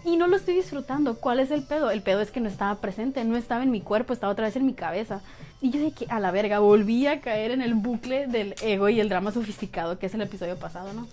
y 0.03 0.17
no 0.17 0.27
lo 0.27 0.35
estoy 0.35 0.55
disfrutando. 0.55 1.15
¿Cuál 1.15 1.39
es 1.39 1.51
el 1.51 1.63
pedo? 1.63 1.91
El 1.91 2.01
pedo 2.01 2.21
es 2.21 2.31
que 2.31 2.39
no 2.39 2.49
estaba 2.49 2.75
presente, 2.81 3.23
no 3.23 3.37
estaba 3.37 3.63
en 3.63 3.71
mi 3.71 3.81
cuerpo, 3.81 4.13
estaba 4.13 4.33
otra 4.33 4.45
vez 4.45 4.55
en 4.55 4.65
mi 4.65 4.73
cabeza. 4.73 5.21
Y 5.61 5.71
yo 5.71 5.79
de 5.79 5.91
que 5.91 6.05
a 6.09 6.19
la 6.19 6.31
verga 6.31 6.59
volví 6.59 7.07
a 7.07 7.21
caer 7.21 7.51
en 7.51 7.61
el 7.61 7.73
bucle 7.73 8.27
del 8.27 8.55
ego 8.61 8.89
y 8.89 8.99
el 8.99 9.09
drama 9.09 9.31
sofisticado, 9.31 9.97
que 9.97 10.05
es 10.05 10.13
el 10.13 10.21
episodio 10.21 10.57
pasado, 10.57 10.93
¿no? 10.93 11.07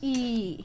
Y, 0.00 0.64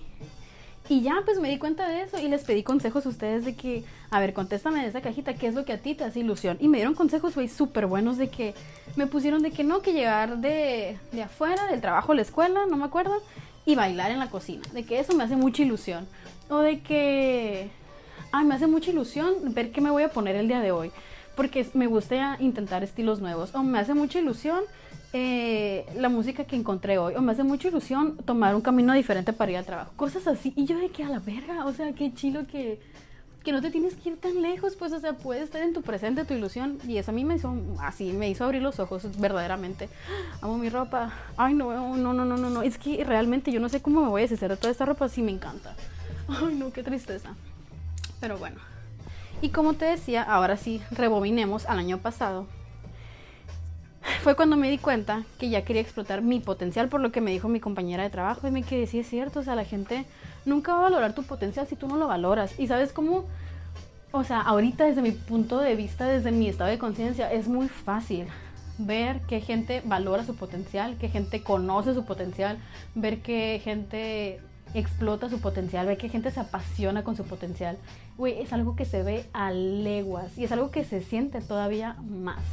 y 0.90 1.02
ya, 1.02 1.22
pues 1.26 1.40
me 1.40 1.50
di 1.50 1.58
cuenta 1.58 1.88
de 1.88 2.02
eso 2.02 2.18
y 2.18 2.28
les 2.28 2.44
pedí 2.44 2.64
consejos 2.64 3.06
a 3.06 3.10
ustedes 3.10 3.46
de 3.46 3.56
que, 3.56 3.84
a 4.10 4.20
ver, 4.20 4.34
contéstame 4.34 4.82
de 4.82 4.88
esa 4.88 5.02
cajita, 5.02 5.36
¿qué 5.36 5.48
es 5.48 5.54
lo 5.54 5.66
que 5.66 5.74
a 5.74 5.78
ti 5.78 5.96
te 5.96 6.06
hace 6.06 6.22
ilusión? 6.22 6.58
Y 6.60 6.68
me 6.68 6.78
dieron 6.78 6.96
consejos, 6.96 7.36
güey, 7.36 7.48
súper 7.48 7.86
buenos 7.86 8.18
de 8.18 8.30
que 8.30 8.56
me 8.96 9.06
pusieron 9.06 9.42
de 9.42 9.52
que 9.52 9.64
no, 9.64 9.82
que 9.82 9.94
llegar 9.94 10.38
de, 10.38 10.98
de 11.12 11.24
afuera, 11.24 11.68
del 11.68 11.82
trabajo 11.82 12.14
a 12.14 12.16
la 12.16 12.22
escuela, 12.22 12.66
no 12.70 12.78
me 12.78 12.86
acuerdo, 12.86 13.22
y 13.66 13.76
bailar 13.76 14.12
en 14.12 14.20
la 14.20 14.30
cocina, 14.30 14.64
de 14.74 14.86
que 14.86 15.00
eso 15.00 15.14
me 15.14 15.26
hace 15.26 15.36
mucha 15.36 15.62
ilusión. 15.62 16.08
O 16.50 16.60
de 16.60 16.80
que, 16.80 17.70
ay, 18.32 18.46
me 18.46 18.56
hace 18.56 18.66
mucha 18.66 18.92
ilusión 18.92 19.54
ver 19.54 19.72
qué 19.72 19.82
me 19.82 19.92
voy 19.92 20.04
a 20.04 20.10
poner 20.10 20.38
el 20.38 20.48
día 20.48 20.62
de 20.62 20.72
hoy. 20.72 20.92
Porque 21.38 21.65
me 21.76 21.86
gusta 21.86 22.36
intentar 22.39 22.84
estilos 22.84 23.21
nuevos. 23.21 23.54
O 23.54 23.62
me 23.62 23.78
hace 23.80 23.93
mucha 23.93 24.19
ilusión 24.19 24.63
eh, 25.13 25.86
la 25.95 26.10
música 26.10 26.45
que 26.45 26.56
encontré 26.56 26.97
hoy. 26.97 27.13
O 27.15 27.21
me 27.21 27.32
hace 27.32 27.43
mucha 27.43 27.67
ilusión 27.67 28.17
tomar 28.17 28.56
un 28.56 28.62
camino 28.62 28.91
diferente 28.93 29.32
para 29.34 29.52
ir 29.52 29.58
al 29.58 29.65
trabajo. 29.65 29.93
Cosas 29.95 30.28
así. 30.28 30.52
Y 30.56 30.65
yo 30.65 30.80
de 30.80 30.89
que 30.89 31.04
a 31.04 31.10
la 31.10 31.19
verga. 31.19 31.65
O 31.65 31.73
sea, 31.73 31.93
qué 31.93 32.12
chilo 32.12 32.47
que, 32.47 32.80
que 33.43 33.52
no 33.52 33.62
te 33.62 33.69
tienes 33.69 33.93
que 33.95 34.10
ir 34.10 34.17
tan 34.19 34.41
lejos. 34.41 34.76
Pues, 34.76 34.91
o 34.93 35.00
sea, 35.00 35.13
puedes 35.13 35.43
estar 35.43 35.62
en 35.62 35.73
tu 35.73 35.84
presente, 35.84 36.26
tu 36.26 36.34
ilusión. 36.34 36.80
Y 36.88 36.97
eso 36.97 37.12
a 37.12 37.13
mí 37.13 37.23
me 37.23 37.36
hizo 37.36 37.56
así, 37.82 38.13
me 38.13 38.30
hizo 38.30 38.43
abrir 38.43 38.63
los 38.63 38.80
ojos 38.80 39.04
verdaderamente. 39.19 39.89
Amo 40.41 40.58
mi 40.58 40.69
ropa. 40.69 41.13
Ay, 41.38 41.54
no, 41.54 41.71
no, 41.95 42.13
no, 42.13 42.26
no, 42.26 42.36
no, 42.36 42.50
no. 42.50 42.63
Es 42.63 42.80
que 42.80 43.04
realmente 43.04 43.52
yo 43.52 43.60
no 43.60 43.69
sé 43.69 43.80
cómo 43.80 44.02
me 44.02 44.10
voy 44.10 44.21
a 44.21 44.23
deshacer 44.23 44.50
de 44.50 44.58
toda 44.58 44.71
esta 44.71 44.86
ropa. 44.86 45.08
Sí, 45.08 45.21
me 45.21 45.32
encanta. 45.32 45.76
Ay, 46.28 46.56
no, 46.56 46.73
qué 46.73 46.82
tristeza. 46.82 47.36
Pero 48.19 48.39
bueno. 48.39 48.58
Y 49.41 49.50
como 49.50 49.73
te 49.73 49.86
decía, 49.86 50.23
ahora 50.23 50.58
sí, 50.58 50.82
rebobinemos 50.91 51.67
al 51.67 51.78
año 51.78 52.00
pasado. 52.00 52.47
Fue 54.21 54.36
cuando 54.36 54.58
me 54.58 54.69
di 54.69 54.78
cuenta 54.78 55.23
que 55.38 55.50
ya 55.50 55.63
quería 55.63 55.82
explotar 55.82 56.21
mi 56.21 56.39
potencial 56.39 56.88
por 56.88 57.02
lo 57.02 57.12
que 57.12 57.21
me 57.21 57.32
dijo 57.32 57.47
mi 57.47 57.60
compañera 57.60 58.04
de 58.04 58.10
trabajo 58.10 58.47
y 58.47 58.52
me 58.52 58.63
quedé, 58.63 58.88
sí 58.88 59.00
es 59.00 59.08
cierto, 59.08 59.41
o 59.41 59.43
sea, 59.43 59.56
la 59.56 59.65
gente 59.65 60.06
nunca 60.45 60.73
va 60.73 60.80
a 60.80 60.84
valorar 60.84 61.13
tu 61.13 61.23
potencial 61.23 61.67
si 61.67 61.76
tú 61.76 61.88
no 61.88 61.97
lo 61.97 62.08
valoras. 62.08 62.58
Y 62.58 62.67
sabes 62.67 62.93
cómo, 62.93 63.26
o 64.12 64.23
sea, 64.23 64.41
ahorita 64.41 64.86
desde 64.86 65.02
mi 65.02 65.12
punto 65.12 65.60
de 65.60 65.76
vista, 65.76 66.06
desde 66.06 66.32
mi 66.32 66.47
estado 66.47 66.69
de 66.69 66.80
conciencia, 66.80 67.32
es 67.32 67.47
muy 67.47 67.67
fácil 67.67 68.28
ver 68.78 69.21
que 69.21 69.41
gente 69.41 69.82
valora 69.86 70.23
su 70.26 70.36
potencial, 70.36 70.97
que 70.97 71.10
gente 71.10 71.43
conoce 71.43 71.93
su 71.93 72.06
potencial, 72.06 72.58
ver 72.95 73.21
que 73.21 73.62
gente 73.63 74.39
explota 74.73 75.30
su 75.30 75.39
potencial, 75.39 75.88
ve 75.88 75.97
que 75.97 76.10
gente 76.10 76.32
se 76.32 76.39
apasiona 76.39 77.03
con 77.03 77.15
su 77.15 77.23
potencial, 77.23 77.77
güey, 78.17 78.39
es 78.41 78.53
algo 78.53 78.75
que 78.75 78.86
se 78.86 79.03
ve 79.03 79.25
a 79.34 79.51
leguas 79.51 80.38
y 80.38 80.43
es 80.43 80.51
algo 80.51 80.71
que 80.71 80.84
se 80.84 81.01
siente 81.01 81.41
todavía 81.41 81.95
más. 82.10 82.43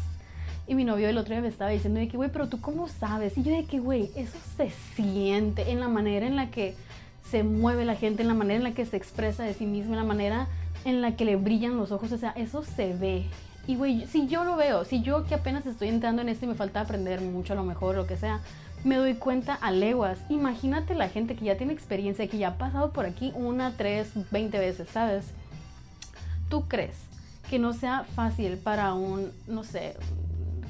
Y 0.66 0.74
mi 0.74 0.85
novio 0.85 1.09
el 1.09 1.18
otro 1.18 1.35
día 1.35 1.42
me 1.42 1.48
estaba 1.48 1.70
diciendo 1.70 2.00
de 2.00 2.09
que, 2.09 2.16
güey, 2.16 2.31
pero 2.33 2.48
tú 2.48 2.61
cómo 2.61 2.88
sabes? 2.88 3.37
Y 3.37 3.42
yo 3.42 3.53
de 3.55 3.66
que, 3.66 3.81
güey, 3.81 4.11
eso 4.16 4.38
se 4.57 4.70
siente 4.94 5.70
en 5.70 5.81
la 5.81 5.88
manera 5.88 6.27
en 6.27 6.37
la 6.37 6.50
que 6.50 6.74
se 7.31 7.42
mueve 7.42 7.85
la 7.85 7.96
gente, 7.96 8.22
en 8.22 8.29
la 8.29 8.35
manera 8.35 8.57
en 8.57 8.64
la 8.64 8.72
que 8.72 8.87
se 8.87 8.96
expresa 8.96 9.42
de 9.42 9.53
sí 9.53 9.66
mismo, 9.66 9.92
en 9.92 9.98
la 9.98 10.05
manera 10.05 10.48
en 10.85 11.03
la 11.03 11.16
que 11.16 11.24
le 11.24 11.37
brillan 11.37 11.77
los 11.77 11.92
ojos, 11.92 12.12
o 12.12 12.18
sea, 12.18 12.31
eso 12.31 12.62
se 12.62 12.94
ve. 12.94 13.24
Y, 13.66 13.77
güey, 13.77 14.07
si 14.07 14.27
yo 14.27 14.44
lo 14.44 14.57
veo, 14.57 14.85
si 14.85 15.03
yo 15.03 15.24
que 15.24 15.35
apenas 15.35 15.66
estoy 15.66 15.88
entrando 15.88 16.22
en 16.22 16.29
esto 16.29 16.44
y 16.44 16.48
me 16.48 16.55
falta 16.55 16.81
aprender 16.81 17.20
mucho 17.22 17.55
a 17.55 17.57
lo 17.57 17.64
mejor, 17.64 17.96
lo 17.96 18.07
que 18.07 18.16
sea, 18.16 18.40
me 18.85 18.97
doy 18.97 19.14
cuenta 19.14 19.55
a 19.55 19.70
leguas. 19.70 20.18
Imagínate 20.29 20.94
la 20.94 21.09
gente 21.09 21.35
que 21.35 21.47
ya 21.47 21.57
tiene 21.57 21.73
experiencia, 21.73 22.29
que 22.29 22.38
ya 22.38 22.49
ha 22.49 22.59
pasado 22.59 22.92
por 22.92 23.07
aquí 23.07 23.33
una, 23.35 23.77
tres, 23.77 24.11
veinte 24.31 24.59
veces, 24.59 24.88
¿sabes? 24.90 25.27
¿Tú 26.49 26.68
crees 26.68 26.97
que 27.49 27.59
no 27.59 27.73
sea 27.73 28.05
fácil 28.14 28.59
para 28.59 28.94
un, 28.94 29.33
no 29.47 29.64
sé, 29.64 29.97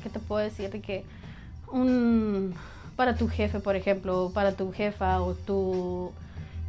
¿qué 0.03 0.09
te 0.09 0.21
puedo 0.21 0.43
decir? 0.43 0.71
De 0.71 0.81
que 0.81 1.05
un, 1.71 2.55
para 2.97 3.17
tu 3.17 3.29
jefe, 3.29 3.61
por 3.61 3.77
ejemplo, 3.77 4.31
para 4.33 4.53
tu 4.53 4.73
jefa 4.73 5.21
o 5.21 5.35
tu 5.35 6.13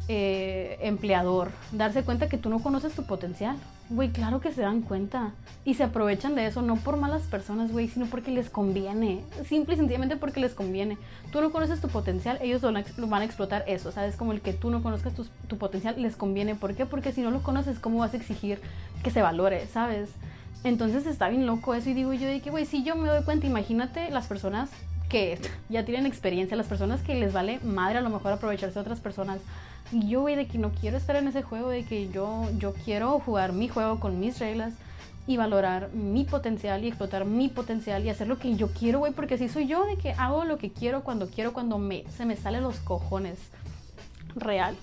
eh, 0.08 0.78
empleador, 0.82 1.50
darse 1.72 2.02
cuenta 2.02 2.28
que 2.28 2.38
tú 2.38 2.48
no 2.50 2.60
conoces 2.60 2.92
tu 2.94 3.04
potencial. 3.04 3.56
Güey, 3.88 4.10
claro 4.10 4.40
que 4.40 4.52
se 4.52 4.62
dan 4.62 4.82
cuenta. 4.82 5.32
Y 5.64 5.74
se 5.74 5.84
aprovechan 5.84 6.34
de 6.34 6.46
eso, 6.46 6.60
no 6.60 6.76
por 6.76 6.96
malas 6.96 7.22
personas, 7.22 7.70
güey, 7.70 7.88
sino 7.88 8.06
porque 8.06 8.32
les 8.32 8.50
conviene. 8.50 9.22
Simple 9.48 9.74
y 9.74 9.76
sencillamente 9.78 10.16
porque 10.16 10.40
les 10.40 10.54
conviene. 10.54 10.98
Tú 11.30 11.40
no 11.40 11.52
conoces 11.52 11.80
tu 11.80 11.88
potencial, 11.88 12.38
ellos 12.42 12.62
lo 12.62 13.06
van 13.06 13.22
a 13.22 13.24
explotar 13.24 13.64
eso. 13.68 13.92
¿Sabes? 13.92 14.16
Como 14.16 14.32
el 14.32 14.40
que 14.40 14.52
tú 14.52 14.70
no 14.70 14.82
conozcas 14.82 15.14
tu, 15.14 15.24
tu 15.46 15.56
potencial 15.56 16.00
les 16.02 16.16
conviene. 16.16 16.56
¿Por 16.56 16.74
qué? 16.74 16.84
Porque 16.84 17.12
si 17.12 17.20
no 17.20 17.30
lo 17.30 17.42
conoces, 17.42 17.78
¿cómo 17.78 17.98
vas 17.98 18.14
a 18.14 18.16
exigir 18.16 18.60
que 19.04 19.10
se 19.10 19.22
valore? 19.22 19.66
¿Sabes? 19.68 20.10
Entonces 20.64 21.06
está 21.06 21.28
bien 21.28 21.46
loco 21.46 21.74
eso. 21.74 21.90
Y 21.90 21.94
digo 21.94 22.12
yo 22.12 22.26
de 22.26 22.40
que, 22.40 22.50
güey, 22.50 22.66
si 22.66 22.82
yo 22.82 22.96
me 22.96 23.08
doy 23.08 23.22
cuenta, 23.22 23.46
imagínate 23.46 24.10
las 24.10 24.26
personas 24.26 24.70
que 25.08 25.38
ya 25.68 25.84
tienen 25.84 26.06
experiencia, 26.06 26.56
las 26.56 26.66
personas 26.66 27.00
que 27.02 27.14
les 27.14 27.32
vale 27.32 27.60
madre 27.60 27.98
a 27.98 28.00
lo 28.00 28.10
mejor 28.10 28.32
aprovecharse 28.32 28.74
de 28.74 28.80
otras 28.80 28.98
personas 28.98 29.38
y 29.92 30.08
yo, 30.08 30.22
güey, 30.22 30.36
de 30.36 30.46
que 30.46 30.58
no 30.58 30.70
quiero 30.70 30.96
estar 30.96 31.16
en 31.16 31.28
ese 31.28 31.42
juego, 31.42 31.68
de 31.68 31.84
que 31.84 32.08
yo, 32.08 32.48
yo 32.58 32.74
quiero 32.84 33.18
jugar 33.20 33.52
mi 33.52 33.68
juego 33.68 34.00
con 34.00 34.18
mis 34.18 34.38
reglas 34.38 34.74
y 35.26 35.36
valorar 35.36 35.90
mi 35.92 36.24
potencial 36.24 36.84
y 36.84 36.88
explotar 36.88 37.24
mi 37.24 37.48
potencial 37.48 38.04
y 38.04 38.10
hacer 38.10 38.28
lo 38.28 38.38
que 38.38 38.54
yo 38.56 38.68
quiero, 38.68 39.00
güey, 39.00 39.12
porque 39.12 39.34
así 39.34 39.48
soy 39.48 39.66
yo, 39.66 39.84
de 39.84 39.96
que 39.96 40.12
hago 40.12 40.44
lo 40.44 40.58
que 40.58 40.70
quiero 40.70 41.02
cuando 41.02 41.28
quiero, 41.28 41.52
cuando 41.52 41.78
me, 41.78 42.04
se 42.16 42.24
me 42.24 42.36
salen 42.36 42.62
los 42.62 42.78
cojones. 42.78 43.38
Real. 44.34 44.76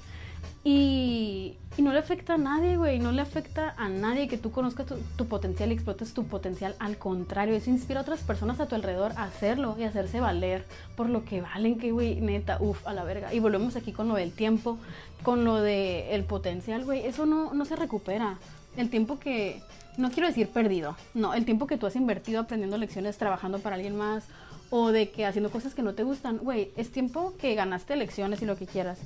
Y, 0.64 1.58
no 1.78 1.92
le 1.92 2.00
afecta 2.00 2.36
a 2.36 2.38
nadie, 2.38 2.78
güey. 2.78 3.00
No 3.00 3.12
le 3.12 3.22
afecta 3.22 3.74
a 3.78 3.90
nadie 3.90 4.28
que 4.28 4.38
tú 4.38 4.52
conozcas 4.52 4.88
tu, 5.18 5.28
potencial 5.28 5.72
y 5.72 5.74
explotes 5.74 6.14
tu 6.14 6.26
potencial. 6.26 6.76
Al 6.80 6.98
contrario, 6.98 7.56
eso 7.56 7.70
inspira 7.70 8.00
a 8.00 8.04
otras 8.04 8.22
personas 8.22 8.60
a 8.60 8.68
tu 8.68 8.76
alrededor 8.76 9.12
a 9.18 9.24
hacerlo 9.24 9.76
y 9.78 9.84
hacerse 9.84 10.22
valer 10.22 10.66
por 10.96 11.10
lo 11.10 11.26
que 11.26 11.42
valen, 11.42 11.80
que, 11.80 11.92
güey, 11.92 12.22
neta, 12.22 12.58
uff, 12.62 12.88
a 12.88 12.94
la 12.94 13.04
verga. 13.04 13.34
Y 13.34 13.40
volvemos 13.40 13.76
aquí 13.76 13.92
con 13.92 14.08
lo 14.08 14.16
del 14.16 14.32
tiempo, 14.32 14.78
con 15.24 15.44
lo 15.44 15.58
del 15.58 16.06
el 16.10 16.24
potencial, 16.24 16.86
güey. 16.86 17.06
Eso 17.06 17.26
no, 17.26 17.54
no 17.54 17.66
se 17.66 17.76
recupera. 17.76 18.38
El 18.78 18.90
tiempo 18.90 19.20
que, 19.20 19.62
no 19.98 20.10
quiero 20.12 20.28
decir 20.28 20.48
perdido, 20.50 20.96
no, 21.14 21.34
el 21.34 21.44
tiempo 21.46 21.68
que 21.68 21.78
tú 21.78 21.86
has 21.86 21.96
invertido 21.96 22.42
aprendiendo 22.42 22.78
lecciones, 22.78 23.18
trabajando 23.18 23.60
para 23.60 23.76
alguien 23.76 23.96
más 23.96 24.24
o 24.70 24.92
de 24.92 25.10
que 25.10 25.26
haciendo 25.26 25.52
cosas 25.52 25.76
que 25.76 25.84
no 25.84 25.94
te 25.94 26.04
gustan, 26.04 26.38
güey, 26.38 26.72
es 26.78 26.92
tiempo 26.92 27.34
que 27.38 27.54
ganaste 27.54 27.96
lecciones 27.96 28.42
y 28.42 28.46
lo 28.46 28.58
que 28.58 28.66
quieras 28.66 29.00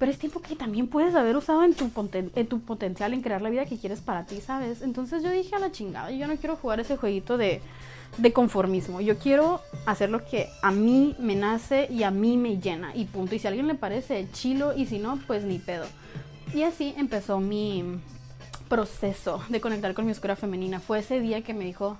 pero 0.00 0.10
es 0.10 0.18
tiempo 0.18 0.40
que 0.40 0.56
también 0.56 0.86
puedes 0.88 1.14
haber 1.14 1.36
usado 1.36 1.62
en 1.62 1.74
tu, 1.74 1.90
en 2.34 2.46
tu 2.46 2.60
potencial, 2.62 3.12
en 3.12 3.20
crear 3.20 3.42
la 3.42 3.50
vida 3.50 3.66
que 3.66 3.76
quieres 3.76 4.00
para 4.00 4.24
ti, 4.24 4.40
¿sabes? 4.40 4.80
Entonces 4.80 5.22
yo 5.22 5.28
dije 5.28 5.54
a 5.54 5.58
la 5.58 5.72
chingada, 5.72 6.10
yo 6.10 6.26
no 6.26 6.36
quiero 6.36 6.56
jugar 6.56 6.80
ese 6.80 6.96
jueguito 6.96 7.36
de, 7.36 7.60
de 8.16 8.32
conformismo, 8.32 9.02
yo 9.02 9.18
quiero 9.18 9.60
hacer 9.84 10.08
lo 10.08 10.24
que 10.24 10.48
a 10.62 10.70
mí 10.70 11.14
me 11.18 11.36
nace 11.36 11.86
y 11.90 12.04
a 12.04 12.10
mí 12.10 12.38
me 12.38 12.58
llena, 12.58 12.96
y 12.96 13.04
punto. 13.04 13.34
Y 13.34 13.40
si 13.40 13.46
a 13.46 13.50
alguien 13.50 13.66
le 13.66 13.74
parece 13.74 14.26
chilo, 14.32 14.74
y 14.74 14.86
si 14.86 14.98
no, 14.98 15.18
pues 15.26 15.44
ni 15.44 15.58
pedo. 15.58 15.84
Y 16.54 16.62
así 16.62 16.94
empezó 16.96 17.38
mi 17.38 17.84
proceso 18.70 19.42
de 19.50 19.60
conectar 19.60 19.92
con 19.92 20.06
mi 20.06 20.12
oscura 20.12 20.34
femenina. 20.34 20.80
Fue 20.80 21.00
ese 21.00 21.20
día 21.20 21.42
que 21.42 21.52
me 21.52 21.66
dijo, 21.66 21.98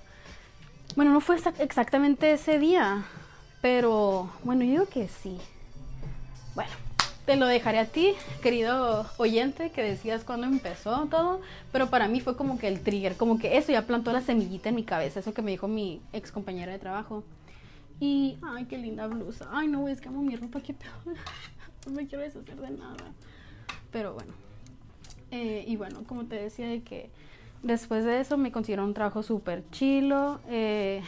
bueno, 0.96 1.12
no 1.12 1.20
fue 1.20 1.36
exactamente 1.58 2.32
ese 2.32 2.58
día, 2.58 3.04
pero 3.60 4.30
bueno, 4.42 4.64
yo 4.64 4.70
digo 4.70 4.86
que 4.86 5.06
sí. 5.06 5.36
Bueno, 6.54 6.72
te 7.30 7.36
lo 7.36 7.46
dejaré 7.46 7.78
a 7.78 7.86
ti, 7.86 8.14
querido 8.42 9.06
oyente, 9.16 9.70
que 9.70 9.84
decías 9.84 10.24
cuándo 10.24 10.48
empezó 10.48 11.06
todo, 11.06 11.40
pero 11.70 11.88
para 11.88 12.08
mí 12.08 12.18
fue 12.18 12.36
como 12.36 12.58
que 12.58 12.66
el 12.66 12.80
trigger, 12.80 13.16
como 13.16 13.38
que 13.38 13.56
eso 13.56 13.70
ya 13.70 13.82
plantó 13.82 14.12
la 14.12 14.20
semillita 14.20 14.70
en 14.70 14.74
mi 14.74 14.82
cabeza, 14.82 15.20
eso 15.20 15.32
que 15.32 15.40
me 15.40 15.52
dijo 15.52 15.68
mi 15.68 16.00
ex 16.12 16.32
compañera 16.32 16.72
de 16.72 16.80
trabajo. 16.80 17.22
Y, 18.00 18.36
ay, 18.42 18.64
qué 18.64 18.78
linda 18.78 19.06
blusa. 19.06 19.48
Ay, 19.52 19.68
no, 19.68 19.86
es 19.86 20.00
que 20.00 20.08
amo 20.08 20.22
mi 20.22 20.34
ropa, 20.34 20.60
qué 20.60 20.74
peor. 20.74 20.92
No 21.86 21.92
me 21.92 22.08
quiero 22.08 22.24
deshacer 22.24 22.56
de 22.56 22.70
nada. 22.70 23.12
Pero 23.92 24.14
bueno. 24.14 24.32
Eh, 25.30 25.64
y 25.68 25.76
bueno, 25.76 26.02
como 26.08 26.24
te 26.24 26.34
decía, 26.34 26.66
de 26.66 26.82
que 26.82 27.10
después 27.62 28.04
de 28.04 28.18
eso 28.18 28.38
me 28.38 28.50
consiguieron 28.50 28.86
un 28.86 28.94
trabajo 28.94 29.22
súper 29.22 29.62
chilo. 29.70 30.40
Eh, 30.48 31.00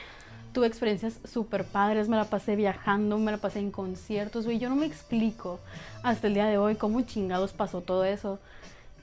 tuve 0.52 0.66
experiencias 0.66 1.18
súper 1.24 1.64
padres, 1.64 2.08
me 2.08 2.16
la 2.16 2.24
pasé 2.24 2.56
viajando, 2.56 3.18
me 3.18 3.32
la 3.32 3.38
pasé 3.38 3.58
en 3.58 3.70
conciertos, 3.70 4.44
güey, 4.44 4.58
yo 4.58 4.68
no 4.68 4.76
me 4.76 4.86
explico 4.86 5.60
hasta 6.02 6.26
el 6.26 6.34
día 6.34 6.46
de 6.46 6.58
hoy 6.58 6.76
cómo 6.76 7.00
chingados 7.02 7.52
pasó 7.52 7.80
todo 7.80 8.04
eso, 8.04 8.38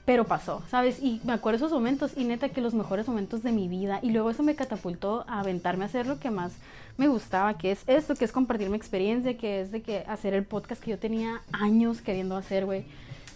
pero 0.04 0.24
pasó, 0.24 0.62
¿sabes? 0.70 1.00
Y 1.02 1.20
me 1.24 1.32
acuerdo 1.32 1.58
esos 1.58 1.72
momentos 1.72 2.12
y 2.16 2.24
neta 2.24 2.48
que 2.48 2.60
los 2.60 2.74
mejores 2.74 3.06
momentos 3.06 3.42
de 3.42 3.52
mi 3.52 3.68
vida 3.68 4.00
y 4.02 4.10
luego 4.10 4.30
eso 4.30 4.42
me 4.42 4.54
catapultó 4.54 5.24
a 5.28 5.40
aventarme 5.40 5.84
a 5.84 5.88
hacer 5.88 6.06
lo 6.06 6.18
que 6.18 6.30
más 6.30 6.52
me 6.96 7.08
gustaba, 7.08 7.56
que 7.58 7.70
es 7.70 7.82
esto, 7.86 8.14
que 8.14 8.24
es 8.24 8.32
compartir 8.32 8.70
mi 8.70 8.76
experiencia, 8.76 9.36
que 9.36 9.60
es 9.60 9.72
de 9.72 9.82
que 9.82 10.04
hacer 10.08 10.34
el 10.34 10.44
podcast 10.44 10.82
que 10.82 10.90
yo 10.90 10.98
tenía 10.98 11.42
años 11.52 12.00
queriendo 12.00 12.36
hacer, 12.36 12.66
güey. 12.66 12.84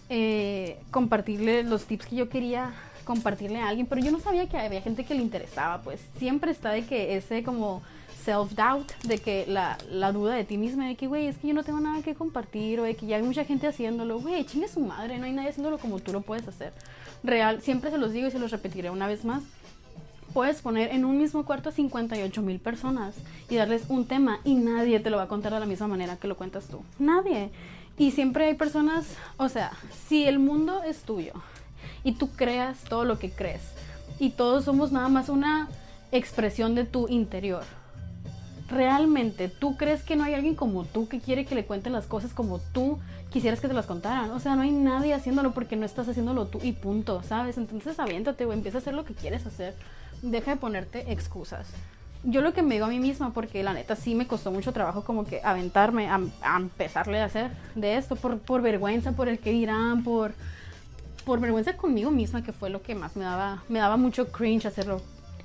Eh, 0.09 0.77
compartirle 0.91 1.63
los 1.63 1.85
tips 1.85 2.05
que 2.05 2.15
yo 2.15 2.29
quería 2.29 2.73
compartirle 3.05 3.59
a 3.59 3.69
alguien, 3.69 3.87
pero 3.87 4.01
yo 4.01 4.11
no 4.11 4.19
sabía 4.19 4.49
que 4.49 4.57
había 4.57 4.81
gente 4.81 5.05
que 5.05 5.15
le 5.15 5.21
interesaba, 5.21 5.81
pues 5.81 6.01
siempre 6.17 6.51
está 6.51 6.71
de 6.71 6.85
que 6.85 7.15
ese 7.15 7.43
como 7.43 7.81
self-doubt, 8.25 8.91
de 9.03 9.17
que 9.19 9.45
la, 9.47 9.77
la, 9.89 10.11
duda 10.11 10.33
de 10.33 10.43
ti 10.43 10.57
misma, 10.57 10.87
de 10.87 10.95
que, 10.95 11.07
güey, 11.07 11.27
es 11.27 11.37
que 11.37 11.47
yo 11.47 11.53
no 11.53 11.63
tengo 11.63 11.79
nada 11.79 12.01
que 12.01 12.15
compartir, 12.15 12.79
o 12.79 12.83
de 12.83 12.95
que 12.95 13.05
ya 13.05 13.17
hay 13.17 13.23
mucha 13.23 13.45
gente 13.45 13.67
haciéndolo, 13.67 14.19
güey, 14.19 14.45
chingue 14.45 14.67
su 14.67 14.79
madre, 14.79 15.19
no 15.19 15.25
hay 15.25 15.33
nadie 15.33 15.49
haciéndolo 15.49 15.77
como 15.77 15.99
tú 15.99 16.11
lo 16.11 16.21
puedes 16.21 16.47
hacer. 16.47 16.73
Real, 17.23 17.61
siempre 17.61 17.91
se 17.91 17.97
los 17.97 18.11
digo 18.11 18.27
y 18.27 18.31
se 18.31 18.39
los 18.39 18.51
repetiré 18.51 18.89
una 18.89 19.07
vez 19.07 19.25
más. 19.25 19.43
Puedes 20.33 20.61
poner 20.61 20.91
en 20.91 21.05
un 21.05 21.17
mismo 21.17 21.45
cuarto 21.45 21.69
a 21.69 21.71
58 21.71 22.41
mil 22.41 22.59
personas 22.59 23.15
y 23.49 23.55
darles 23.55 23.83
un 23.87 24.05
tema 24.05 24.39
y 24.43 24.55
nadie 24.55 24.99
te 24.99 25.09
lo 25.09 25.17
va 25.17 25.23
a 25.23 25.27
contar 25.27 25.53
de 25.53 25.61
la 25.61 25.65
misma 25.65 25.87
manera 25.87 26.17
que 26.17 26.27
lo 26.27 26.35
cuentas 26.35 26.67
tú. 26.67 26.81
Nadie. 26.99 27.51
Y 27.97 28.11
siempre 28.11 28.47
hay 28.47 28.55
personas, 28.55 29.15
o 29.37 29.47
sea, 29.47 29.71
si 30.07 30.25
el 30.25 30.39
mundo 30.39 30.83
es 30.83 31.03
tuyo 31.03 31.31
y 32.03 32.13
tú 32.13 32.31
creas 32.31 32.83
todo 32.83 33.05
lo 33.05 33.17
que 33.17 33.31
crees 33.31 33.61
y 34.19 34.31
todos 34.31 34.65
somos 34.65 34.91
nada 34.91 35.07
más 35.07 35.29
una 35.29 35.69
expresión 36.11 36.75
de 36.75 36.83
tu 36.83 37.07
interior 37.07 37.63
realmente 38.67 39.47
tú 39.47 39.77
crees 39.77 40.03
que 40.03 40.15
no 40.15 40.23
hay 40.23 40.33
alguien 40.33 40.55
como 40.55 40.85
tú 40.85 41.07
que 41.07 41.19
quiere 41.19 41.45
que 41.45 41.55
le 41.55 41.65
cuenten 41.65 41.93
las 41.93 42.07
cosas 42.07 42.33
como 42.33 42.59
tú 42.59 42.99
quisieras 43.31 43.59
que 43.59 43.67
te 43.67 43.73
las 43.73 43.85
contaran. 43.85 44.31
O 44.31 44.39
sea, 44.39 44.55
no 44.55 44.63
hay 44.63 44.71
nadie 44.71 45.13
haciéndolo 45.13 45.51
porque 45.53 45.75
no 45.75 45.85
estás 45.85 46.07
haciéndolo 46.07 46.47
tú 46.47 46.59
y 46.63 46.71
punto, 46.71 47.21
¿sabes? 47.23 47.57
Entonces 47.57 47.99
aviéntate, 47.99 48.45
o 48.45 48.53
empieza 48.53 48.77
a 48.77 48.81
hacer 48.81 48.93
lo 48.93 49.05
que 49.05 49.13
quieres 49.13 49.45
hacer. 49.45 49.75
Deja 50.21 50.51
de 50.51 50.57
ponerte 50.57 51.11
excusas. 51.11 51.67
Yo 52.23 52.41
lo 52.41 52.53
que 52.53 52.63
me 52.63 52.75
digo 52.75 52.85
a 52.85 52.89
mí 52.89 52.99
misma, 52.99 53.33
porque 53.33 53.61
la 53.61 53.73
neta 53.73 53.95
sí 53.95 54.15
me 54.15 54.25
costó 54.25 54.51
mucho 54.51 54.73
trabajo 54.73 55.03
como 55.03 55.25
que 55.25 55.41
aventarme 55.43 56.09
a, 56.09 56.19
empezarle 56.57 57.19
a 57.19 57.25
hacer 57.25 57.51
de 57.75 57.97
esto, 57.97 58.15
por, 58.15 58.39
por 58.39 58.63
vergüenza, 58.63 59.11
por 59.11 59.29
el 59.29 59.37
que 59.37 59.51
dirán, 59.51 60.03
por, 60.03 60.33
por 61.23 61.39
vergüenza 61.39 61.77
conmigo 61.77 62.09
misma, 62.09 62.43
que 62.43 62.51
fue 62.51 62.71
lo 62.71 62.81
que 62.81 62.95
más 62.95 63.15
me 63.15 63.25
daba, 63.25 63.63
me 63.69 63.77
daba 63.77 63.97
mucho 63.97 64.31
cringe 64.31 64.65
hacerlo 64.65 65.01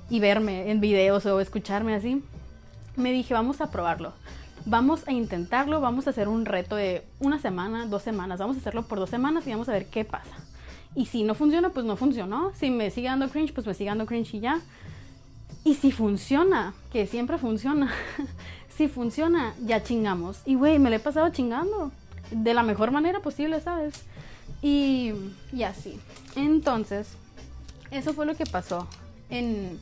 y 0.09 0.19
verme 0.19 0.71
en 0.71 0.81
videos 0.81 1.25
o 1.27 1.39
escucharme 1.39 1.93
así 1.93 2.23
me 3.01 3.11
dije, 3.11 3.33
vamos 3.33 3.61
a 3.61 3.71
probarlo. 3.71 4.13
Vamos 4.65 5.07
a 5.07 5.11
intentarlo, 5.11 5.81
vamos 5.81 6.07
a 6.07 6.11
hacer 6.11 6.27
un 6.27 6.45
reto 6.45 6.75
de 6.75 7.03
una 7.19 7.39
semana, 7.39 7.87
dos 7.87 8.03
semanas. 8.03 8.39
Vamos 8.39 8.57
a 8.57 8.59
hacerlo 8.59 8.83
por 8.83 8.99
dos 8.99 9.09
semanas 9.09 9.45
y 9.47 9.51
vamos 9.51 9.67
a 9.69 9.73
ver 9.73 9.87
qué 9.87 10.05
pasa. 10.05 10.35
Y 10.95 11.07
si 11.07 11.23
no 11.23 11.35
funciona, 11.35 11.69
pues 11.69 11.85
no 11.85 11.95
funcionó. 11.95 12.51
Si 12.55 12.69
me 12.69 12.91
sigue 12.91 13.07
dando 13.07 13.29
cringe, 13.29 13.53
pues 13.53 13.65
me 13.65 13.73
sigue 13.73 13.89
dando 13.89 14.05
cringe 14.05 14.35
y 14.35 14.39
ya. 14.41 14.61
Y 15.63 15.75
si 15.75 15.91
funciona, 15.91 16.73
que 16.91 17.07
siempre 17.07 17.37
funciona, 17.37 17.91
si 18.75 18.87
funciona, 18.87 19.53
ya 19.65 19.83
chingamos. 19.83 20.41
Y 20.45 20.55
güey, 20.55 20.79
me 20.79 20.89
lo 20.89 20.95
he 20.95 20.99
pasado 20.99 21.29
chingando. 21.29 21.91
De 22.31 22.53
la 22.53 22.63
mejor 22.63 22.91
manera 22.91 23.19
posible, 23.19 23.59
¿sabes? 23.61 24.03
Y, 24.61 25.13
y 25.51 25.63
así. 25.63 25.99
Entonces, 26.35 27.09
eso 27.89 28.13
fue 28.13 28.25
lo 28.25 28.35
que 28.35 28.45
pasó 28.45 28.87
en, 29.29 29.79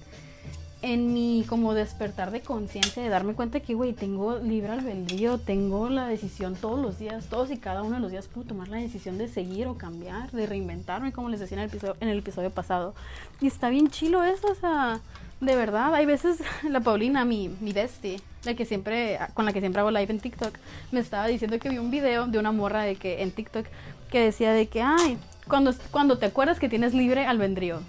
en 0.81 1.13
mi 1.13 1.43
como 1.47 1.73
despertar 1.73 2.31
de 2.31 2.41
conciencia, 2.41 3.03
de 3.03 3.09
darme 3.09 3.33
cuenta 3.33 3.59
que, 3.59 3.73
güey, 3.73 3.91
tengo 3.91 4.37
libre 4.37 4.71
albedrío, 4.71 5.37
tengo 5.37 5.89
la 5.89 6.07
decisión 6.07 6.55
todos 6.55 6.79
los 6.79 6.97
días, 6.97 7.25
todos 7.25 7.51
y 7.51 7.57
cada 7.57 7.83
uno 7.83 7.95
de 7.95 8.01
los 8.01 8.11
días 8.11 8.27
puedo 8.27 8.47
tomar 8.47 8.69
la 8.69 8.77
decisión 8.77 9.17
de 9.17 9.27
seguir 9.27 9.67
o 9.67 9.77
cambiar, 9.77 10.31
de 10.31 10.45
reinventarme, 10.45 11.11
como 11.11 11.29
les 11.29 11.41
decía 11.41 11.57
en 11.57 11.63
el 11.63 11.69
episodio, 11.69 11.97
en 11.99 12.07
el 12.07 12.19
episodio 12.19 12.49
pasado. 12.49 12.93
Y 13.41 13.47
está 13.47 13.69
bien 13.69 13.89
chilo 13.89 14.23
eso, 14.23 14.47
o 14.47 14.55
sea, 14.55 15.01
de 15.41 15.55
verdad, 15.55 15.93
hay 15.93 16.05
veces 16.05 16.37
la 16.69 16.79
Paulina, 16.79 17.25
mi, 17.25 17.49
mi 17.59 17.73
bestie, 17.73 18.21
la 18.45 18.53
que 18.53 18.65
siempre, 18.65 19.19
con 19.33 19.45
la 19.45 19.51
que 19.51 19.59
siempre 19.59 19.81
hago 19.81 19.91
live 19.91 20.09
en 20.09 20.21
TikTok, 20.21 20.55
me 20.93 21.01
estaba 21.01 21.27
diciendo 21.27 21.59
que 21.59 21.67
vi 21.67 21.77
un 21.77 21.91
video 21.91 22.25
de 22.27 22.39
una 22.39 22.53
morra 22.53 22.83
de 22.83 22.95
que 22.95 23.21
en 23.21 23.31
TikTok 23.31 23.65
que 24.09 24.21
decía 24.21 24.53
de 24.53 24.67
que, 24.67 24.81
ay, 24.81 25.17
cuando, 25.45 25.73
cuando 25.91 26.17
te 26.17 26.27
acuerdas 26.27 26.57
que 26.57 26.69
tienes 26.69 26.93
libre 26.93 27.25
albedrío 27.25 27.81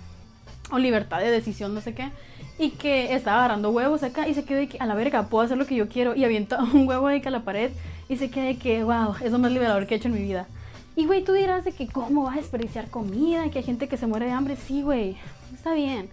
o 0.70 0.78
libertad 0.78 1.20
de 1.20 1.30
decisión, 1.30 1.74
no 1.74 1.80
sé 1.80 1.94
qué, 1.94 2.10
y 2.58 2.70
que 2.70 3.14
estaba 3.14 3.38
agarrando 3.38 3.70
huevos 3.70 4.02
acá 4.02 4.28
y 4.28 4.34
se 4.34 4.44
quedó 4.44 4.58
de 4.58 4.68
que 4.68 4.78
a 4.78 4.86
la 4.86 4.94
verga, 4.94 5.28
puedo 5.28 5.44
hacer 5.44 5.56
lo 5.56 5.66
que 5.66 5.74
yo 5.74 5.88
quiero 5.88 6.14
y 6.14 6.24
avienta 6.24 6.62
un 6.74 6.86
huevo 6.86 7.08
de 7.08 7.20
que 7.20 7.28
a 7.28 7.32
la 7.32 7.42
pared 7.42 7.70
y 8.08 8.16
se 8.16 8.30
queda 8.30 8.44
de 8.44 8.56
que, 8.56 8.84
wow, 8.84 9.14
es 9.22 9.32
lo 9.32 9.38
más 9.38 9.52
liberador 9.52 9.86
que 9.86 9.94
he 9.94 9.96
hecho 9.98 10.08
en 10.08 10.14
mi 10.14 10.22
vida. 10.22 10.46
Y 10.96 11.06
güey, 11.06 11.24
tú 11.24 11.32
dirás 11.32 11.64
de 11.64 11.72
que 11.72 11.86
cómo 11.86 12.24
vas 12.24 12.34
a 12.34 12.40
desperdiciar 12.40 12.90
comida, 12.90 13.48
que 13.50 13.58
hay 13.58 13.64
gente 13.64 13.88
que 13.88 13.96
se 13.96 14.06
muere 14.06 14.26
de 14.26 14.32
hambre, 14.32 14.56
sí, 14.56 14.82
güey, 14.82 15.16
está 15.54 15.72
bien. 15.72 16.10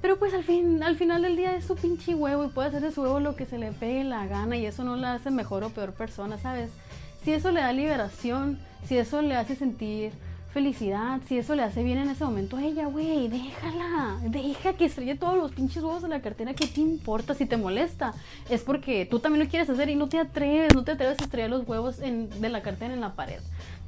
Pero 0.00 0.18
pues 0.18 0.34
al 0.34 0.42
fin, 0.42 0.82
al 0.82 0.96
final 0.96 1.22
del 1.22 1.36
día 1.36 1.54
es 1.54 1.64
su 1.64 1.76
pinche 1.76 2.14
huevo 2.14 2.44
y 2.44 2.48
puede 2.48 2.68
hacer 2.68 2.82
de 2.82 2.90
su 2.90 3.02
huevo 3.02 3.20
lo 3.20 3.36
que 3.36 3.46
se 3.46 3.58
le 3.58 3.72
pegue 3.72 4.02
la 4.04 4.26
gana 4.26 4.56
y 4.56 4.66
eso 4.66 4.84
no 4.84 4.96
la 4.96 5.14
hace 5.14 5.30
mejor 5.30 5.62
o 5.62 5.70
peor 5.70 5.92
persona, 5.92 6.38
¿sabes? 6.38 6.70
Si 7.24 7.32
eso 7.32 7.52
le 7.52 7.60
da 7.60 7.72
liberación, 7.72 8.58
si 8.84 8.96
eso 8.96 9.22
le 9.22 9.36
hace 9.36 9.54
sentir 9.54 10.12
felicidad, 10.52 11.20
si 11.26 11.38
eso 11.38 11.54
le 11.54 11.62
hace 11.62 11.82
bien 11.82 11.98
en 11.98 12.10
ese 12.10 12.24
momento 12.24 12.58
a 12.58 12.62
ella, 12.62 12.86
güey, 12.86 13.28
déjala, 13.28 14.18
deja 14.22 14.74
que 14.74 14.84
estrelle 14.84 15.14
todos 15.14 15.36
los 15.36 15.52
pinches 15.52 15.82
huevos 15.82 16.02
de 16.02 16.08
la 16.08 16.20
cartera, 16.20 16.52
¿qué 16.52 16.66
te 16.66 16.80
importa 16.80 17.34
si 17.34 17.46
te 17.46 17.56
molesta? 17.56 18.12
Es 18.50 18.62
porque 18.62 19.06
tú 19.06 19.18
también 19.18 19.44
lo 19.44 19.50
quieres 19.50 19.70
hacer 19.70 19.88
y 19.88 19.96
no 19.96 20.08
te 20.08 20.18
atreves, 20.18 20.74
no 20.74 20.84
te 20.84 20.92
atreves 20.92 21.18
a 21.20 21.24
estrellar 21.24 21.50
los 21.50 21.66
huevos 21.66 21.98
de 21.98 22.48
la 22.50 22.62
cartera 22.62 22.92
en 22.92 23.00
la 23.00 23.14
pared. 23.14 23.40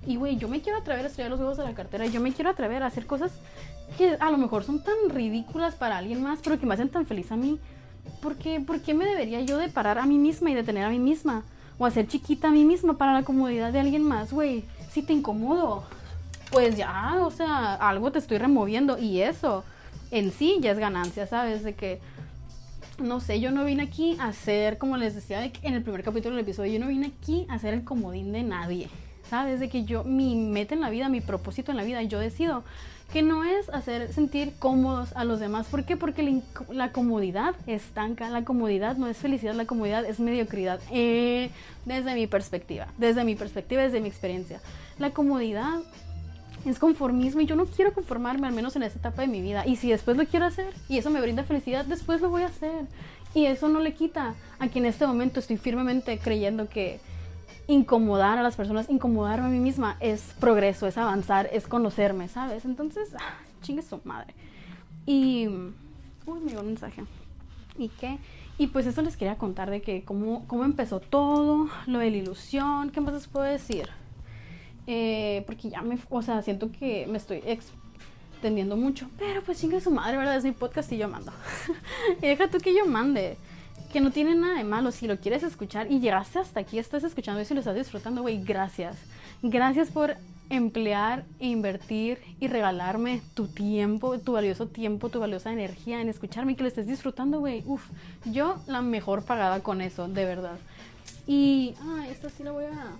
Y 0.06 0.16
güey, 0.16 0.36
yo 0.36 0.48
me 0.48 0.62
quiero 0.62 0.78
atrever 0.78 1.04
a 1.04 1.08
estrellar 1.08 1.30
los 1.30 1.40
huevos 1.40 1.58
de 1.58 1.64
la 1.64 1.74
cartera, 1.74 2.06
yo 2.06 2.20
me 2.20 2.32
quiero 2.32 2.50
atrever 2.50 2.82
a 2.82 2.86
hacer 2.86 3.06
cosas 3.06 3.32
que 3.98 4.16
a 4.18 4.30
lo 4.30 4.38
mejor 4.38 4.64
son 4.64 4.82
tan 4.82 5.10
ridículas 5.10 5.74
para 5.74 5.98
alguien 5.98 6.22
más, 6.22 6.40
pero 6.42 6.58
que 6.58 6.66
me 6.66 6.74
hacen 6.74 6.88
tan 6.88 7.04
feliz 7.04 7.30
a 7.30 7.36
mí. 7.36 7.58
¿Por 8.22 8.36
qué, 8.36 8.60
¿Por 8.60 8.80
qué 8.80 8.94
me 8.94 9.04
debería 9.04 9.42
yo 9.42 9.58
de 9.58 9.68
parar 9.68 9.98
a 9.98 10.06
mí 10.06 10.18
misma 10.18 10.50
y 10.50 10.54
detener 10.54 10.84
a 10.84 10.90
mí 10.90 10.98
misma? 10.98 11.42
O 11.78 11.84
hacer 11.84 12.06
chiquita 12.06 12.48
a 12.48 12.52
mí 12.52 12.64
misma 12.64 12.96
para 12.96 13.12
la 13.12 13.22
comodidad 13.22 13.72
de 13.72 13.80
alguien 13.80 14.02
más, 14.02 14.32
güey. 14.32 14.64
Si 14.90 15.02
te 15.02 15.12
incomodo, 15.12 15.84
pues 16.54 16.76
ya, 16.76 17.18
o 17.20 17.30
sea, 17.30 17.74
algo 17.74 18.12
te 18.12 18.20
estoy 18.20 18.38
removiendo 18.38 18.96
y 18.96 19.20
eso 19.20 19.64
en 20.12 20.30
sí 20.30 20.58
ya 20.60 20.70
es 20.70 20.78
ganancia, 20.78 21.26
¿sabes? 21.26 21.64
De 21.64 21.74
que, 21.74 21.98
no 22.98 23.18
sé, 23.18 23.40
yo 23.40 23.50
no 23.50 23.64
vine 23.64 23.82
aquí 23.82 24.16
a 24.20 24.32
ser, 24.32 24.78
como 24.78 24.96
les 24.96 25.16
decía 25.16 25.44
en 25.44 25.74
el 25.74 25.82
primer 25.82 26.04
capítulo 26.04 26.36
del 26.36 26.44
episodio, 26.44 26.72
yo 26.72 26.78
no 26.78 26.86
vine 26.86 27.12
aquí 27.18 27.44
a 27.48 27.58
ser 27.58 27.74
el 27.74 27.82
comodín 27.82 28.30
de 28.30 28.44
nadie, 28.44 28.88
¿sabes? 29.28 29.58
De 29.58 29.68
que 29.68 29.84
yo, 29.84 30.04
mi 30.04 30.36
meta 30.36 30.74
en 30.74 30.80
la 30.80 30.90
vida, 30.90 31.08
mi 31.08 31.20
propósito 31.20 31.72
en 31.72 31.76
la 31.76 31.82
vida, 31.82 32.02
yo 32.02 32.20
decido 32.20 32.62
que 33.12 33.22
no 33.22 33.42
es 33.42 33.68
hacer 33.70 34.12
sentir 34.12 34.54
cómodos 34.58 35.12
a 35.16 35.24
los 35.24 35.40
demás. 35.40 35.66
¿Por 35.66 35.84
qué? 35.84 35.96
Porque 35.96 36.22
la, 36.22 36.40
la 36.72 36.92
comodidad 36.92 37.54
estanca, 37.66 38.28
la 38.30 38.44
comodidad 38.44 38.96
no 38.96 39.08
es 39.08 39.16
felicidad, 39.16 39.54
la 39.54 39.66
comodidad 39.66 40.04
es 40.04 40.20
mediocridad. 40.20 40.80
Eh, 40.92 41.50
desde 41.84 42.14
mi 42.14 42.26
perspectiva, 42.26 42.88
desde 42.96 43.24
mi 43.24 43.34
perspectiva, 43.34 43.82
desde 43.82 44.00
mi 44.00 44.08
experiencia. 44.08 44.60
La 44.98 45.10
comodidad 45.10 45.80
es 46.64 46.78
conformismo 46.78 47.40
y 47.40 47.46
yo 47.46 47.56
no 47.56 47.66
quiero 47.66 47.92
conformarme, 47.92 48.46
al 48.46 48.54
menos 48.54 48.76
en 48.76 48.82
esta 48.82 48.98
etapa 48.98 49.22
de 49.22 49.28
mi 49.28 49.40
vida. 49.40 49.66
Y 49.66 49.76
si 49.76 49.90
después 49.90 50.16
lo 50.16 50.24
quiero 50.26 50.46
hacer 50.46 50.72
y 50.88 50.98
eso 50.98 51.10
me 51.10 51.20
brinda 51.20 51.44
felicidad, 51.44 51.84
después 51.84 52.20
lo 52.20 52.30
voy 52.30 52.42
a 52.42 52.46
hacer. 52.46 52.86
Y 53.34 53.46
eso 53.46 53.68
no 53.68 53.80
le 53.80 53.94
quita 53.94 54.34
a 54.58 54.68
que 54.68 54.78
en 54.78 54.86
este 54.86 55.06
momento 55.06 55.40
estoy 55.40 55.56
firmemente 55.56 56.18
creyendo 56.18 56.68
que 56.68 57.00
incomodar 57.66 58.38
a 58.38 58.42
las 58.42 58.56
personas, 58.56 58.88
incomodarme 58.88 59.46
a 59.46 59.50
mí 59.50 59.58
misma 59.58 59.96
es 60.00 60.34
progreso, 60.38 60.86
es 60.86 60.98
avanzar, 60.98 61.48
es 61.52 61.66
conocerme, 61.66 62.28
¿sabes? 62.28 62.64
Entonces, 62.64 63.10
ah, 63.18 63.38
chingue 63.62 63.82
su 63.82 64.00
madre. 64.04 64.34
Y... 65.06 65.48
Uy, 66.26 66.40
me 66.40 66.52
dio 66.52 66.60
un 66.60 66.66
mensaje. 66.66 67.04
¿Y 67.76 67.88
qué? 67.88 68.18
Y 68.56 68.68
pues 68.68 68.86
eso 68.86 69.02
les 69.02 69.16
quería 69.16 69.36
contar 69.36 69.70
de 69.70 69.82
que 69.82 70.04
cómo, 70.04 70.46
cómo 70.46 70.64
empezó 70.64 71.00
todo, 71.00 71.68
lo 71.86 71.98
de 71.98 72.10
la 72.10 72.16
ilusión, 72.16 72.90
¿qué 72.90 73.00
más 73.00 73.12
les 73.12 73.26
puedo 73.26 73.44
decir? 73.44 73.88
Eh, 74.86 75.42
porque 75.46 75.70
ya 75.70 75.82
me, 75.82 75.98
o 76.10 76.22
sea, 76.22 76.42
siento 76.42 76.70
que 76.70 77.06
me 77.06 77.18
estoy 77.18 77.42
extendiendo 77.46 78.76
mucho, 78.76 79.08
pero 79.18 79.42
pues 79.42 79.60
chingue 79.60 79.80
su 79.80 79.90
madre, 79.90 80.16
¿verdad? 80.16 80.36
Es 80.36 80.44
mi 80.44 80.52
podcast 80.52 80.92
y 80.92 80.98
yo 80.98 81.08
mando. 81.08 81.32
y 82.22 82.26
deja 82.26 82.48
tú 82.48 82.58
que 82.58 82.74
yo 82.74 82.86
mande 82.86 83.36
que 83.94 84.00
no 84.00 84.10
tiene 84.10 84.34
nada 84.34 84.56
de 84.56 84.64
malo. 84.64 84.90
Si 84.90 85.06
lo 85.06 85.18
quieres 85.18 85.44
escuchar 85.44 85.90
y 85.90 86.00
llegaste 86.00 86.40
hasta 86.40 86.58
aquí, 86.58 86.80
estás 86.80 87.04
escuchando 87.04 87.40
y 87.40 87.54
lo 87.54 87.60
estás 87.60 87.76
disfrutando, 87.76 88.22
güey, 88.22 88.42
gracias. 88.42 88.96
Gracias 89.40 89.90
por 89.90 90.16
emplear, 90.50 91.24
invertir 91.38 92.18
y 92.40 92.48
regalarme 92.48 93.22
tu 93.34 93.46
tiempo, 93.46 94.18
tu 94.18 94.32
valioso 94.32 94.66
tiempo, 94.66 95.10
tu 95.10 95.20
valiosa 95.20 95.52
energía 95.52 96.00
en 96.00 96.08
escucharme 96.08 96.52
y 96.52 96.54
que 96.56 96.64
lo 96.64 96.68
estés 96.68 96.88
disfrutando, 96.88 97.38
güey. 97.38 97.62
Uf, 97.66 97.88
yo 98.24 98.56
la 98.66 98.82
mejor 98.82 99.24
pagada 99.24 99.60
con 99.60 99.80
eso, 99.80 100.08
de 100.08 100.24
verdad. 100.24 100.58
Y, 101.28 101.74
ah, 101.80 102.06
esta 102.10 102.28
sí 102.30 102.42
la 102.42 102.50
voy 102.50 102.64
a, 102.64 102.90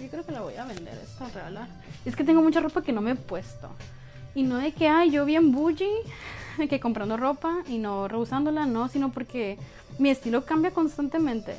yo 0.00 0.08
creo 0.08 0.24
que 0.24 0.32
la 0.32 0.40
voy 0.40 0.54
a 0.54 0.64
vender, 0.64 0.98
esta 1.02 1.28
regalar. 1.28 1.68
Es 2.04 2.16
que 2.16 2.24
tengo 2.24 2.42
mucha 2.42 2.60
ropa 2.60 2.82
que 2.82 2.92
no 2.92 3.00
me 3.00 3.12
he 3.12 3.16
puesto. 3.16 3.68
Y 4.34 4.42
no 4.42 4.58
de 4.58 4.72
que, 4.72 4.88
ay, 4.88 5.10
yo 5.10 5.24
bien 5.24 5.52
bougie, 5.52 5.88
que 6.68 6.80
comprando 6.80 7.16
ropa 7.16 7.58
y 7.68 7.78
no 7.78 8.08
rehusándola, 8.08 8.66
no, 8.66 8.88
sino 8.88 9.12
porque 9.12 9.58
mi 9.98 10.10
estilo 10.10 10.44
cambia 10.44 10.72
constantemente. 10.72 11.56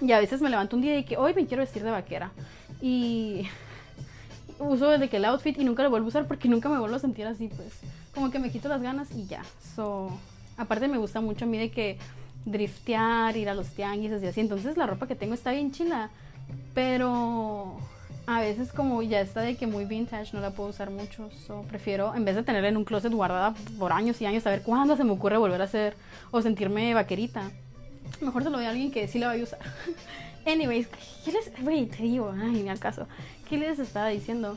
Y 0.00 0.12
a 0.12 0.18
veces 0.18 0.40
me 0.40 0.48
levanto 0.48 0.76
un 0.76 0.82
día 0.82 0.98
y 0.98 1.04
que 1.04 1.16
hoy 1.16 1.34
me 1.34 1.46
quiero 1.46 1.62
vestir 1.62 1.82
de 1.84 1.90
vaquera. 1.90 2.32
Y 2.80 3.46
uso 4.58 4.88
de 4.88 5.08
que 5.08 5.18
el 5.18 5.24
outfit 5.26 5.58
y 5.58 5.64
nunca 5.64 5.82
lo 5.82 5.90
vuelvo 5.90 6.06
a 6.06 6.08
usar 6.08 6.26
porque 6.26 6.48
nunca 6.48 6.68
me 6.68 6.78
vuelvo 6.78 6.96
a 6.96 7.00
sentir 7.00 7.26
así, 7.26 7.48
pues. 7.48 7.80
Como 8.14 8.30
que 8.30 8.38
me 8.38 8.50
quito 8.50 8.68
las 8.68 8.82
ganas 8.82 9.10
y 9.12 9.26
ya. 9.26 9.42
So, 9.76 10.10
aparte 10.56 10.88
me 10.88 10.98
gusta 10.98 11.20
mucho 11.20 11.44
a 11.44 11.48
mí 11.48 11.58
de 11.58 11.70
que 11.70 11.98
driftear, 12.46 13.36
ir 13.36 13.48
a 13.50 13.54
los 13.54 13.68
tianguis 13.68 14.22
y 14.22 14.26
así. 14.26 14.40
Entonces 14.40 14.76
la 14.76 14.86
ropa 14.86 15.06
que 15.06 15.14
tengo 15.14 15.34
está 15.34 15.52
bien 15.52 15.70
chila. 15.72 16.10
Pero 16.74 17.76
a 18.26 18.40
veces 18.40 18.72
como 18.72 19.02
ya 19.02 19.20
está 19.20 19.40
de 19.40 19.56
que 19.56 19.66
muy 19.66 19.84
vintage 19.86 20.32
no 20.32 20.40
la 20.40 20.50
puedo 20.50 20.70
usar 20.70 20.90
mucho. 20.90 21.30
So, 21.46 21.62
prefiero, 21.62 22.14
en 22.14 22.24
vez 22.24 22.36
de 22.36 22.42
tenerla 22.42 22.68
en 22.68 22.76
un 22.76 22.84
closet 22.84 23.12
guardada 23.12 23.54
por 23.78 23.92
años 23.92 24.20
y 24.20 24.26
años, 24.26 24.44
saber 24.44 24.62
cuándo 24.62 24.96
se 24.96 25.04
me 25.04 25.10
ocurre 25.10 25.36
volver 25.36 25.60
a 25.60 25.64
hacer 25.64 25.96
o 26.30 26.40
sentirme 26.40 26.94
vaquerita. 26.94 27.50
Mejor 28.20 28.44
se 28.44 28.50
lo 28.50 28.58
doy 28.58 28.66
a 28.66 28.70
alguien 28.70 28.92
que 28.92 29.08
sí 29.08 29.18
la 29.18 29.28
vaya 29.28 29.42
a 29.42 29.44
usar. 29.44 29.58
Anyways, 30.46 30.88
¿qué 31.24 31.32
les... 31.32 31.52
Güey, 31.60 31.86
te 31.86 32.02
digo, 32.02 32.32
ay, 32.40 32.62
ni 32.62 32.78
caso. 32.78 33.06
¿Qué 33.48 33.58
les 33.58 33.78
estaba 33.78 34.08
diciendo? 34.08 34.56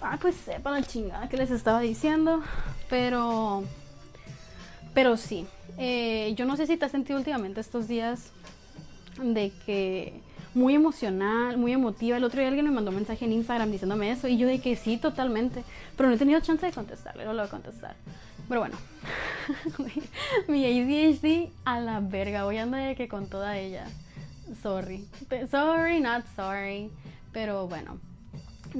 Ah, 0.00 0.18
pues 0.20 0.34
sepa 0.34 0.70
la 0.70 0.82
chingada 0.82 1.28
que 1.28 1.36
les 1.36 1.50
estaba 1.50 1.80
diciendo. 1.80 2.42
Pero... 2.88 3.64
Pero 4.94 5.16
sí. 5.16 5.46
Eh, 5.76 6.32
yo 6.36 6.44
no 6.46 6.56
sé 6.56 6.66
si 6.66 6.76
te 6.76 6.86
has 6.86 6.92
sentido 6.92 7.18
últimamente 7.18 7.60
estos 7.60 7.88
días 7.88 8.30
de 9.22 9.52
que 9.66 10.20
muy 10.54 10.74
emocional, 10.74 11.56
muy 11.56 11.72
emotiva. 11.72 12.16
El 12.16 12.24
otro 12.24 12.40
día 12.40 12.48
alguien 12.48 12.66
me 12.66 12.70
mandó 12.70 12.90
un 12.90 12.96
mensaje 12.96 13.24
en 13.24 13.32
Instagram 13.32 13.70
diciéndome 13.70 14.10
eso 14.10 14.28
y 14.28 14.36
yo 14.36 14.46
de 14.46 14.60
que 14.60 14.76
sí, 14.76 14.96
totalmente. 14.96 15.64
Pero 15.96 16.08
no 16.08 16.14
he 16.14 16.18
tenido 16.18 16.40
chance 16.40 16.64
de 16.64 16.72
contestarle, 16.72 17.24
no 17.24 17.32
lo 17.32 17.40
voy 17.40 17.48
a 17.48 17.50
contestar. 17.50 17.96
Pero 18.48 18.60
bueno, 18.60 18.76
mi 20.48 20.64
ADHD 20.64 21.50
a 21.64 21.80
la 21.80 22.00
verga, 22.00 22.44
voy 22.44 22.58
a 22.58 22.62
andar 22.62 22.88
de 22.88 22.94
que 22.94 23.08
con 23.08 23.26
toda 23.26 23.58
ella. 23.58 23.86
Sorry, 24.62 25.06
sorry, 25.50 26.00
not 26.00 26.24
sorry. 26.36 26.90
Pero 27.32 27.66
bueno, 27.66 27.98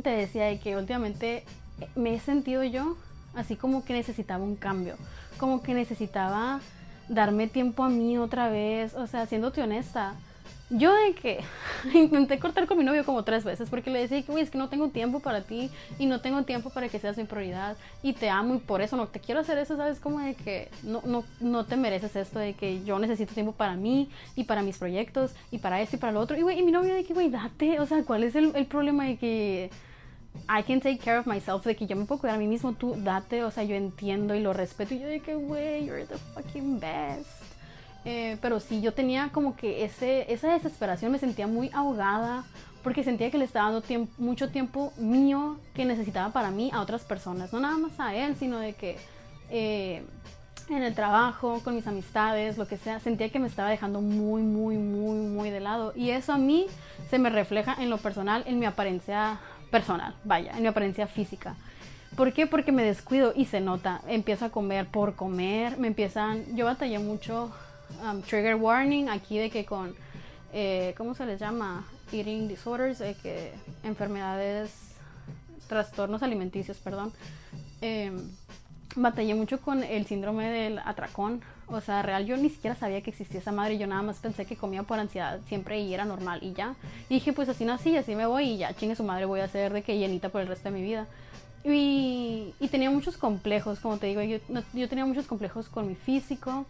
te 0.02 0.10
decía 0.10 0.44
de 0.44 0.60
que 0.60 0.76
últimamente 0.76 1.44
me 1.96 2.14
he 2.14 2.20
sentido 2.20 2.62
yo 2.62 2.96
así 3.34 3.56
como 3.56 3.84
que 3.84 3.94
necesitaba 3.94 4.44
un 4.44 4.56
cambio, 4.56 4.96
como 5.38 5.62
que 5.62 5.74
necesitaba 5.74 6.60
darme 7.08 7.48
tiempo 7.48 7.84
a 7.84 7.88
mí 7.88 8.16
otra 8.16 8.48
vez, 8.48 8.94
o 8.94 9.06
sea, 9.06 9.26
siéndote 9.26 9.62
honesta 9.62 10.14
yo 10.76 10.92
de 10.92 11.14
que 11.14 11.40
intenté 11.94 12.38
cortar 12.38 12.66
con 12.66 12.78
mi 12.78 12.84
novio 12.84 13.04
como 13.04 13.22
tres 13.24 13.44
veces 13.44 13.70
porque 13.70 13.90
le 13.90 14.00
decía 14.00 14.22
que, 14.22 14.32
güey, 14.32 14.42
es 14.42 14.50
que 14.50 14.58
no 14.58 14.68
tengo 14.68 14.88
tiempo 14.88 15.20
para 15.20 15.42
ti 15.42 15.70
y 15.98 16.06
no 16.06 16.20
tengo 16.20 16.42
tiempo 16.42 16.70
para 16.70 16.88
que 16.88 16.98
seas 16.98 17.16
mi 17.16 17.24
prioridad 17.24 17.76
y 18.02 18.12
te 18.12 18.28
amo 18.28 18.56
y 18.56 18.58
por 18.58 18.82
eso 18.82 18.96
no 18.96 19.06
te 19.08 19.20
quiero 19.20 19.40
hacer 19.40 19.58
eso, 19.58 19.76
¿sabes? 19.76 20.00
Como 20.00 20.20
de 20.20 20.34
que 20.34 20.68
no, 20.82 21.02
no, 21.04 21.24
no 21.40 21.64
te 21.64 21.76
mereces 21.76 22.16
esto 22.16 22.38
de 22.38 22.54
que 22.54 22.84
yo 22.84 22.98
necesito 22.98 23.34
tiempo 23.34 23.52
para 23.52 23.76
mí 23.76 24.08
y 24.34 24.44
para 24.44 24.62
mis 24.62 24.78
proyectos 24.78 25.32
y 25.50 25.58
para 25.58 25.80
esto 25.80 25.96
y 25.96 25.98
para 25.98 26.12
lo 26.12 26.20
otro. 26.20 26.36
Y, 26.36 26.42
güey, 26.42 26.58
y 26.58 26.62
mi 26.62 26.72
novio 26.72 26.94
de 26.94 27.04
que, 27.04 27.14
güey, 27.14 27.30
date, 27.30 27.78
o 27.80 27.86
sea, 27.86 28.02
¿cuál 28.04 28.24
es 28.24 28.34
el, 28.34 28.54
el 28.54 28.66
problema 28.66 29.04
de 29.06 29.16
que... 29.16 29.70
I 30.48 30.64
can 30.64 30.80
take 30.80 30.98
care 30.98 31.16
of 31.16 31.28
myself, 31.28 31.64
de 31.64 31.76
que 31.76 31.86
yo 31.86 31.94
me 31.94 32.06
puedo 32.06 32.20
cuidar 32.20 32.34
a 32.34 32.38
mí 32.40 32.48
mismo, 32.48 32.72
tú 32.72 32.96
date, 32.98 33.44
o 33.44 33.52
sea, 33.52 33.62
yo 33.62 33.76
entiendo 33.76 34.34
y 34.34 34.40
lo 34.40 34.52
respeto. 34.52 34.94
Y 34.94 34.98
yo 34.98 35.06
de 35.06 35.20
que, 35.20 35.36
güey, 35.36 35.86
you're 35.86 36.04
the 36.06 36.18
fucking 36.34 36.80
best. 36.80 37.43
Eh, 38.04 38.36
pero 38.42 38.60
sí, 38.60 38.80
yo 38.80 38.92
tenía 38.92 39.30
como 39.32 39.56
que 39.56 39.84
ese, 39.84 40.30
esa 40.32 40.52
desesperación, 40.52 41.10
me 41.12 41.18
sentía 41.18 41.46
muy 41.46 41.70
ahogada 41.72 42.44
porque 42.82 43.02
sentía 43.02 43.30
que 43.30 43.38
le 43.38 43.46
estaba 43.46 43.70
dando 43.70 43.80
tiempo, 43.80 44.12
mucho 44.18 44.50
tiempo 44.50 44.92
mío 44.98 45.56
que 45.72 45.86
necesitaba 45.86 46.32
para 46.32 46.50
mí 46.50 46.70
a 46.74 46.82
otras 46.82 47.02
personas, 47.02 47.52
no 47.52 47.60
nada 47.60 47.78
más 47.78 47.98
a 47.98 48.14
él, 48.14 48.36
sino 48.36 48.58
de 48.58 48.74
que 48.74 48.98
eh, 49.48 50.04
en 50.68 50.82
el 50.82 50.94
trabajo, 50.94 51.60
con 51.64 51.74
mis 51.74 51.86
amistades, 51.86 52.58
lo 52.58 52.66
que 52.66 52.76
sea, 52.76 53.00
sentía 53.00 53.30
que 53.30 53.38
me 53.38 53.48
estaba 53.48 53.70
dejando 53.70 54.00
muy, 54.00 54.42
muy, 54.42 54.76
muy, 54.76 55.18
muy 55.18 55.50
de 55.50 55.60
lado. 55.60 55.92
Y 55.94 56.10
eso 56.10 56.32
a 56.32 56.38
mí 56.38 56.66
se 57.10 57.18
me 57.18 57.30
refleja 57.30 57.74
en 57.78 57.90
lo 57.90 57.98
personal, 57.98 58.44
en 58.46 58.58
mi 58.58 58.66
apariencia 58.66 59.40
personal, 59.70 60.14
vaya, 60.24 60.52
en 60.52 60.62
mi 60.62 60.68
apariencia 60.68 61.06
física. 61.06 61.56
¿Por 62.16 62.32
qué? 62.32 62.46
Porque 62.46 62.70
me 62.70 62.84
descuido 62.84 63.32
y 63.34 63.46
se 63.46 63.60
nota. 63.60 64.00
Empiezo 64.06 64.44
a 64.44 64.50
comer 64.50 64.86
por 64.86 65.16
comer, 65.16 65.78
me 65.78 65.88
empiezan, 65.88 66.44
yo 66.54 66.64
batallé 66.64 66.98
mucho 66.98 67.50
Um, 68.02 68.22
trigger 68.22 68.56
warning 68.56 69.08
aquí 69.08 69.38
de 69.38 69.50
que 69.50 69.64
con, 69.64 69.94
eh, 70.52 70.94
¿cómo 70.96 71.14
se 71.14 71.24
les 71.26 71.40
llama? 71.40 71.86
Eating 72.12 72.48
disorders, 72.48 72.98
de 72.98 73.14
que 73.14 73.52
enfermedades, 73.82 74.70
trastornos 75.68 76.22
alimenticios, 76.22 76.76
perdón. 76.78 77.12
Em, 77.80 78.30
batallé 78.96 79.34
mucho 79.34 79.60
con 79.60 79.82
el 79.82 80.06
síndrome 80.06 80.50
del 80.50 80.78
atracón. 80.78 81.40
O 81.66 81.80
sea, 81.80 82.02
real, 82.02 82.26
yo 82.26 82.36
ni 82.36 82.50
siquiera 82.50 82.76
sabía 82.76 83.00
que 83.00 83.10
existía 83.10 83.40
esa 83.40 83.52
madre. 83.52 83.78
Yo 83.78 83.86
nada 83.86 84.02
más 84.02 84.18
pensé 84.18 84.44
que 84.44 84.56
comía 84.56 84.82
por 84.82 84.98
ansiedad 84.98 85.40
siempre 85.48 85.80
y 85.80 85.94
era 85.94 86.04
normal 86.04 86.40
y 86.42 86.52
ya. 86.52 86.74
Y 87.08 87.14
dije, 87.14 87.32
pues 87.32 87.48
así 87.48 87.64
nací, 87.64 87.96
así 87.96 88.14
me 88.14 88.26
voy 88.26 88.50
y 88.50 88.56
ya, 88.58 88.74
chingue 88.74 88.96
su 88.96 89.04
madre, 89.04 89.24
voy 89.24 89.40
a 89.40 89.48
ser 89.48 89.72
de 89.72 89.82
que 89.82 89.98
llenita 89.98 90.28
por 90.28 90.42
el 90.42 90.46
resto 90.46 90.70
de 90.70 90.74
mi 90.74 90.82
vida. 90.82 91.06
Y, 91.64 92.52
y 92.60 92.68
tenía 92.68 92.90
muchos 92.90 93.16
complejos, 93.16 93.80
como 93.80 93.96
te 93.96 94.06
digo, 94.06 94.20
yo, 94.20 94.38
yo 94.74 94.88
tenía 94.88 95.06
muchos 95.06 95.26
complejos 95.26 95.70
con 95.70 95.88
mi 95.88 95.94
físico 95.94 96.66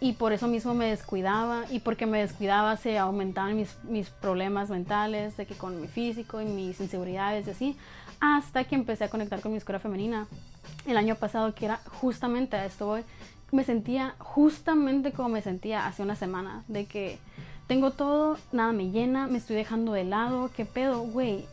y 0.00 0.12
por 0.12 0.32
eso 0.32 0.46
mismo 0.46 0.74
me 0.74 0.86
descuidaba 0.86 1.64
y 1.70 1.80
porque 1.80 2.06
me 2.06 2.20
descuidaba 2.20 2.76
se 2.76 2.98
aumentaban 2.98 3.56
mis, 3.56 3.76
mis 3.84 4.10
problemas 4.10 4.68
mentales, 4.68 5.36
de 5.36 5.46
que 5.46 5.54
con 5.54 5.80
mi 5.80 5.88
físico 5.88 6.40
y 6.40 6.44
mis 6.44 6.80
inseguridades 6.80 7.46
y 7.46 7.50
así, 7.50 7.76
hasta 8.20 8.64
que 8.64 8.74
empecé 8.74 9.04
a 9.04 9.10
conectar 9.10 9.40
con 9.40 9.52
mi 9.52 9.58
escuela 9.58 9.78
femenina. 9.78 10.26
El 10.86 10.96
año 10.96 11.14
pasado, 11.14 11.54
que 11.54 11.64
era 11.64 11.80
justamente 12.00 12.56
a 12.56 12.66
esto 12.66 12.86
voy, 12.86 13.04
me 13.52 13.64
sentía 13.64 14.14
justamente 14.18 15.12
como 15.12 15.28
me 15.30 15.42
sentía 15.42 15.86
hace 15.86 16.02
una 16.02 16.16
semana, 16.16 16.64
de 16.68 16.86
que 16.86 17.18
tengo 17.66 17.90
todo, 17.90 18.36
nada 18.52 18.72
me 18.72 18.90
llena, 18.90 19.26
me 19.26 19.38
estoy 19.38 19.56
dejando 19.56 19.92
de 19.92 20.04
lado, 20.04 20.50
qué 20.56 20.64
pedo, 20.64 21.00
güey, 21.00 21.46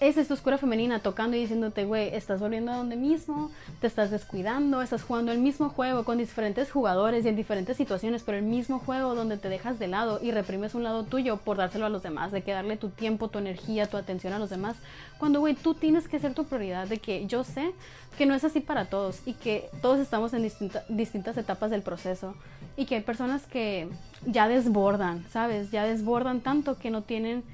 es 0.00 0.16
esta 0.16 0.34
oscura 0.34 0.58
femenina 0.58 0.98
tocando 0.98 1.36
y 1.36 1.40
diciéndote, 1.40 1.84
güey, 1.84 2.14
estás 2.14 2.40
volviendo 2.40 2.72
a 2.72 2.76
donde 2.76 2.96
mismo, 2.96 3.52
te 3.80 3.86
estás 3.86 4.10
descuidando, 4.10 4.82
estás 4.82 5.04
jugando 5.04 5.30
el 5.30 5.38
mismo 5.38 5.68
juego 5.68 6.04
con 6.04 6.18
diferentes 6.18 6.72
jugadores 6.72 7.24
y 7.24 7.28
en 7.28 7.36
diferentes 7.36 7.76
situaciones, 7.76 8.24
pero 8.24 8.36
el 8.36 8.44
mismo 8.44 8.80
juego 8.80 9.14
donde 9.14 9.36
te 9.36 9.48
dejas 9.48 9.78
de 9.78 9.86
lado 9.86 10.18
y 10.20 10.32
reprimes 10.32 10.74
un 10.74 10.82
lado 10.82 11.04
tuyo 11.04 11.36
por 11.36 11.56
dárselo 11.56 11.86
a 11.86 11.88
los 11.88 12.02
demás, 12.02 12.32
de 12.32 12.42
que 12.42 12.52
darle 12.52 12.76
tu 12.76 12.88
tiempo, 12.88 13.28
tu 13.28 13.38
energía, 13.38 13.86
tu 13.86 13.96
atención 13.96 14.32
a 14.32 14.40
los 14.40 14.50
demás. 14.50 14.76
Cuando, 15.18 15.38
güey, 15.38 15.54
tú 15.54 15.74
tienes 15.74 16.08
que 16.08 16.18
ser 16.18 16.34
tu 16.34 16.44
prioridad, 16.46 16.88
de 16.88 16.98
que 16.98 17.26
yo 17.26 17.44
sé 17.44 17.72
que 18.18 18.26
no 18.26 18.34
es 18.34 18.44
así 18.44 18.60
para 18.60 18.86
todos 18.86 19.20
y 19.24 19.34
que 19.34 19.70
todos 19.80 20.00
estamos 20.00 20.34
en 20.34 20.50
distintas 20.88 21.36
etapas 21.36 21.70
del 21.70 21.82
proceso 21.82 22.34
y 22.76 22.86
que 22.86 22.96
hay 22.96 23.02
personas 23.02 23.44
que 23.46 23.88
ya 24.26 24.48
desbordan, 24.48 25.24
¿sabes? 25.30 25.70
Ya 25.70 25.84
desbordan 25.84 26.40
tanto 26.40 26.76
que 26.76 26.90
no 26.90 27.02
tienen 27.02 27.44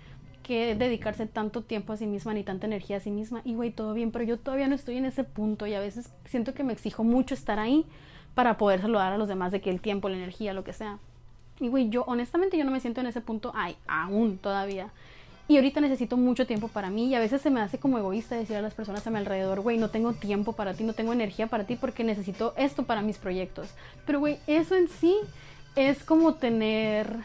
que 0.49 0.75
dedicarse 0.75 1.27
tanto 1.27 1.61
tiempo 1.61 1.93
a 1.93 1.99
sí 1.99 2.07
misma 2.07 2.33
ni 2.33 2.43
tanta 2.43 2.67
energía 2.67 2.97
a 2.97 3.01
sí 3.01 3.11
misma. 3.11 3.43
Y 3.45 3.55
güey, 3.55 3.71
todo 3.71 3.93
bien, 3.93 4.11
pero 4.11 4.25
yo 4.25 4.39
todavía 4.39 4.67
no 4.67 4.75
estoy 4.75 4.97
en 4.97 5.05
ese 5.05 5.23
punto 5.23 5.67
y 5.67 5.75
a 5.75 5.81
veces 5.81 6.11
siento 6.25 6.55
que 6.55 6.65
me 6.65 6.73
exijo 6.73 7.05
mucho 7.05 7.35
estar 7.35 7.59
ahí 7.59 7.85
para 8.35 8.57
poder 8.57 8.81
saludar 8.81 9.13
a 9.13 9.19
los 9.19 9.29
demás 9.29 9.53
de 9.53 9.61
que 9.61 9.69
el 9.69 9.83
tiempo, 9.83 10.09
la 10.09 10.17
energía, 10.17 10.55
lo 10.55 10.65
que 10.65 10.73
sea. 10.73 11.01
Y 11.61 11.69
güey, 11.69 11.91
yo 11.91 12.03
honestamente 12.07 12.57
yo 12.57 12.65
no 12.65 12.71
me 12.71 12.81
siento 12.81 13.03
en 13.03 13.09
ese 13.09 13.21
punto 13.21 13.53
ay, 13.55 13.77
aún 13.87 14.39
todavía. 14.39 14.91
Y 15.49 15.57
ahorita 15.57 15.83
necesito 15.83 16.17
mucho 16.17 16.47
tiempo 16.47 16.69
para 16.69 16.89
mí 16.89 17.09
y 17.09 17.15
a 17.15 17.21
veces 17.21 17.43
se 17.43 17.51
me 17.51 17.61
hace 17.61 17.79
como 17.79 17.99
egoísta 17.99 18.35
decir 18.35 18.57
a 18.57 18.63
las 18.63 18.73
personas 18.73 19.07
a 19.07 19.11
mi 19.11 19.19
alrededor, 19.19 19.61
güey, 19.61 19.77
no 19.77 19.91
tengo 19.91 20.15
tiempo 20.15 20.55
para 20.55 20.73
ti, 20.73 20.83
no 20.83 20.95
tengo 20.95 21.13
energía 21.13 21.49
para 21.49 21.65
ti 21.65 21.77
porque 21.77 22.05
necesito 22.05 22.55
esto 22.57 22.85
para 22.85 23.03
mis 23.03 23.19
proyectos. 23.19 23.69
Pero 24.07 24.19
güey, 24.19 24.39
eso 24.47 24.77
en 24.77 24.89
sí 24.89 25.15
es 25.77 26.05
como 26.05 26.37
tener, 26.37 27.17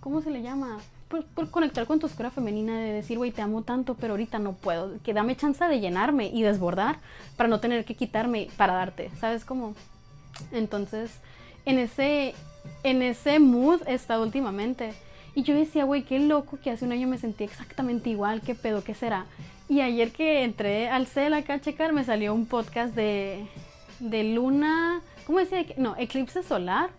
¿cómo 0.00 0.20
se 0.20 0.30
le 0.30 0.42
llama? 0.42 0.78
Por, 1.10 1.50
conectar 1.50 1.86
con 1.86 1.98
tu 1.98 2.06
oscura 2.06 2.30
femenina, 2.30 2.78
de 2.78 2.92
decir, 2.92 3.18
güey, 3.18 3.32
te 3.32 3.42
amo 3.42 3.62
tanto, 3.62 3.94
pero 3.94 4.12
ahorita 4.12 4.38
no 4.38 4.52
puedo. 4.52 4.94
Que 5.02 5.12
dame 5.12 5.36
chance 5.36 5.64
de 5.64 5.80
llenarme 5.80 6.28
y 6.28 6.42
desbordar 6.42 6.98
para 7.36 7.48
no 7.48 7.58
tener 7.60 7.84
que 7.84 7.96
quitarme 7.96 8.48
para 8.56 8.74
darte. 8.74 9.10
¿Sabes 9.20 9.44
cómo? 9.44 9.74
Entonces, 10.52 11.10
en 11.66 11.78
ese, 11.78 12.34
en 12.84 13.02
ese 13.02 13.40
mood 13.40 13.82
he 13.86 13.94
estado 13.94 14.22
últimamente. 14.22 14.94
Y 15.34 15.42
yo 15.42 15.54
decía, 15.54 15.84
güey, 15.84 16.02
qué 16.04 16.20
loco 16.20 16.58
que 16.62 16.70
hace 16.70 16.84
un 16.84 16.92
año 16.92 17.08
me 17.08 17.18
sentí 17.18 17.44
exactamente 17.44 18.10
igual, 18.10 18.40
qué 18.40 18.54
pedo, 18.54 18.84
qué 18.84 18.94
será. 18.94 19.26
Y 19.68 19.80
ayer 19.80 20.12
que 20.12 20.44
entré 20.44 20.88
al 20.88 21.06
CEL 21.06 21.34
acá 21.34 21.54
a 21.54 21.60
checar, 21.60 21.92
me 21.92 22.04
salió 22.04 22.34
un 22.34 22.46
podcast 22.46 22.94
de, 22.94 23.46
de 23.98 24.24
Luna, 24.24 25.00
¿cómo 25.26 25.38
decía? 25.38 25.64
No, 25.76 25.96
eclipse 25.96 26.42
solar 26.42 26.90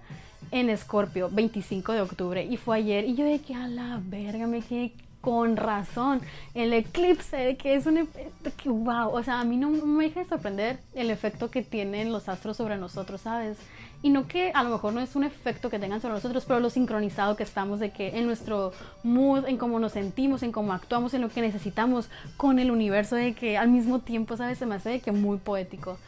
en 0.52 0.70
Escorpio, 0.70 1.30
25 1.32 1.93
de 1.93 2.02
octubre. 2.02 2.45
Y 2.45 2.58
fue 2.58 2.78
ayer. 2.78 3.06
Y 3.06 3.16
yo 3.16 3.26
de 3.26 3.39
que 3.39 3.56
a 3.56 3.68
la 3.68 4.02
verga 4.04 4.47
me 4.47 4.62
quedé 4.62 4.93
con 5.22 5.56
razón. 5.56 6.22
El 6.54 6.74
eclipse, 6.74 7.56
que 7.56 7.76
es 7.76 7.86
un 7.86 8.10
que 8.58 8.70
wow. 8.70 9.10
O 9.14 9.24
sea, 9.24 9.39
a 9.39 9.45
mí 9.45 9.56
no, 9.56 9.70
me 9.70 10.06
deja 10.06 10.22
de 10.22 10.26
sorprender 10.26 10.80
el 10.93 11.10
efecto 11.10 11.49
que 11.49 11.62
tienen 11.62 12.12
los 12.12 12.28
astros 12.28 12.58
sobre 12.58 12.78
nosotros, 12.78 13.22
¿sabes? 13.22 13.58
Y 14.04 14.10
no 14.10 14.28
que 14.28 14.52
a 14.54 14.64
lo 14.64 14.72
mejor 14.72 14.93
no 14.93 14.99
es 14.99 15.16
un 15.16 15.24
efecto 15.24 15.70
que 15.70 15.78
tengan 15.78 16.02
sobre 16.02 16.16
nosotros, 16.16 16.43
pero 16.47 16.60
lo 16.60 16.72
sincronizado 16.72 17.36
que 17.36 17.43
estamos 17.43 17.80
de 17.80 17.91
que 17.91 18.18
en 18.18 18.26
nuestro 18.26 18.74
mood, 19.04 19.45
en 19.47 19.58
cómo 19.58 19.80
nos 19.80 19.91
sentimos, 19.91 20.41
en 20.41 20.52
cómo 20.52 20.74
actuamos, 20.74 21.14
en 21.14 21.22
lo 21.22 21.30
que 21.30 21.41
necesitamos 21.41 22.10
con 22.36 22.58
el 22.58 22.72
universo, 22.72 23.16
de 23.16 23.34
que 23.34 23.60
al 23.60 23.70
mismo 23.70 23.99
tiempo, 23.99 24.36
¿sabes? 24.38 24.58
Se 24.58 24.66
me 24.66 24.76
hace 24.76 24.89
de 24.89 24.99
que 25.02 25.12
muy 25.12 25.38
poético. 25.38 25.99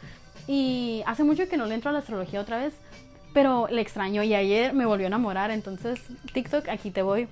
Y 0.48 1.02
hace 1.06 1.22
mucho 1.22 1.48
que 1.48 1.56
no 1.56 1.66
le 1.66 1.74
entro 1.74 1.90
a 1.90 1.92
la 1.92 2.00
astrología 2.00 2.40
otra 2.40 2.58
vez, 2.58 2.74
pero 3.34 3.66
le 3.68 3.82
extraño 3.82 4.22
y 4.22 4.32
ayer 4.32 4.72
me 4.72 4.86
volvió 4.86 5.06
a 5.06 5.08
enamorar, 5.08 5.50
entonces 5.50 6.00
TikTok, 6.32 6.68
aquí 6.68 6.90
te 6.90 7.02
voy. 7.02 7.28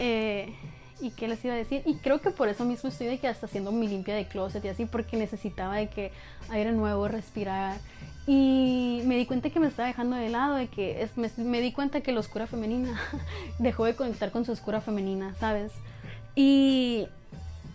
Eh, 0.00 0.52
¿Y 1.00 1.10
qué 1.10 1.28
les 1.28 1.44
iba 1.44 1.54
a 1.54 1.56
decir? 1.56 1.82
Y 1.86 1.96
creo 1.96 2.20
que 2.20 2.30
por 2.30 2.48
eso 2.48 2.64
mismo 2.64 2.88
estoy 2.88 3.06
de 3.06 3.18
que 3.18 3.28
hasta 3.28 3.46
haciendo 3.46 3.70
mi 3.70 3.86
limpia 3.86 4.16
de 4.16 4.26
closet 4.26 4.64
y 4.64 4.68
así, 4.68 4.86
porque 4.86 5.16
necesitaba 5.16 5.76
de 5.76 5.88
que 5.88 6.10
aire 6.48 6.72
nuevo, 6.72 7.06
respirar. 7.06 7.76
Y 8.26 9.02
me 9.04 9.16
di 9.16 9.26
cuenta 9.26 9.50
que 9.50 9.60
me 9.60 9.68
estaba 9.68 9.86
dejando 9.86 10.16
de 10.16 10.28
lado, 10.28 10.56
de 10.56 10.66
que 10.66 11.02
es, 11.02 11.16
me, 11.16 11.30
me, 11.36 11.60
di 11.60 11.72
cuenta 11.72 12.00
que 12.00 12.10
la 12.10 12.20
oscura 12.20 12.46
femenina 12.46 13.00
dejó 13.58 13.84
de 13.84 13.94
conectar 13.94 14.32
con 14.32 14.44
su 14.44 14.52
oscura 14.52 14.80
femenina, 14.80 15.34
¿sabes? 15.38 15.72
Y 16.34 17.06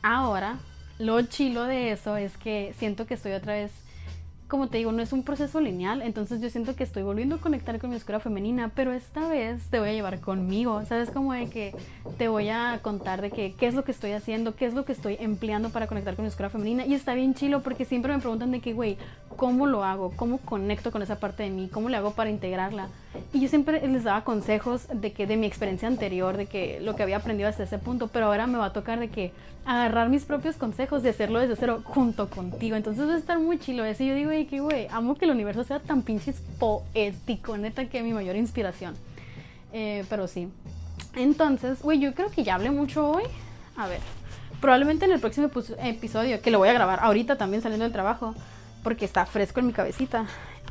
ahora, 0.02 0.58
lo 1.00 1.22
chilo 1.22 1.64
de 1.64 1.92
eso 1.92 2.18
es 2.18 2.36
que 2.38 2.74
siento 2.78 3.08
que 3.08 3.14
estoy 3.14 3.32
otra 3.32 3.54
vez 3.54 3.72
como 4.54 4.68
te 4.68 4.78
digo, 4.78 4.92
no 4.92 5.02
es 5.02 5.12
un 5.14 5.24
proceso 5.24 5.60
lineal, 5.60 6.04
entonces 6.04 6.40
yo 6.40 6.48
siento 6.48 6.76
que 6.76 6.84
estoy 6.84 7.02
volviendo 7.02 7.38
a 7.38 7.38
conectar 7.40 7.80
con 7.80 7.90
mi 7.90 7.96
oscura 7.96 8.20
femenina, 8.20 8.70
pero 8.76 8.94
esta 8.94 9.28
vez 9.28 9.64
te 9.72 9.80
voy 9.80 9.90
a 9.90 9.94
llevar 9.94 10.20
conmigo, 10.20 10.86
¿sabes? 10.86 11.10
Como 11.10 11.34
de 11.34 11.50
que 11.50 11.74
te 12.20 12.28
voy 12.28 12.50
a 12.50 12.78
contar 12.84 13.24
de 13.24 13.32
que, 13.32 13.56
qué 13.56 13.66
es 13.66 13.74
lo 13.74 13.84
que 13.84 13.92
estoy 13.92 14.12
haciendo, 14.12 14.56
qué 14.56 14.68
es 14.68 14.76
lo 14.76 14.86
que 14.86 14.92
estoy 14.92 15.18
empleando 15.20 15.72
para 15.72 15.88
conectar 15.88 16.16
con 16.16 16.26
mi 16.26 16.30
oscura 16.30 16.52
femenina, 16.52 16.86
y 16.86 16.94
está 16.94 17.16
bien 17.16 17.34
chilo 17.34 17.64
porque 17.64 17.84
siempre 17.84 18.14
me 18.14 18.20
preguntan 18.20 18.52
de 18.52 18.60
que, 18.60 18.74
güey, 18.74 19.00
¿cómo 19.38 19.66
lo 19.66 19.84
hago? 19.84 20.12
¿Cómo 20.16 20.38
conecto 20.38 20.92
con 20.92 21.02
esa 21.02 21.20
parte 21.20 21.42
de 21.42 21.50
mí? 21.50 21.68
¿Cómo 21.74 21.90
le 21.90 21.98
hago 21.98 22.12
para 22.12 22.30
integrarla? 22.30 22.90
Y 23.34 23.40
yo 23.40 23.48
siempre 23.48 23.86
les 23.88 24.04
daba 24.04 24.24
consejos 24.24 24.88
de 24.94 25.12
que 25.12 25.28
de 25.28 25.38
mi 25.38 25.46
experiencia 25.46 25.88
anterior, 25.88 26.38
de 26.38 26.46
que 26.46 26.80
lo 26.80 26.96
que 26.96 27.04
había 27.04 27.18
aprendido 27.18 27.50
hasta 27.50 27.64
ese 27.64 27.78
punto, 27.78 28.08
pero 28.08 28.28
ahora 28.28 28.48
me 28.48 28.58
va 28.58 28.66
a 28.66 28.74
tocar 28.74 29.00
de 29.00 29.10
que 29.10 29.32
agarrar 29.66 30.10
mis 30.10 30.26
propios 30.26 30.56
consejos, 30.56 31.04
de 31.04 31.10
hacerlo 31.10 31.40
desde 31.40 31.56
cero 31.56 31.82
junto 31.86 32.30
contigo, 32.30 32.76
entonces 32.76 33.08
va 33.08 33.14
a 33.14 33.18
estar 33.18 33.40
muy 33.40 33.60
chilo 33.60 33.86
eso, 33.86 34.04
y 34.04 34.08
yo 34.08 34.16
digo, 34.16 34.32
que, 34.50 34.60
güey, 34.60 34.88
amo 34.92 35.16
que 35.16 35.26
el 35.26 35.32
universo 35.32 35.64
sea 35.64 35.80
tan 35.80 36.02
pinches 36.02 36.42
poético, 36.60 37.58
neta, 37.58 37.86
que 37.86 38.04
mi 38.04 38.14
mayor 38.14 38.36
inspiración. 38.36 38.96
Eh, 39.72 40.06
pero 40.10 40.28
sí. 40.28 40.50
Entonces, 41.16 41.82
güey, 41.82 42.00
yo 42.00 42.14
creo 42.14 42.30
que 42.30 42.44
ya 42.44 42.56
hablé 42.56 42.72
mucho 42.72 43.10
hoy. 43.10 43.24
A 43.78 43.88
ver, 43.88 44.00
probablemente 44.60 45.06
en 45.06 45.12
el 45.12 45.20
próximo 45.20 45.50
episodio, 45.80 46.42
que 46.42 46.52
lo 46.52 46.60
voy 46.60 46.70
a 46.70 46.74
grabar 46.74 47.00
ahorita 47.02 47.38
también 47.38 47.62
saliendo 47.62 47.84
del 47.84 47.94
trabajo, 47.94 48.36
porque 48.84 49.06
está 49.06 49.26
fresco 49.26 49.60
en 49.60 49.68
mi 49.68 49.74
cabecita, 49.74 50.26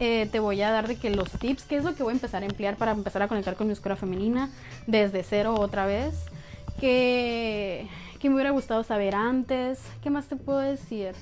eh, 0.04 0.28
te 0.32 0.40
voy 0.40 0.60
a 0.62 0.72
dar 0.72 0.88
de 0.88 0.96
que 0.96 1.10
los 1.10 1.30
tips, 1.30 1.62
qué 1.62 1.76
es 1.76 1.84
lo 1.84 1.94
que 1.94 2.02
voy 2.02 2.10
a 2.10 2.16
empezar 2.16 2.42
a 2.42 2.46
emplear 2.46 2.76
para 2.76 2.90
empezar 2.90 3.22
a 3.22 3.28
conectar 3.28 3.54
con 3.54 3.68
mi 3.68 3.72
oscura 3.72 3.94
femenina 3.94 4.50
desde 4.88 5.22
cero 5.22 5.54
otra 5.56 5.86
vez. 5.86 6.24
Que, 6.80 7.86
que 8.18 8.28
me 8.28 8.34
hubiera 8.34 8.50
gustado 8.50 8.82
saber 8.82 9.14
antes. 9.14 9.78
¿Qué 10.02 10.10
más 10.10 10.26
te 10.26 10.34
puedo 10.34 10.58
decir? 10.58 11.14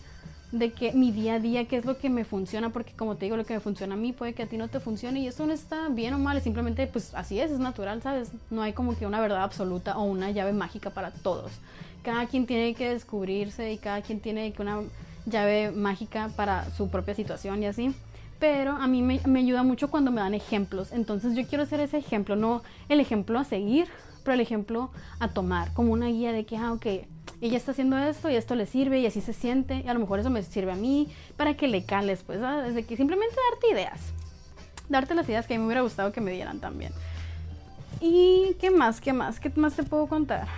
de 0.51 0.73
que 0.73 0.93
mi 0.93 1.13
día 1.13 1.35
a 1.35 1.39
día, 1.39 1.69
qué 1.69 1.77
es 1.77 1.85
lo 1.85 1.99
que 1.99 2.11
me 2.11 2.25
funciona, 2.25 2.71
porque 2.71 2.93
como 2.97 3.17
te 3.17 3.27
digo, 3.27 3.37
lo 3.37 3.45
que 3.45 3.55
me 3.55 3.61
funciona 3.61 3.95
a 3.95 3.97
mí 3.97 4.13
puede 4.13 4.33
que 4.33 4.43
a 4.43 4.47
ti 4.47 4.57
no 4.57 4.67
te 4.67 4.81
funcione 4.81 5.21
y 5.21 5.29
eso 5.29 5.47
no 5.47 5.53
está 5.53 5.89
bien 5.91 6.13
o 6.15 6.19
mal, 6.19 6.43
simplemente 6.43 6.89
pues 6.89 7.15
así 7.15 7.39
es, 7.39 7.53
es 7.53 7.61
natural, 7.61 8.03
¿sabes? 8.03 8.33
No 8.51 8.63
hay 8.63 8.73
como 8.73 8.99
que 8.99 9.07
una 9.07 9.21
verdad 9.21 9.45
absoluta 9.45 9.97
o 9.97 10.03
una 10.03 10.33
llave 10.33 10.53
mágica 10.53 10.91
para 10.91 11.13
todos. 11.13 11.53
Cada 12.03 12.27
quien 12.27 12.47
tiene 12.47 12.75
que 12.75 12.89
descubrirse 12.89 13.73
y 13.73 13.79
cada 13.79 14.03
quien 14.03 14.19
tiene 14.19 14.53
que 14.53 14.63
una 14.63 14.81
llave 15.25 15.71
mágica 15.71 16.31
para 16.35 16.69
su 16.71 16.89
propia 16.89 17.15
situación 17.15 17.63
y 17.63 17.67
así. 17.67 17.95
Pero 18.41 18.73
a 18.73 18.87
mí 18.87 19.03
me, 19.03 19.21
ayuda 19.39 19.63
mucho 19.63 19.91
cuando 19.91 20.11
me 20.11 20.21
dan 20.21 20.35
ejemplos. 20.35 20.93
Entonces 20.93 21.37
yo 21.37 21.47
quiero 21.47 21.67
ser 21.67 21.81
ese 21.81 21.99
ejemplo, 21.99 22.35
no 22.35 22.63
el 22.89 22.99
ejemplo 22.99 23.39
a 23.39 23.45
seguir, 23.45 23.87
pero 24.25 24.35
el 24.35 24.41
ejemplo 24.41 24.91
a 25.21 25.29
tomar, 25.29 25.73
como 25.75 25.93
una 25.93 26.07
guía 26.07 26.33
de 26.33 26.45
que, 26.45 26.57
ah, 26.57 26.73
ok, 26.73 26.87
ella 27.43 27.57
está 27.57 27.73
haciendo 27.73 27.97
esto 27.99 28.29
y 28.31 28.35
esto 28.35 28.55
le 28.55 28.67
sirbe 28.67 28.99
y 28.99 29.07
así 29.07 29.21
se 29.21 29.33
siente, 29.33 29.83
y 29.85 29.89
a 29.89 29.95
lo 29.95 30.01
mejor 30.01 30.21
eso 30.21 30.31
me 30.31 30.43
sirve 30.43 30.73
a 30.73 30.77
mí 30.77 31.09
para 31.37 31.55
que 31.55 31.69
le 31.69 31.85
cales, 31.85 32.23
pues, 32.23 32.41
desde 32.41 32.85
que 32.85 32.97
simplemente 32.97 33.37
darte 33.51 33.71
ideas, 33.73 34.01
darte 34.89 35.15
las 35.15 35.29
ideas 35.29 35.47
que 35.47 35.55
a 35.55 35.57
mí 35.57 35.61
me 35.61 35.67
hubiera 35.67 35.83
gustado 35.83 36.13
que 36.13 36.21
me 36.21 36.33
dieran 36.33 36.61
también. 36.61 36.93
¿Y 38.01 38.57
qué 38.59 38.71
más? 38.71 39.01
¿Qué 39.01 39.13
más? 39.13 39.39
¿Qué 39.39 39.51
más 39.57 39.75
te 39.75 39.83
puedo 39.83 40.07
contar? 40.07 40.49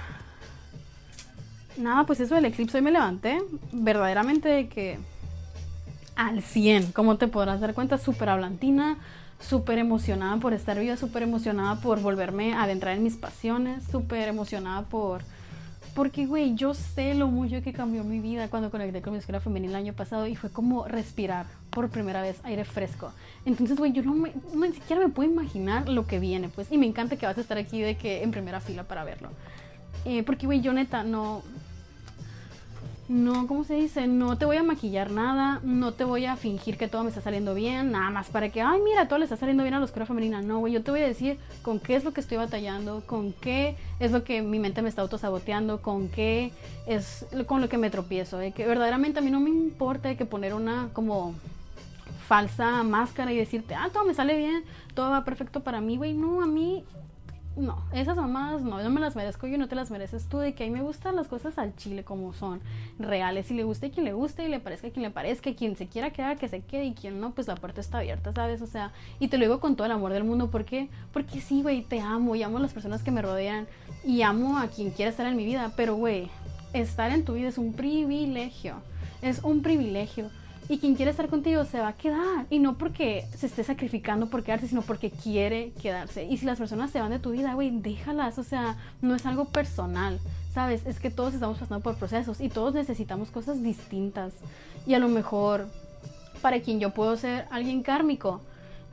Nada, 1.76 2.04
pues 2.04 2.20
eso 2.20 2.34
del 2.34 2.44
eclipse 2.44 2.78
hoy 2.78 2.82
me 2.82 2.92
levanté 2.92 3.42
verdaderamente 3.72 4.48
de 4.48 4.68
que 4.68 4.98
al 6.16 6.42
100, 6.42 6.92
como 6.92 7.16
te 7.16 7.28
podrás 7.28 7.60
dar 7.60 7.74
cuenta, 7.74 7.98
súper 7.98 8.28
hablantina, 8.28 8.98
súper 9.40 9.78
emocionada 9.78 10.36
por 10.36 10.52
estar 10.52 10.78
viva, 10.78 10.96
súper 10.96 11.22
emocionada 11.22 11.80
por 11.80 12.00
volverme 12.00 12.54
a 12.54 12.64
adentrar 12.64 12.96
en 12.96 13.02
mis 13.02 13.16
pasiones, 13.16 13.84
súper 13.90 14.28
emocionada 14.28 14.82
por 14.82 15.22
porque, 15.94 16.24
güey, 16.24 16.54
yo 16.54 16.72
sé 16.72 17.14
lo 17.14 17.26
mucho 17.26 17.62
que 17.62 17.72
cambió 17.72 18.02
mi 18.02 18.18
vida 18.18 18.48
cuando 18.48 18.70
conecté 18.70 19.02
con 19.02 19.12
mi 19.12 19.18
escuela 19.18 19.40
femenina 19.40 19.72
el 19.72 19.84
año 19.84 19.92
pasado 19.92 20.26
y 20.26 20.36
fue 20.36 20.48
como 20.48 20.88
respirar 20.88 21.46
por 21.68 21.90
primera 21.90 22.22
vez 22.22 22.40
aire 22.44 22.64
fresco. 22.64 23.12
Entonces, 23.44 23.76
güey, 23.76 23.92
yo 23.92 24.02
no, 24.02 24.14
me, 24.14 24.32
ni 24.54 24.72
siquiera 24.72 25.02
me 25.02 25.12
puedo 25.12 25.30
imaginar 25.30 25.90
lo 25.90 26.06
que 26.06 26.18
viene, 26.18 26.48
pues. 26.48 26.72
Y 26.72 26.78
me 26.78 26.86
encanta 26.86 27.16
que 27.16 27.26
vas 27.26 27.36
a 27.36 27.42
estar 27.42 27.58
aquí 27.58 27.82
de 27.82 27.96
que 27.96 28.22
en 28.22 28.30
primera 28.30 28.60
fila 28.60 28.84
para 28.84 29.04
verlo. 29.04 29.28
Eh, 30.06 30.22
porque, 30.22 30.46
güey, 30.46 30.62
yo 30.62 30.72
neta 30.72 31.02
no, 31.02 31.42
no, 33.09 33.46
¿cómo 33.46 33.64
se 33.64 33.74
dice? 33.74 34.07
No 34.07 34.38
te 34.38 34.44
voy 34.44 34.57
a 34.57 34.62
maquillar 34.62 35.11
nada, 35.11 35.61
no 35.64 35.92
te 35.92 36.05
voy 36.05 36.24
a 36.24 36.36
fingir 36.36 36.78
que 36.78 36.88
todo 36.88 37.03
me 37.03 37.09
está 37.09 37.20
saliendo 37.20 37.55
bien, 37.55 37.90
nada 37.90 38.11
más 38.11 38.30
para 38.30 38.50
que, 38.50 38.62
ay, 38.62 38.80
mira, 38.82 39.09
todo 39.09 39.18
le 39.18 39.24
está 39.24 39.36
saliendo 39.36 39.64
bien 39.64 39.74
a 39.74 39.78
la 39.78 39.84
oscura 39.84 40.07
femenina. 40.07 40.40
No, 40.40 40.61
güey, 40.61 40.72
yo 40.72 40.82
te 40.82 40.92
voy 40.92 41.00
a 41.00 41.09
decir 41.09 41.38
con 41.62 41.80
qué 41.80 41.96
es 41.96 42.05
lo 42.05 42.12
que 42.12 42.20
estoy 42.20 42.38
batallando, 42.38 43.03
con 43.05 43.32
qué 43.32 43.76
es 43.98 44.12
lo 44.12 44.24
que 44.24 44.40
mi 44.42 44.59
mente 44.59 44.82
me 44.82 44.88
está 44.88 45.03
autosaboteando, 45.03 45.82
con 45.82 46.09
qué 46.09 46.53
es 46.86 47.26
con 47.46 47.61
lo 47.61 47.68
que 47.68 47.76
me 47.76 47.90
tropiezo. 47.90 48.38
Que 48.55 48.66
verdaderamente 48.66 49.18
a 49.18 49.22
mí 49.22 49.30
no 49.30 49.40
me 49.40 49.50
importa 49.50 50.14
que 50.14 50.24
poner 50.24 50.55
una 50.55 50.88
como 50.92 51.34
falsa 52.26 52.82
máscara 52.82 53.32
y 53.32 53.36
decirte, 53.36 53.74
ah, 53.74 53.90
todo 53.92 54.05
me 54.05 54.14
sale 54.14 54.36
bien, 54.36 54.64
todo 54.94 55.11
va 55.11 55.24
perfecto 55.24 55.61
para 55.61 55.80
mí, 55.80 55.96
güey. 55.96 56.14
No, 56.14 56.40
a 56.40 56.46
mí 56.46 56.84
no, 57.57 57.82
esas 57.92 58.16
mamadas 58.16 58.62
no, 58.62 58.82
yo 58.82 58.88
me 58.88 59.00
las 59.00 59.14
merezco 59.14 59.46
yo, 59.46 59.59
no 59.59 59.68
te 59.68 59.74
las 59.74 59.90
mereces 59.90 60.26
tú, 60.26 60.38
de 60.38 60.55
que 60.55 60.64
a 60.64 60.66
mí 60.66 60.72
me 60.72 60.82
gustan 60.82 61.16
las 61.16 61.28
cosas 61.28 61.59
al 61.59 61.76
chile 61.76 62.03
como 62.03 62.32
son, 62.32 62.61
reales, 62.98 63.46
si 63.46 63.55
le 63.55 63.64
guste 63.64 63.86
a 63.86 63.90
quien 63.90 64.05
le 64.05 64.14
guste 64.14 64.44
y 64.44 64.48
le 64.48 64.59
parezca 64.59 64.88
a 64.88 64.90
quien 64.90 65.03
le 65.03 65.11
parezca, 65.11 65.55
quien 65.55 65.76
se 65.76 65.86
quiera 65.86 66.11
quedar, 66.11 66.38
que 66.38 66.48
se 66.48 66.62
quede 66.62 66.86
y 66.86 66.94
quien 66.94 67.20
no, 67.20 67.32
pues 67.32 67.48
la 67.48 67.57
puerta 67.57 67.80
está 67.80 67.98
abierta, 67.98 68.32
¿sabes? 68.32 68.62
O 68.62 68.66
sea, 68.66 68.92
y 69.20 69.28
te 69.28 69.36
lo 69.36 69.44
digo 69.44 69.61
con 69.61 69.76
todo 69.76 69.84
el 69.86 69.92
amor 69.92 70.12
del 70.12 70.24
mundo, 70.24 70.50
¿por 70.50 70.64
qué? 70.64 70.88
Porque 71.12 71.40
sí, 71.40 71.62
güey, 71.62 71.82
te 71.82 72.00
amo 72.00 72.34
y 72.36 72.42
amo 72.42 72.57
a 72.59 72.61
las 72.61 72.72
personas 72.72 73.03
que 73.03 73.11
me 73.11 73.20
rodean 73.20 73.66
y 74.05 74.22
amo 74.22 74.59
a 74.59 74.68
quien 74.68 74.90
quiera 74.90 75.11
estar 75.11 75.26
en 75.26 75.36
mi 75.36 75.44
vida, 75.44 75.72
pero 75.76 75.94
güey, 75.94 76.30
estar 76.72 77.11
en 77.11 77.24
tu 77.24 77.34
vida 77.34 77.48
es 77.48 77.59
un 77.59 77.74
privilegio, 77.74 78.76
es 79.20 79.40
un 79.42 79.62
privilegio 79.62 80.30
y 80.68 80.78
quien 80.78 80.94
quiere 80.94 81.10
estar 81.10 81.28
contigo 81.28 81.64
se 81.64 81.80
va 81.80 81.88
a 81.88 81.92
quedar. 81.92 82.46
Y 82.50 82.58
no 82.58 82.78
porque 82.78 83.26
se 83.36 83.46
esté 83.46 83.64
sacrificando 83.64 84.28
por 84.28 84.42
quedarse, 84.42 84.68
sino 84.68 84.82
porque 84.82 85.10
quiere 85.10 85.72
quedarse. 85.82 86.24
Y 86.24 86.38
si 86.38 86.46
las 86.46 86.58
personas 86.58 86.90
se 86.90 87.00
van 87.00 87.10
de 87.10 87.18
tu 87.18 87.30
vida, 87.30 87.54
güey, 87.54 87.70
déjalas. 87.70 88.38
O 88.38 88.44
sea, 88.44 88.76
no 89.00 89.14
es 89.14 89.26
algo 89.26 89.46
personal. 89.46 90.20
¿Sabes? 90.54 90.86
Es 90.86 91.00
que 91.00 91.10
todos 91.10 91.34
estamos 91.34 91.58
pasando 91.58 91.82
por 91.82 91.96
procesos 91.96 92.40
y 92.40 92.48
todos 92.48 92.74
necesitamos 92.74 93.30
cosas 93.30 93.62
distintas. 93.62 94.34
Y 94.86 94.94
a 94.94 94.98
lo 94.98 95.08
mejor, 95.08 95.66
para 96.42 96.60
quien 96.60 96.78
yo 96.78 96.90
puedo 96.90 97.16
ser 97.16 97.46
alguien 97.50 97.82
kármico, 97.82 98.42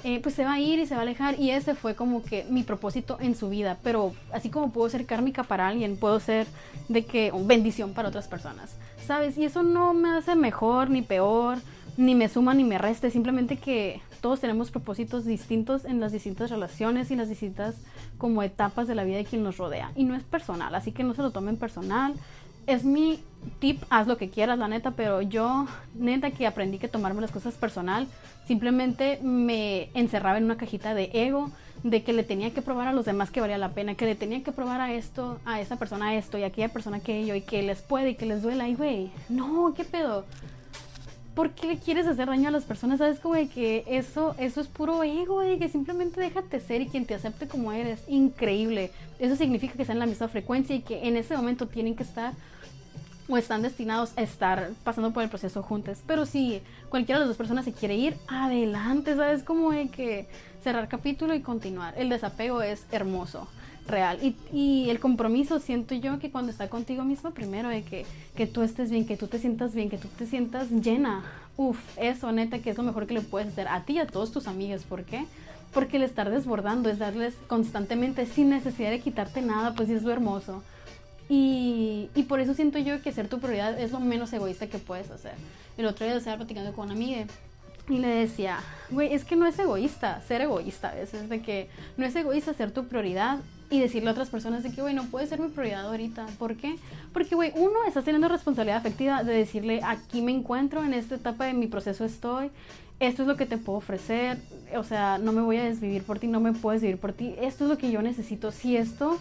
eh, 0.06 0.22
pues 0.22 0.36
se 0.36 0.46
va 0.46 0.54
a 0.54 0.60
ir 0.60 0.80
y 0.80 0.86
se 0.86 0.96
va 0.96 1.02
a 1.02 1.04
alejar. 1.04 1.40
Y 1.40 1.52
ese 1.52 1.76
fue 1.76 1.96
como 1.96 2.24
que 2.24 2.46
mi 2.50 2.64
propósito 2.64 3.18
en 3.20 3.36
su 3.36 3.50
vida. 3.50 3.78
Pero 3.84 4.14
así 4.32 4.50
como 4.50 4.72
puedo 4.72 4.90
ser 4.90 5.06
kármica 5.06 5.44
para 5.44 5.68
alguien, 5.68 5.98
puedo 5.98 6.20
ser 6.20 6.48
de 6.88 7.06
que 7.06 7.32
bendición 7.46 7.94
para 7.94 8.10
otras 8.10 8.28
personas. 8.28 8.72
¿Sabes? 9.10 9.40
Y 9.40 9.46
eso 9.46 9.64
no 9.64 9.96
me 9.96 10.10
hace 10.10 10.36
mejor 10.36 10.92
ni 10.92 11.02
peor, 11.02 11.58
ni 11.98 12.14
me 12.14 12.30
suma 12.30 12.54
ni 12.54 12.64
me 12.64 12.78
reste. 12.78 13.10
Simplemente 13.10 13.58
que 13.58 14.02
todos 14.22 14.40
tenemos 14.40 14.70
propósitos 14.70 15.26
distintos 15.26 15.84
en 15.84 16.00
las 16.00 16.12
distintas 16.12 16.52
relaciones 16.52 17.10
y 17.10 17.16
las 17.16 17.28
distintas 17.28 17.74
como 18.20 18.44
etapas 18.44 18.88
de 18.88 18.94
la 18.94 19.04
vida 19.04 19.18
de 19.18 19.26
quien 19.26 19.42
nos 19.42 19.58
rodea. 19.58 19.92
Y 19.96 20.04
no 20.04 20.14
es 20.14 20.22
personal, 20.22 20.76
así 20.76 20.92
que 20.92 21.04
no 21.04 21.16
se 21.16 21.24
lo 21.24 21.32
tomen 21.32 21.58
personal. 21.58 22.14
Es 22.68 22.84
mi 22.86 23.24
tip, 23.58 23.82
haz 23.90 24.06
lo 24.06 24.18
que 24.18 24.30
quieras, 24.30 24.60
la 24.60 24.68
neta, 24.68 24.92
pero 24.92 25.24
yo, 25.24 25.66
neta, 25.96 26.30
que 26.30 26.46
aprendí 26.46 26.78
que 26.78 26.88
tomarme 26.88 27.22
las 27.22 27.32
cosas 27.32 27.56
personal, 27.56 28.06
simplemente 28.46 29.20
me 29.24 29.90
encerraba 29.96 30.38
en 30.38 30.44
una 30.44 30.58
cajita 30.58 30.94
de 30.94 31.10
ego, 31.14 31.50
de 31.84 32.04
que 32.04 32.14
le 32.14 32.24
tenía 32.24 32.54
que 32.54 32.62
probar 32.62 32.88
a 32.88 32.94
los 32.94 33.06
demás 33.06 33.32
que 33.32 33.42
valía 33.42 33.58
la 33.58 33.74
pena, 33.74 33.96
que 33.96 34.06
le 34.06 34.16
tenía 34.16 34.44
que 34.44 34.52
probar 34.52 34.82
a 34.82 34.94
esto, 34.94 35.40
a 35.46 35.62
esa 35.62 35.78
persona 35.78 36.16
esto 36.16 36.38
y 36.38 36.44
a 36.44 36.48
aquella 36.48 36.70
persona 36.70 36.98
aquello, 36.98 37.36
y 37.36 37.42
que 37.42 37.64
les 37.64 37.82
puede 37.82 38.12
y 38.12 38.16
que 38.16 38.26
les 38.26 38.42
duela, 38.42 38.68
y 38.68 38.76
güey, 38.76 39.12
no, 39.30 39.74
¿qué 39.76 39.84
pedo? 39.84 40.26
¿por 41.40 41.52
qué 41.52 41.68
le 41.68 41.78
quieres 41.78 42.06
hacer 42.06 42.28
daño 42.28 42.50
a 42.50 42.52
las 42.52 42.66
personas? 42.66 43.00
¿Sabes? 43.00 43.22
Como 43.22 43.36
de 43.36 43.48
que 43.48 43.86
eso, 43.88 44.36
eso 44.40 44.60
es 44.60 44.68
puro 44.68 45.04
ego, 45.04 45.40
de 45.40 45.58
que 45.58 45.70
simplemente 45.70 46.20
déjate 46.20 46.60
ser 46.60 46.82
y 46.82 46.88
quien 46.88 47.06
te 47.06 47.16
acepte 47.16 47.48
como 47.48 47.72
eres. 47.72 48.02
Increíble. 48.10 48.92
Eso 49.20 49.38
significa 49.38 49.74
que 49.74 49.84
están 49.84 49.96
en 49.96 50.02
la 50.02 50.06
misma 50.06 50.28
frecuencia 50.28 50.76
y 50.76 50.82
que 50.82 51.08
en 51.08 51.16
ese 51.16 51.38
momento 51.38 51.66
tienen 51.70 51.96
que 51.96 52.04
estar 52.04 52.34
o 53.30 53.38
están 53.38 53.62
destinados 53.62 54.12
a 54.18 54.22
estar 54.22 54.72
pasando 54.84 55.14
por 55.14 55.24
el 55.24 55.30
proceso 55.30 55.64
juntos. 55.64 56.00
Pero 56.06 56.26
si 56.26 56.62
cualquiera 56.90 57.20
de 57.20 57.26
las 57.26 57.30
dos 57.30 57.38
personas 57.38 57.64
se 57.64 57.72
quiere 57.72 57.96
ir, 57.96 58.18
adelante, 58.28 59.16
¿sabes? 59.16 59.42
Como 59.44 59.72
de 59.72 59.88
que 59.88 60.28
cerrar 60.64 60.88
capítulo 60.88 61.34
y 61.34 61.42
continuar. 61.42 61.94
El 61.98 62.10
desapego 62.10 62.62
es 62.62 62.86
hermoso 62.92 63.48
real. 63.88 64.20
Y, 64.54 64.90
el 64.90 65.00
compromiso 65.00 65.60
siento 65.60 65.96
yo 65.96 66.20
que 66.20 66.32
cuando 66.32 66.52
está 66.52 66.70
contigo 66.70 67.04
mismo, 67.04 67.32
primero 67.32 67.70
de 67.70 67.84
que, 67.84 68.06
que 68.36 68.48
tú 68.48 68.62
estés 68.62 68.90
bien, 68.90 69.06
que 69.06 69.18
tú 69.18 69.28
te 69.28 69.40
sientas 69.40 69.74
bien, 69.74 69.90
que 69.90 69.98
tú 69.98 70.08
te 70.08 70.26
sientas 70.26 70.70
llena. 70.70 71.24
Uf, 71.58 71.80
eso 71.98 72.32
neta 72.32 72.60
que 72.60 72.70
es 72.70 72.78
lo 72.78 72.84
mejor 72.84 73.08
que 73.08 73.16
le 73.16 73.22
puedes 73.22 73.50
hacer 73.50 73.68
a 73.68 73.84
ti 73.84 73.94
y 73.94 74.00
a 74.00 74.08
todos 74.08 74.32
tus 74.32 74.48
amigos. 74.48 74.84
¿Por 74.84 75.04
qué? 75.04 75.26
Porque 75.74 75.98
el 75.98 76.04
estar 76.04 76.30
desbordando 76.30 76.90
es 76.90 77.00
darles 77.00 77.36
constantemente 77.48 78.26
sin 78.26 78.50
necesidad 78.50 78.92
de 78.92 79.02
quitarte 79.02 79.42
nada, 79.42 79.74
pues 79.76 79.90
es 79.90 80.04
lo 80.04 80.12
hermoso. 80.12 80.64
Y, 81.28 82.10
y, 82.16 82.24
por 82.24 82.40
eso 82.40 82.56
siento 82.56 82.80
yo 82.80 83.04
que 83.04 83.12
ser 83.12 83.28
tu 83.28 83.40
prioridad 83.40 83.80
es 83.80 83.92
lo 83.92 84.00
menos 84.00 84.34
egoísta 84.34 84.66
que 84.66 84.80
puedes 84.80 85.12
hacer. 85.12 85.34
El 85.78 85.86
otro 85.86 86.06
día 86.06 86.16
estaba 86.16 86.38
platicando 86.38 86.74
con 86.74 86.86
una 86.86 86.96
amiga 86.96 87.26
y 87.90 87.98
le 87.98 88.08
decía, 88.08 88.60
güey, 88.90 89.14
es 89.14 89.26
que 89.26 89.36
no 89.36 89.46
es 89.46 89.58
egoísta 89.60 90.22
ser 90.22 90.42
egoísta 90.42 90.90
a 90.90 90.96
veces, 90.96 91.30
de 91.30 91.42
que 91.42 91.70
no 91.98 92.06
es 92.06 92.16
egoísta 92.16 92.54
ser 92.54 92.72
tu 92.72 92.86
prioridad 92.86 93.40
y 93.70 93.80
decirle 93.80 94.10
a 94.10 94.12
otras 94.14 94.30
personas 94.30 94.64
de 94.64 94.72
que, 94.72 94.82
güey, 94.82 94.94
no 94.94 95.06
puede 95.06 95.28
ser 95.28 95.40
mi 95.40 95.50
prioridad 95.50 95.86
ahorita. 95.86 96.26
¿Por 96.38 96.56
qué? 96.56 96.76
Porque, 97.14 97.36
güey, 97.36 97.52
uno, 97.56 97.84
estás 97.88 98.04
teniendo 98.04 98.28
responsabilidad 98.28 98.78
afectiva 98.78 99.24
de 99.24 99.34
decirle, 99.34 99.82
aquí 99.84 100.22
me 100.22 100.32
encuentro, 100.32 100.84
en 100.84 100.94
esta 100.94 101.16
etapa 101.16 101.46
de 101.46 101.54
mi 101.54 101.68
proceso 101.68 102.06
estoy, 102.06 102.50
esto 103.00 103.22
es 103.22 103.28
lo 103.28 103.38
que 103.38 103.46
te 103.46 103.58
puedo 103.58 103.78
ofrecer, 103.78 104.38
o 104.76 104.84
sea, 104.84 105.18
no 105.20 105.32
me 105.32 105.42
voy 105.42 105.58
a 105.58 105.64
desvivir 105.64 106.04
por 106.04 106.20
ti, 106.20 106.28
no 106.28 106.40
me 106.40 106.54
puedes 106.54 106.82
vivir 106.82 106.98
por 106.98 107.14
ti, 107.14 107.36
esto 107.40 107.64
es 107.64 107.70
lo 107.70 107.78
que 107.78 107.92
yo 107.92 108.02
necesito. 108.02 108.52
Si 108.52 108.76
esto 108.76 109.18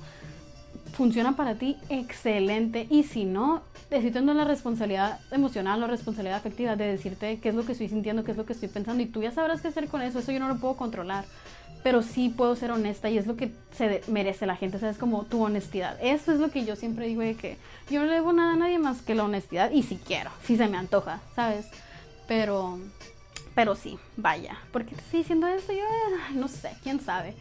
funciona 0.92 1.36
para 1.36 1.54
ti, 1.54 1.76
excelente. 1.88 2.86
Y 2.90 3.04
si 3.04 3.24
no, 3.24 3.62
estoy 3.90 4.10
teniendo 4.10 4.34
la 4.34 4.44
responsabilidad 4.44 5.20
emocional 5.30 5.82
o 5.82 5.86
responsabilidad 5.86 6.38
afectiva 6.38 6.76
de 6.76 6.86
decirte 6.86 7.38
qué 7.40 7.48
es 7.50 7.54
lo 7.54 7.64
que 7.64 7.72
estoy 7.72 7.88
sintiendo, 7.88 8.24
qué 8.24 8.32
es 8.32 8.36
lo 8.36 8.46
que 8.46 8.52
estoy 8.52 8.68
pensando, 8.68 9.02
y 9.02 9.06
tú 9.06 9.22
ya 9.22 9.30
sabrás 9.30 9.60
qué 9.60 9.68
hacer 9.68 9.88
con 9.88 10.02
eso, 10.02 10.18
eso 10.18 10.32
yo 10.32 10.40
no 10.40 10.48
lo 10.48 10.58
puedo 10.58 10.76
controlar 10.76 11.24
pero 11.82 12.02
sí 12.02 12.28
puedo 12.28 12.56
ser 12.56 12.70
honesta 12.70 13.08
y 13.08 13.18
es 13.18 13.26
lo 13.26 13.36
que 13.36 13.52
se 13.72 14.02
merece 14.08 14.46
la 14.46 14.56
gente, 14.56 14.78
¿sabes? 14.78 14.98
Como 14.98 15.24
tu 15.24 15.42
honestidad. 15.42 15.96
Eso 16.02 16.32
es 16.32 16.40
lo 16.40 16.50
que 16.50 16.64
yo 16.64 16.76
siempre 16.76 17.06
digo 17.06 17.22
de 17.22 17.34
que 17.34 17.56
yo 17.90 18.00
no 18.00 18.06
le 18.06 18.14
debo 18.14 18.32
nada 18.32 18.54
a 18.54 18.56
nadie 18.56 18.78
más 18.78 19.02
que 19.02 19.14
la 19.14 19.24
honestidad 19.24 19.70
y 19.70 19.82
si 19.82 19.96
quiero, 19.96 20.30
si 20.42 20.56
se 20.56 20.68
me 20.68 20.76
antoja, 20.76 21.20
¿sabes? 21.34 21.66
Pero, 22.26 22.78
pero 23.54 23.74
sí, 23.74 23.98
vaya. 24.16 24.58
¿Por 24.72 24.84
qué 24.84 24.94
te 24.94 25.00
estoy 25.00 25.20
diciendo 25.20 25.46
esto? 25.46 25.72
Yo 25.72 25.84
no 26.34 26.48
sé, 26.48 26.72
quién 26.82 27.00
sabe. 27.00 27.34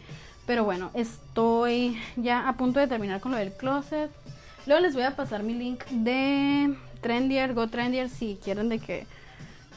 Pero 0.47 0.63
bueno, 0.63 0.91
estoy 0.93 2.01
ya 2.15 2.47
a 2.47 2.53
punto 2.53 2.79
de 2.79 2.87
terminar 2.87 3.19
con 3.19 3.31
lo 3.33 3.37
del 3.37 3.51
closet. 3.51 4.09
Luego 4.65 4.81
les 4.81 4.95
voy 4.95 5.03
a 5.03 5.15
pasar 5.15 5.43
mi 5.43 5.53
link 5.53 5.83
de 5.89 6.73
Trendier, 7.01 7.53
Go 7.53 7.67
Trendier, 7.67 8.09
si 8.09 8.39
quieren 8.41 8.69
de 8.69 8.79
que 8.79 9.05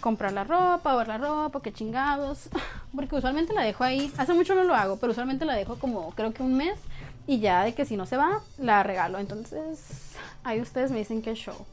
comprar 0.01 0.33
la 0.33 0.45
ropa, 0.45 0.95
ver 0.95 1.09
la 1.09 1.19
ropa, 1.19 1.61
qué 1.61 1.73
chingados. 1.73 2.49
Porque 2.95 3.17
usualmente 3.17 3.53
la 3.53 3.63
dejo 3.63 3.83
ahí. 3.83 4.13
Hace 4.17 4.33
mucho 4.33 4.55
no 4.55 4.63
lo 4.63 4.77
hago, 4.77 4.97
pero 4.97 5.11
usualmente 5.11 5.45
la 5.45 5.55
dejo 5.55 5.77
como 5.77 6.13
creo 6.13 6.33
que 6.33 6.45
un 6.45 6.57
mes. 6.57 6.79
Y 7.27 7.41
ya 7.41 7.65
de 7.65 7.75
que 7.75 7.85
si 7.85 7.97
no 7.97 8.07
se 8.07 8.17
va, 8.17 8.41
la 8.57 8.85
regalo. 8.85 9.19
Entonces, 9.19 10.15
ahí 10.45 10.61
ustedes 10.61 10.93
me 10.93 10.99
dicen 10.99 11.21
qué 11.21 11.35
show. 11.35 11.67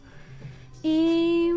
Y. 0.82 1.52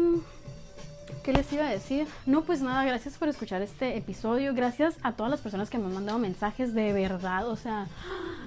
¿Qué 1.30 1.36
les 1.36 1.52
iba 1.52 1.64
a 1.64 1.70
decir? 1.70 2.08
No, 2.26 2.42
pues 2.42 2.60
nada, 2.60 2.84
gracias 2.84 3.16
por 3.16 3.28
escuchar 3.28 3.62
este 3.62 3.96
episodio. 3.96 4.52
Gracias 4.52 4.96
a 5.04 5.12
todas 5.12 5.30
las 5.30 5.40
personas 5.40 5.70
que 5.70 5.78
me 5.78 5.86
han 5.86 5.94
mandado 5.94 6.18
mensajes 6.18 6.74
de 6.74 6.92
verdad. 6.92 7.46
O 7.46 7.54
sea, 7.54 7.86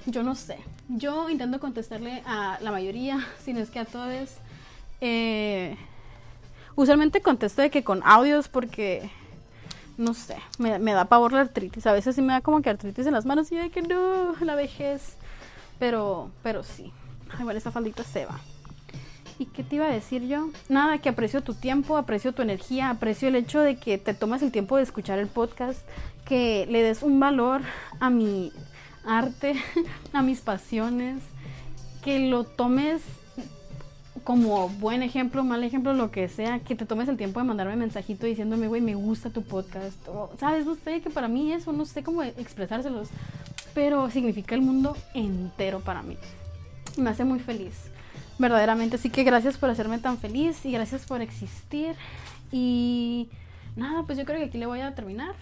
yo 0.06 0.22
no 0.22 0.36
sé. 0.36 0.58
Yo 0.90 1.30
intento 1.30 1.62
contestarle 1.62 2.22
a 2.26 2.58
la 2.60 2.72
mayoría, 2.72 3.26
si 3.46 3.54
no 3.54 3.62
es 3.62 3.70
que 3.70 3.80
a 3.80 3.86
todos. 3.86 4.32
Eh, 5.00 5.78
Usualmente 6.76 7.22
contesto 7.22 7.62
de 7.62 7.70
que 7.70 7.86
con 7.86 8.02
audios 8.04 8.50
porque, 8.50 9.10
no 9.98 10.14
sé, 10.14 10.36
me, 10.58 10.78
da 10.78 11.06
pavor 11.06 11.32
la 11.32 11.40
artritis. 11.40 11.88
A 11.88 11.94
veces 11.94 12.16
sí 12.16 12.22
me 12.22 12.34
da 12.34 12.42
como 12.42 12.62
que 12.62 12.70
artritis 12.70 13.08
en 13.08 13.14
las 13.14 13.26
manos 13.26 13.50
y 13.54 13.56
de 13.56 13.70
que 13.70 13.82
no, 13.82 14.36
la 14.42 14.56
vejez. 14.56 15.16
Pero, 15.80 16.32
pero 16.44 16.64
sí. 16.64 16.92
Ay, 17.30 17.46
bueno, 17.46 17.58
esta 17.58 17.72
faldita 17.72 18.04
se 18.04 18.26
va. 18.26 18.42
¿Y 19.44 19.48
qué 19.48 19.62
te 19.62 19.76
iba 19.76 19.88
a 19.88 19.92
decir 19.92 20.26
yo? 20.26 20.48
Nada, 20.70 21.00
que 21.00 21.10
aprecio 21.10 21.42
tu 21.42 21.54
tiempo, 21.54 21.98
aprecio 21.98 22.32
tu 22.32 22.42
energía, 22.42 22.90
aprecio 22.90 23.28
el 23.28 23.36
hecho 23.36 23.60
de 23.60 23.76
que 23.76 23.98
te 23.98 24.14
tomas 24.14 24.42
el 24.42 24.54
tiempo 24.54 24.78
de 24.78 24.84
escuchar 24.84 25.20
el 25.20 25.28
podcast, 25.28 25.86
que 26.24 26.66
le 26.70 26.82
des 26.82 27.04
un 27.04 27.20
valor 27.20 27.60
a 28.00 28.10
mi 28.10 28.54
arte, 29.06 29.56
a 30.14 30.22
mis 30.22 30.40
pasiones, 30.40 31.24
que 32.02 32.20
lo 32.20 32.46
tomes 32.46 33.02
como 34.24 34.70
buen 34.70 35.04
ejemplo, 35.04 35.44
mal 35.44 35.62
ejemplo, 35.66 35.92
lo 35.92 36.10
que 36.10 36.30
sea, 36.30 36.60
que 36.60 36.76
te 36.76 36.86
tomes 36.86 37.10
el 37.10 37.18
tiempo 37.18 37.42
de 37.42 37.46
mandarme 37.46 37.76
mensajito 37.76 38.26
diciéndome, 38.26 38.70
güey, 38.70 38.80
me 38.80 38.96
gusta 38.96 39.30
tu 39.30 39.42
podcast. 39.42 40.08
O, 40.08 40.32
¿Sabes? 40.40 40.66
No 40.66 40.76
sé, 40.76 41.02
que 41.02 41.10
para 41.10 41.28
mí 41.28 41.52
eso, 41.52 41.74
no 41.74 41.84
sé 41.84 42.02
cómo 42.02 42.24
expresárselos, 42.24 43.10
pero 43.74 44.10
significa 44.10 44.56
el 44.56 44.62
mundo 44.62 44.96
entero 45.14 45.82
para 45.82 46.02
mí. 46.02 46.16
Me 46.96 47.10
hace 47.10 47.26
muy 47.26 47.40
feliz, 47.40 47.92
verdaderamente. 48.38 48.96
Así 48.96 49.10
que 49.10 49.24
gracias 49.24 49.58
por 49.58 49.70
hacerme 49.70 50.00
tan 50.00 50.18
feliz 50.18 50.66
y 50.66 50.72
gracias 50.72 51.06
por 51.06 51.22
existir. 51.22 51.96
Y 52.52 53.30
nada, 53.76 54.04
pues 54.04 54.18
yo 54.18 54.26
creo 54.26 54.40
que 54.40 54.46
aquí 54.46 54.58
le 54.58 54.66
voy 54.66 54.82
a 54.82 54.96
terminar. 54.96 55.34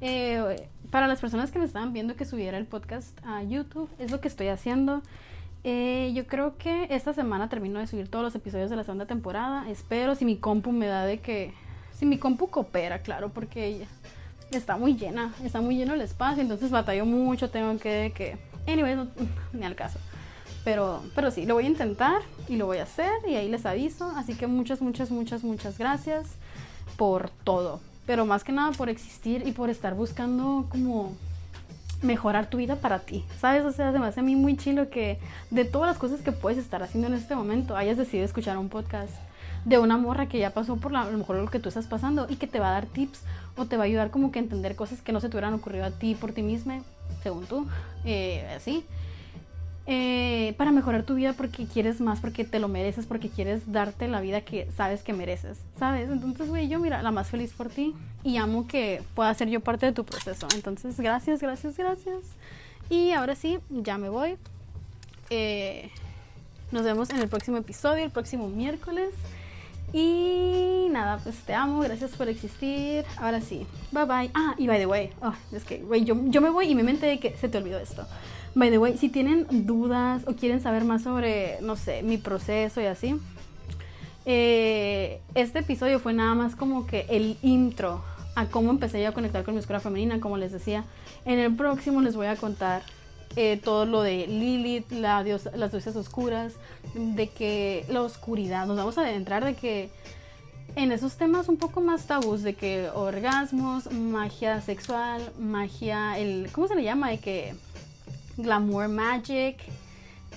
Eh, 0.00 0.68
para 0.90 1.06
las 1.06 1.20
personas 1.20 1.50
que 1.50 1.58
me 1.58 1.64
estaban 1.64 1.92
viendo 1.92 2.16
que 2.16 2.24
subiera 2.24 2.58
el 2.58 2.66
podcast 2.66 3.18
a 3.24 3.42
YouTube, 3.42 3.88
es 3.98 4.10
lo 4.10 4.20
que 4.20 4.28
estoy 4.28 4.48
haciendo. 4.48 5.02
Eh, 5.62 6.12
yo 6.14 6.26
creo 6.26 6.56
que 6.56 6.86
esta 6.90 7.12
semana 7.12 7.48
termino 7.48 7.80
de 7.80 7.86
subir 7.86 8.08
todos 8.08 8.24
los 8.24 8.34
episodios 8.34 8.70
de 8.70 8.76
la 8.76 8.84
segunda 8.84 9.06
temporada. 9.06 9.68
Espero 9.68 10.14
si 10.14 10.24
mi 10.24 10.36
compu 10.36 10.72
me 10.72 10.86
da 10.86 11.04
de 11.04 11.20
que... 11.20 11.52
Si 11.92 12.06
mi 12.06 12.16
compu 12.16 12.48
coopera, 12.48 13.00
claro, 13.02 13.28
porque 13.28 13.86
está 14.52 14.78
muy 14.78 14.96
llena, 14.96 15.34
está 15.44 15.60
muy 15.60 15.76
lleno 15.76 15.92
el 15.92 16.00
espacio, 16.00 16.42
entonces 16.42 16.70
batallo 16.70 17.04
mucho, 17.04 17.50
tengo 17.50 17.76
que... 17.78 18.12
que 18.14 18.38
anyway, 18.66 18.96
no, 18.96 19.08
ni 19.52 19.64
al 19.64 19.74
caso. 19.74 19.98
Pero, 20.64 21.02
pero 21.14 21.30
sí, 21.30 21.46
lo 21.46 21.54
voy 21.54 21.64
a 21.64 21.68
intentar 21.68 22.20
y 22.48 22.56
lo 22.56 22.66
voy 22.66 22.78
a 22.78 22.82
hacer 22.82 23.12
y 23.26 23.34
ahí 23.34 23.48
les 23.48 23.64
aviso. 23.66 24.12
Así 24.16 24.34
que 24.34 24.46
muchas, 24.46 24.82
muchas, 24.82 25.10
muchas, 25.10 25.42
muchas 25.42 25.78
gracias 25.78 26.26
por 26.96 27.30
todo. 27.30 27.80
Pero 28.06 28.26
más 28.26 28.44
que 28.44 28.52
nada 28.52 28.72
por 28.72 28.88
existir 28.88 29.46
y 29.46 29.52
por 29.52 29.70
estar 29.70 29.94
buscando 29.94 30.66
como 30.70 31.12
mejorar 32.02 32.48
tu 32.48 32.56
vida 32.56 32.76
para 32.76 33.00
ti, 33.00 33.24
¿sabes? 33.38 33.64
O 33.64 33.72
sea, 33.72 33.92
se 33.92 33.98
me 33.98 34.06
hace 34.06 34.20
a 34.20 34.22
mí 34.22 34.34
muy 34.34 34.56
chilo 34.56 34.88
que 34.88 35.18
de 35.50 35.64
todas 35.64 35.88
las 35.88 35.98
cosas 35.98 36.20
que 36.22 36.32
puedes 36.32 36.58
estar 36.58 36.82
haciendo 36.82 37.08
en 37.08 37.14
este 37.14 37.34
momento, 37.34 37.76
hayas 37.76 37.98
decidido 37.98 38.24
escuchar 38.24 38.56
un 38.56 38.68
podcast 38.68 39.12
de 39.64 39.78
una 39.78 39.98
morra 39.98 40.26
que 40.26 40.38
ya 40.38 40.50
pasó 40.50 40.76
por 40.76 40.92
lo 40.92 41.04
mejor 41.04 41.36
lo 41.36 41.50
que 41.50 41.58
tú 41.58 41.68
estás 41.68 41.86
pasando 41.86 42.26
y 42.30 42.36
que 42.36 42.46
te 42.46 42.60
va 42.60 42.70
a 42.70 42.72
dar 42.72 42.86
tips 42.86 43.22
o 43.56 43.66
te 43.66 43.76
va 43.76 43.82
a 43.82 43.86
ayudar 43.86 44.10
como 44.10 44.32
que 44.32 44.38
a 44.38 44.42
entender 44.42 44.76
cosas 44.76 45.02
que 45.02 45.12
no 45.12 45.20
se 45.20 45.28
te 45.28 45.36
hubieran 45.36 45.52
ocurrido 45.52 45.84
a 45.84 45.90
ti 45.90 46.14
por 46.14 46.32
ti 46.32 46.42
misma, 46.42 46.80
según 47.22 47.44
tú, 47.44 47.66
eh, 48.04 48.48
así. 48.56 48.84
Eh, 49.86 50.54
para 50.56 50.70
mejorar 50.70 51.02
tu 51.02 51.14
vida 51.14 51.32
porque 51.32 51.64
quieres 51.64 52.00
más, 52.00 52.20
porque 52.20 52.44
te 52.44 52.60
lo 52.60 52.68
mereces, 52.68 53.06
porque 53.06 53.28
quieres 53.28 53.72
darte 53.72 54.06
la 54.08 54.20
vida 54.20 54.42
que 54.42 54.68
sabes 54.76 55.02
que 55.02 55.12
mereces, 55.12 55.58
¿sabes? 55.78 56.08
Entonces, 56.10 56.48
güey, 56.48 56.68
yo 56.68 56.78
mira, 56.78 57.02
la 57.02 57.10
más 57.10 57.28
feliz 57.28 57.52
por 57.52 57.70
ti 57.70 57.94
y 58.22 58.36
amo 58.36 58.68
que 58.68 59.02
pueda 59.14 59.32
ser 59.34 59.48
yo 59.48 59.60
parte 59.60 59.86
de 59.86 59.92
tu 59.92 60.04
proceso. 60.04 60.46
Entonces, 60.54 61.00
gracias, 61.00 61.40
gracias, 61.40 61.76
gracias. 61.76 62.20
Y 62.88 63.12
ahora 63.12 63.34
sí, 63.34 63.58
ya 63.70 63.98
me 63.98 64.08
voy. 64.08 64.36
Eh, 65.30 65.90
nos 66.72 66.82
vemos 66.84 67.10
en 67.10 67.18
el 67.18 67.28
próximo 67.28 67.56
episodio, 67.56 68.04
el 68.04 68.10
próximo 68.10 68.48
miércoles. 68.48 69.10
Y 69.92 70.86
nada, 70.90 71.18
pues 71.18 71.36
te 71.38 71.52
amo, 71.54 71.80
gracias 71.80 72.12
por 72.12 72.28
existir. 72.28 73.04
Ahora 73.16 73.40
sí, 73.40 73.66
bye 73.90 74.04
bye. 74.04 74.30
Ah, 74.34 74.54
y 74.56 74.68
by 74.68 74.78
the 74.78 74.86
way, 74.86 75.10
oh, 75.20 75.34
es 75.52 75.64
que, 75.64 75.78
güey, 75.78 76.04
yo, 76.04 76.16
yo 76.26 76.40
me 76.40 76.50
voy 76.50 76.68
y 76.68 76.74
me 76.76 76.84
mente 76.84 77.06
de 77.06 77.18
que 77.18 77.36
se 77.36 77.48
te 77.48 77.58
olvidó 77.58 77.78
esto. 77.78 78.06
By 78.54 78.70
the 78.70 78.78
way, 78.78 78.96
si 78.98 79.08
tienen 79.08 79.46
dudas 79.66 80.22
o 80.26 80.34
quieren 80.34 80.60
saber 80.60 80.84
más 80.84 81.02
sobre, 81.02 81.58
no 81.62 81.76
sé, 81.76 82.02
mi 82.02 82.18
proceso 82.18 82.80
y 82.80 82.86
así, 82.86 83.16
eh, 84.26 85.20
este 85.34 85.60
episodio 85.60 86.00
fue 86.00 86.12
nada 86.12 86.34
más 86.34 86.56
como 86.56 86.86
que 86.86 87.06
el 87.08 87.36
intro 87.42 88.02
a 88.34 88.46
cómo 88.46 88.70
empecé 88.70 89.02
yo 89.02 89.08
a 89.08 89.12
conectar 89.12 89.44
con 89.44 89.54
mi 89.54 89.60
oscura 89.60 89.80
femenina, 89.80 90.20
como 90.20 90.36
les 90.36 90.52
decía. 90.52 90.84
En 91.24 91.38
el 91.38 91.54
próximo 91.54 92.00
les 92.00 92.16
voy 92.16 92.26
a 92.26 92.36
contar 92.36 92.82
eh, 93.36 93.60
todo 93.62 93.86
lo 93.86 94.02
de 94.02 94.26
Lilith, 94.26 94.90
las 94.90 95.24
diosas 95.24 95.96
oscuras, 95.96 96.54
de 96.94 97.28
que 97.28 97.84
la 97.88 98.02
oscuridad, 98.02 98.66
nos 98.66 98.76
vamos 98.76 98.98
a 98.98 99.02
adentrar 99.02 99.44
de 99.44 99.54
que 99.54 99.90
en 100.76 100.92
esos 100.92 101.16
temas 101.16 101.48
un 101.48 101.56
poco 101.56 101.80
más 101.80 102.06
tabús, 102.06 102.42
de 102.42 102.54
que 102.54 102.88
orgasmos, 102.94 103.90
magia 103.92 104.60
sexual, 104.60 105.32
magia, 105.38 106.18
el, 106.18 106.48
¿cómo 106.52 106.68
se 106.68 106.74
le 106.74 106.82
llama? 106.82 107.10
De 107.10 107.18
que 107.18 107.54
glamour 108.42 108.88
magic, 108.88 109.56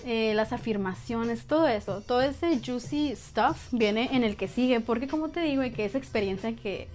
eh, 0.06 0.34
las 0.36 0.52
afirmaciones, 0.52 1.46
todo 1.46 1.68
eso, 1.68 2.02
todo 2.02 2.22
ese 2.22 2.60
juicy 2.60 3.16
stuff 3.16 3.68
viene 3.72 4.10
en 4.12 4.24
el 4.24 4.36
que 4.36 4.48
sigue, 4.48 4.80
porque 4.82 5.08
como 5.08 5.30
te 5.30 5.42
digo, 5.42 5.64
que 5.76 5.86
esa 5.86 5.98
experiencia 5.98 6.56
que 6.56 6.88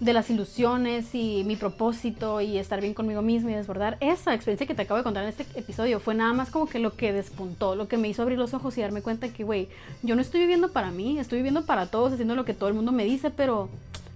de 0.00 0.12
las 0.12 0.30
ilusiones 0.30 1.14
y 1.14 1.44
mi 1.44 1.54
propósito 1.54 2.40
y 2.40 2.58
estar 2.58 2.80
bien 2.80 2.94
conmigo 2.94 3.22
mismo 3.22 3.50
y 3.50 3.54
desbordar, 3.54 3.98
esa 4.00 4.34
experiencia 4.34 4.66
que 4.66 4.74
te 4.74 4.82
acabo 4.82 4.98
de 4.98 5.04
contar 5.04 5.22
en 5.22 5.28
este 5.28 5.46
episodio 5.54 6.00
fue 6.00 6.14
nada 6.14 6.32
más 6.32 6.50
como 6.50 6.66
que 6.66 6.78
lo 6.78 6.96
que 6.96 7.12
despuntó, 7.12 7.76
lo 7.76 7.88
que 7.88 7.98
me 7.98 8.08
hizo 8.08 8.22
abrir 8.22 8.38
los 8.38 8.54
ojos 8.54 8.76
y 8.78 8.80
darme 8.80 9.02
cuenta 9.02 9.28
que, 9.28 9.44
güey, 9.44 9.68
yo 10.02 10.16
no 10.16 10.22
estoy 10.22 10.40
viviendo 10.40 10.72
para 10.72 10.90
mí, 10.90 11.18
estoy 11.18 11.38
viviendo 11.38 11.66
para 11.66 11.86
todos, 11.86 12.12
haciendo 12.12 12.34
lo 12.34 12.44
que 12.44 12.54
todo 12.54 12.68
el 12.68 12.74
mundo 12.74 12.90
me 12.90 13.04
dice, 13.04 13.30
pero 13.30 13.68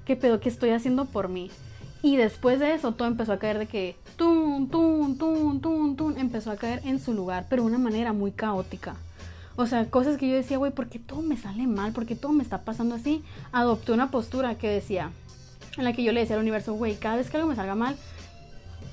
¿qué 0.04 0.16
pedo 0.16 0.40
que 0.40 0.48
estoy 0.48 0.70
haciendo 0.70 1.04
por 1.04 1.28
mí? 1.28 1.50
Y 2.02 2.16
después 2.16 2.60
de 2.60 2.74
eso 2.74 2.92
todo 2.92 3.08
empezó 3.08 3.32
a 3.32 3.38
caer 3.38 3.58
de 3.58 3.66
que, 3.66 3.96
tum, 4.16 4.68
tum, 4.68 5.16
tum, 5.16 5.60
tum, 5.60 5.96
tum, 5.96 6.14
empezó 6.18 6.50
a 6.50 6.56
caer 6.56 6.80
en 6.84 7.00
su 7.00 7.14
lugar, 7.14 7.46
pero 7.48 7.62
de 7.62 7.68
una 7.68 7.78
manera 7.78 8.12
muy 8.12 8.32
caótica. 8.32 8.96
O 9.56 9.66
sea, 9.66 9.86
cosas 9.90 10.18
que 10.18 10.28
yo 10.28 10.34
decía, 10.34 10.58
güey, 10.58 10.72
¿por 10.72 10.88
qué 10.88 10.98
todo 10.98 11.22
me 11.22 11.36
sale 11.36 11.66
mal? 11.66 11.92
¿Por 11.92 12.04
qué 12.04 12.14
todo 12.14 12.32
me 12.32 12.42
está 12.42 12.62
pasando 12.62 12.94
así? 12.94 13.24
Adopté 13.52 13.92
una 13.92 14.10
postura 14.10 14.56
que 14.56 14.68
decía, 14.68 15.10
en 15.78 15.84
la 15.84 15.94
que 15.94 16.02
yo 16.02 16.12
le 16.12 16.20
decía 16.20 16.36
al 16.36 16.42
universo, 16.42 16.74
güey, 16.74 16.96
cada 16.96 17.16
vez 17.16 17.30
que 17.30 17.38
algo 17.38 17.48
me 17.48 17.56
salga 17.56 17.74
mal, 17.74 17.96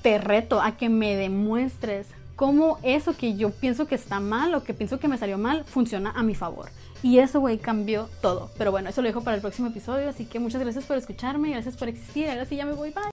te 0.01 0.17
reto 0.17 0.61
a 0.61 0.77
que 0.77 0.89
me 0.89 1.15
demuestres 1.15 2.07
cómo 2.35 2.79
eso 2.81 3.15
que 3.15 3.35
yo 3.35 3.51
pienso 3.51 3.87
que 3.87 3.95
está 3.95 4.19
mal 4.19 4.55
o 4.55 4.63
que 4.63 4.73
pienso 4.73 4.99
que 4.99 5.07
me 5.07 5.17
salió 5.17 5.37
mal 5.37 5.65
funciona 5.65 6.11
a 6.11 6.23
mi 6.23 6.35
favor. 6.35 6.69
Y 7.03 7.19
eso, 7.19 7.41
güey, 7.41 7.57
cambió 7.57 8.09
todo. 8.21 8.49
Pero 8.57 8.71
bueno, 8.71 8.89
eso 8.89 9.01
lo 9.01 9.09
dejo 9.09 9.21
para 9.21 9.35
el 9.35 9.41
próximo 9.41 9.67
episodio. 9.67 10.09
Así 10.09 10.23
que 10.25 10.39
muchas 10.39 10.61
gracias 10.61 10.85
por 10.85 10.97
escucharme, 10.97 11.51
gracias 11.51 11.75
por 11.75 11.89
existir. 11.89 12.29
Ahora 12.29 12.45
sí 12.45 12.55
ya 12.55 12.65
me 12.65 12.73
voy, 12.73 12.91
bye. 12.91 13.11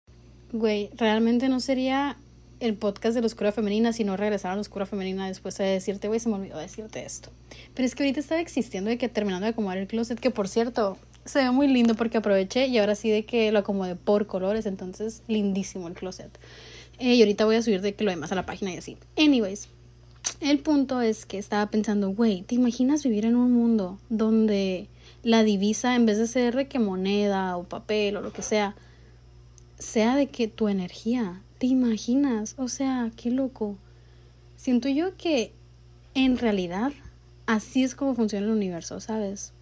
Güey, 0.52 0.90
realmente 0.96 1.48
no 1.48 1.58
sería 1.58 2.16
el 2.60 2.74
podcast 2.74 3.14
de 3.14 3.20
la 3.20 3.26
oscura 3.26 3.52
femenina 3.52 3.92
si 3.92 4.04
no 4.04 4.16
regresara 4.16 4.52
a 4.52 4.56
la 4.56 4.60
oscura 4.60 4.86
femenina 4.86 5.26
después 5.26 5.56
de 5.58 5.64
decirte, 5.64 6.08
güey, 6.08 6.20
se 6.20 6.28
me 6.28 6.36
olvidó 6.36 6.58
decirte 6.58 7.04
esto. 7.04 7.30
Pero 7.74 7.86
es 7.86 7.94
que 7.94 8.04
ahorita 8.04 8.20
estaba 8.20 8.40
existiendo 8.40 8.90
de 8.90 8.98
que 8.98 9.08
terminando 9.08 9.46
de 9.46 9.50
acomodar 9.50 9.78
el 9.78 9.86
closet, 9.86 10.20
que 10.20 10.30
por 10.30 10.46
cierto, 10.46 10.96
se 11.24 11.40
ve 11.40 11.50
muy 11.50 11.66
lindo 11.66 11.94
porque 11.94 12.18
aproveché 12.18 12.66
y 12.66 12.78
ahora 12.78 12.94
sí 12.94 13.10
de 13.10 13.24
que 13.24 13.50
lo 13.50 13.60
acomodé 13.60 13.96
por 13.96 14.26
colores, 14.26 14.66
entonces 14.66 15.22
lindísimo 15.26 15.88
el 15.88 15.94
closet. 15.94 16.30
Eh, 16.98 17.14
y 17.14 17.22
ahorita 17.22 17.44
voy 17.44 17.56
a 17.56 17.62
subir 17.62 17.80
de 17.80 17.94
que 17.94 18.04
lo 18.04 18.10
demás 18.10 18.30
a 18.30 18.34
la 18.34 18.44
página 18.44 18.72
y 18.72 18.76
así. 18.76 18.98
Anyways, 19.16 19.68
el 20.40 20.58
punto 20.60 21.00
es 21.00 21.26
que 21.26 21.38
estaba 21.38 21.70
pensando, 21.70 22.10
güey, 22.10 22.42
¿te 22.42 22.54
imaginas 22.54 23.02
vivir 23.02 23.24
en 23.24 23.36
un 23.36 23.52
mundo 23.52 23.98
donde 24.08 24.88
la 25.22 25.42
divisa, 25.42 25.94
en 25.94 26.06
vez 26.06 26.18
de 26.18 26.26
ser 26.26 26.68
que 26.68 26.78
moneda 26.78 27.56
o 27.56 27.64
papel 27.64 28.16
o 28.16 28.22
lo 28.22 28.32
que 28.32 28.42
sea, 28.42 28.74
sea 29.78 30.16
de 30.16 30.28
que 30.28 30.48
tu 30.48 30.68
energía, 30.68 31.42
¿te 31.58 31.66
imaginas? 31.66 32.54
O 32.58 32.68
sea, 32.68 33.10
qué 33.16 33.30
loco. 33.30 33.76
Siento 34.56 34.88
yo 34.88 35.16
que 35.16 35.52
en 36.14 36.38
realidad 36.38 36.92
así 37.46 37.82
es 37.82 37.94
como 37.94 38.14
funciona 38.14 38.46
el 38.46 38.52
universo, 38.52 39.00
¿sabes? 39.00 39.52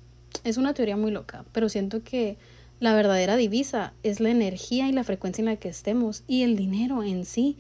es 0.45 0.57
una 0.57 0.75
teoría 0.75 0.97
muy 0.97 1.11
loca, 1.11 1.45
pero 1.53 1.69
siento 1.69 2.03
que 2.03 2.37
la 2.81 2.95
verdadera 2.95 3.37
divisa 3.37 3.93
es 4.03 4.21
la 4.21 4.31
energía 4.31 4.89
y 4.89 4.93
la 4.93 5.05
frecuencia 5.05 5.43
en 5.43 5.47
la 5.47 5.57
que 5.57 5.69
estemos 5.69 6.23
y 6.27 6.43
el 6.43 6.57
dinero 6.57 7.03
en 7.03 7.25
sí 7.25 7.57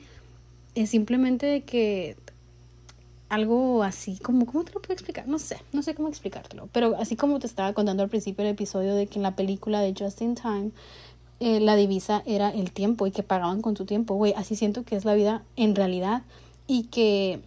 es 0.74 0.90
simplemente 0.90 1.62
que 1.62 2.16
algo 3.28 3.82
así 3.82 4.18
como 4.18 4.46
cómo 4.46 4.64
te 4.64 4.72
lo 4.72 4.80
puedo 4.80 4.94
explicar 4.94 5.28
no 5.28 5.38
sé 5.38 5.58
no 5.72 5.82
sé 5.82 5.94
cómo 5.94 6.08
explicártelo 6.08 6.68
pero 6.72 6.96
así 6.98 7.14
como 7.14 7.38
te 7.38 7.46
estaba 7.46 7.72
contando 7.72 8.02
al 8.02 8.08
principio 8.08 8.44
del 8.44 8.54
episodio 8.54 8.94
de 8.94 9.06
que 9.06 9.18
en 9.18 9.22
la 9.22 9.36
película 9.36 9.80
de 9.80 9.94
Just 9.98 10.22
in 10.22 10.34
Time 10.34 10.70
eh, 11.40 11.60
la 11.60 11.76
divisa 11.76 12.22
era 12.26 12.50
el 12.50 12.72
tiempo 12.72 13.06
y 13.06 13.12
que 13.12 13.22
pagaban 13.22 13.62
con 13.62 13.76
su 13.76 13.84
tiempo. 13.84 14.14
Güey 14.14 14.34
así 14.36 14.56
siento 14.56 14.82
que 14.82 14.96
es 14.96 15.04
la 15.04 15.14
vida 15.14 15.42
en 15.56 15.76
realidad 15.76 16.22
y 16.66 16.84
que 16.84 17.40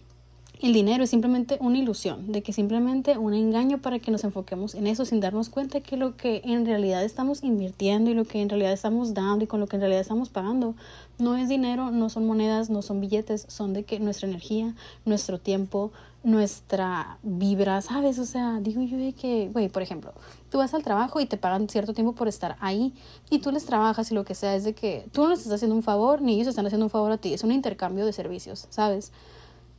el 0.62 0.72
dinero 0.72 1.04
es 1.04 1.10
simplemente 1.10 1.58
una 1.60 1.78
ilusión, 1.78 2.30
de 2.30 2.42
que 2.42 2.52
simplemente 2.52 3.18
un 3.18 3.34
engaño 3.34 3.78
para 3.78 3.98
que 3.98 4.10
nos 4.10 4.22
enfoquemos 4.24 4.74
en 4.74 4.86
eso 4.86 5.04
sin 5.04 5.20
darnos 5.20 5.48
cuenta 5.48 5.80
que 5.80 5.96
lo 5.96 6.16
que 6.16 6.40
en 6.44 6.64
realidad 6.64 7.02
estamos 7.02 7.42
invirtiendo 7.42 8.10
y 8.10 8.14
lo 8.14 8.24
que 8.24 8.40
en 8.40 8.48
realidad 8.48 8.72
estamos 8.72 9.14
dando 9.14 9.44
y 9.44 9.48
con 9.48 9.60
lo 9.60 9.66
que 9.66 9.76
en 9.76 9.80
realidad 9.80 10.00
estamos 10.00 10.28
pagando 10.28 10.74
no 11.18 11.36
es 11.36 11.48
dinero, 11.48 11.90
no 11.90 12.08
son 12.08 12.26
monedas, 12.26 12.70
no 12.70 12.82
son 12.82 13.00
billetes, 13.00 13.44
son 13.48 13.72
de 13.72 13.84
que 13.84 13.98
nuestra 14.00 14.28
energía, 14.28 14.74
nuestro 15.04 15.38
tiempo, 15.38 15.92
nuestra 16.24 17.18
vibra, 17.22 17.80
¿sabes? 17.82 18.18
O 18.18 18.24
sea, 18.24 18.60
digo 18.60 18.82
yo 18.82 18.96
de 18.96 19.12
que, 19.12 19.48
güey, 19.52 19.68
por 19.68 19.82
ejemplo, 19.82 20.12
tú 20.50 20.58
vas 20.58 20.74
al 20.74 20.82
trabajo 20.82 21.20
y 21.20 21.26
te 21.26 21.36
pagan 21.36 21.68
cierto 21.68 21.94
tiempo 21.94 22.12
por 22.12 22.28
estar 22.28 22.56
ahí 22.60 22.92
y 23.30 23.40
tú 23.40 23.50
les 23.50 23.64
trabajas 23.64 24.10
y 24.12 24.14
lo 24.14 24.24
que 24.24 24.34
sea, 24.34 24.54
es 24.54 24.64
de 24.64 24.74
que 24.74 25.06
tú 25.12 25.22
no 25.22 25.30
les 25.30 25.40
estás 25.40 25.54
haciendo 25.54 25.74
un 25.74 25.82
favor 25.82 26.22
ni 26.22 26.34
ellos 26.34 26.48
están 26.48 26.66
haciendo 26.66 26.86
un 26.86 26.90
favor 26.90 27.10
a 27.10 27.18
ti, 27.18 27.34
es 27.34 27.42
un 27.42 27.52
intercambio 27.52 28.06
de 28.06 28.12
servicios, 28.12 28.66
¿sabes? 28.70 29.12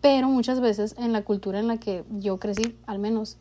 Pero 0.04 0.28
muchas 0.28 0.60
veces 0.60 0.96
en 0.98 1.14
la 1.14 1.22
cultura 1.22 1.62
en 1.62 1.68
la 1.70 1.78
que 1.78 2.04
yo 2.10 2.38
crecí, 2.38 2.76
al 2.88 3.00
menos, 3.00 3.38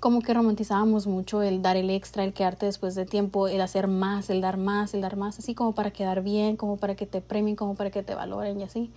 como 0.00 0.20
que 0.20 0.34
romantizábamos 0.34 1.06
mucho 1.06 1.40
el 1.40 1.62
dar 1.62 1.78
el 1.78 1.88
extra, 1.88 2.24
el 2.24 2.34
quedarte 2.34 2.66
después 2.66 2.94
de 2.94 3.06
tiempo, 3.06 3.48
el 3.48 3.62
hacer 3.62 3.88
más, 3.88 4.28
el 4.28 4.42
dar 4.42 4.58
más, 4.58 4.92
el 4.92 5.00
dar 5.00 5.16
más, 5.16 5.38
así 5.38 5.54
como 5.54 5.74
para 5.74 5.90
quedar 5.90 6.22
bien, 6.22 6.58
como 6.58 6.76
para 6.76 6.94
que 6.94 7.06
te 7.06 7.22
premien, 7.22 7.56
como 7.56 7.74
para 7.74 7.90
que 7.90 8.02
te 8.02 8.14
valoren 8.14 8.60
y 8.60 8.64
así. 8.64 8.90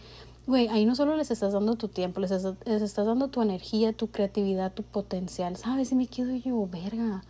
Güey, 0.48 0.68
ahí 0.68 0.84
no 0.84 0.96
solo 0.96 1.16
les 1.16 1.32
estás 1.32 1.54
dando 1.54 1.78
tu 1.78 1.88
tiempo, 1.88 2.20
les 2.20 2.32
estás, 2.32 2.56
les 2.66 2.82
estás 2.82 3.06
dando 3.06 3.30
tu 3.30 3.42
energía, 3.42 3.94
tu 3.94 4.08
creatividad, 4.08 4.74
tu 4.74 4.84
potencial, 4.84 5.56
¿sabes? 5.56 5.94
Y 5.94 5.96
me 5.96 6.08
quedo 6.08 6.36
yo, 6.36 6.68
verga, 6.68 7.24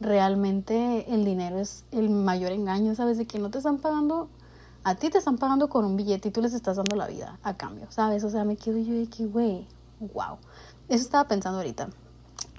realmente 0.00 1.04
el 1.12 1.26
dinero 1.26 1.58
es 1.58 1.84
el 1.90 2.08
mayor 2.08 2.52
engaño, 2.52 2.94
¿sabes? 2.94 3.18
De 3.18 3.26
que 3.26 3.38
no 3.38 3.50
te 3.50 3.58
están 3.58 3.76
pagando 3.76 4.30
a 4.84 4.94
ti 4.94 5.10
te 5.10 5.18
están 5.18 5.38
pagando 5.38 5.68
con 5.68 5.84
un 5.84 5.96
billete 5.96 6.28
y 6.28 6.30
tú 6.30 6.42
les 6.42 6.54
estás 6.54 6.76
dando 6.76 6.96
la 6.96 7.06
vida 7.06 7.38
a 7.42 7.56
cambio, 7.56 7.86
¿sabes? 7.90 8.24
O 8.24 8.30
sea, 8.30 8.44
me 8.44 8.56
quedo 8.56 8.78
yo 8.78 8.94
de 8.94 9.06
que, 9.06 9.26
güey, 9.26 9.66
wow. 10.00 10.38
Eso 10.88 11.04
estaba 11.04 11.28
pensando 11.28 11.58
ahorita. 11.58 11.88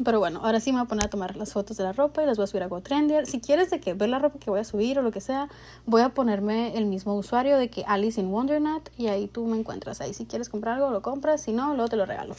Pero 0.04 0.20
bueno, 0.20 0.40
ahora 0.44 0.60
sí 0.60 0.72
me 0.72 0.80
voy 0.80 0.86
a 0.86 0.88
poner 0.88 1.06
a 1.06 1.10
tomar 1.10 1.36
las 1.36 1.54
fotos 1.54 1.78
de 1.78 1.84
la 1.84 1.92
ropa 1.92 2.24
y 2.24 2.26
las 2.26 2.38
voy 2.38 2.46
a 2.46 2.48
subir 2.48 2.64
a 2.64 2.68
GoTrendier. 2.68 3.28
Si 3.28 3.40
quieres 3.40 3.70
de 3.70 3.80
que 3.80 3.94
ver 3.94 4.10
la 4.10 4.18
ropa 4.18 4.40
que 4.40 4.50
voy 4.50 4.60
a 4.60 4.64
subir 4.64 4.98
o 4.98 5.02
lo 5.04 5.12
que 5.12 5.22
sea, 5.22 5.50
voy 5.86 6.02
a 6.02 6.10
ponerme 6.10 6.76
el 6.78 6.86
mismo 6.86 7.16
usuario 7.16 7.58
de 7.58 7.70
que 7.70 7.84
Alice 7.86 8.20
in 8.20 8.28
Wonderland 8.28 8.90
y 8.98 9.08
ahí 9.08 9.28
tú 9.28 9.46
me 9.46 9.58
encuentras. 9.58 10.02
Ahí 10.02 10.14
si 10.14 10.26
quieres 10.26 10.50
comprar 10.50 10.76
algo, 10.76 10.90
lo 10.90 11.02
compras. 11.02 11.42
Si 11.42 11.52
no, 11.52 11.74
luego 11.76 11.90
te 11.90 11.98
lo 11.98 12.06
regalo. 12.06 12.36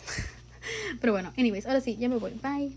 Pero 1.00 1.12
bueno, 1.12 1.32
anyways, 1.36 1.66
ahora 1.66 1.80
sí, 1.80 1.96
ya 1.96 2.08
me 2.08 2.16
voy. 2.16 2.32
Bye. 2.42 2.76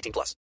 18 0.00 0.12
plus. 0.12 0.40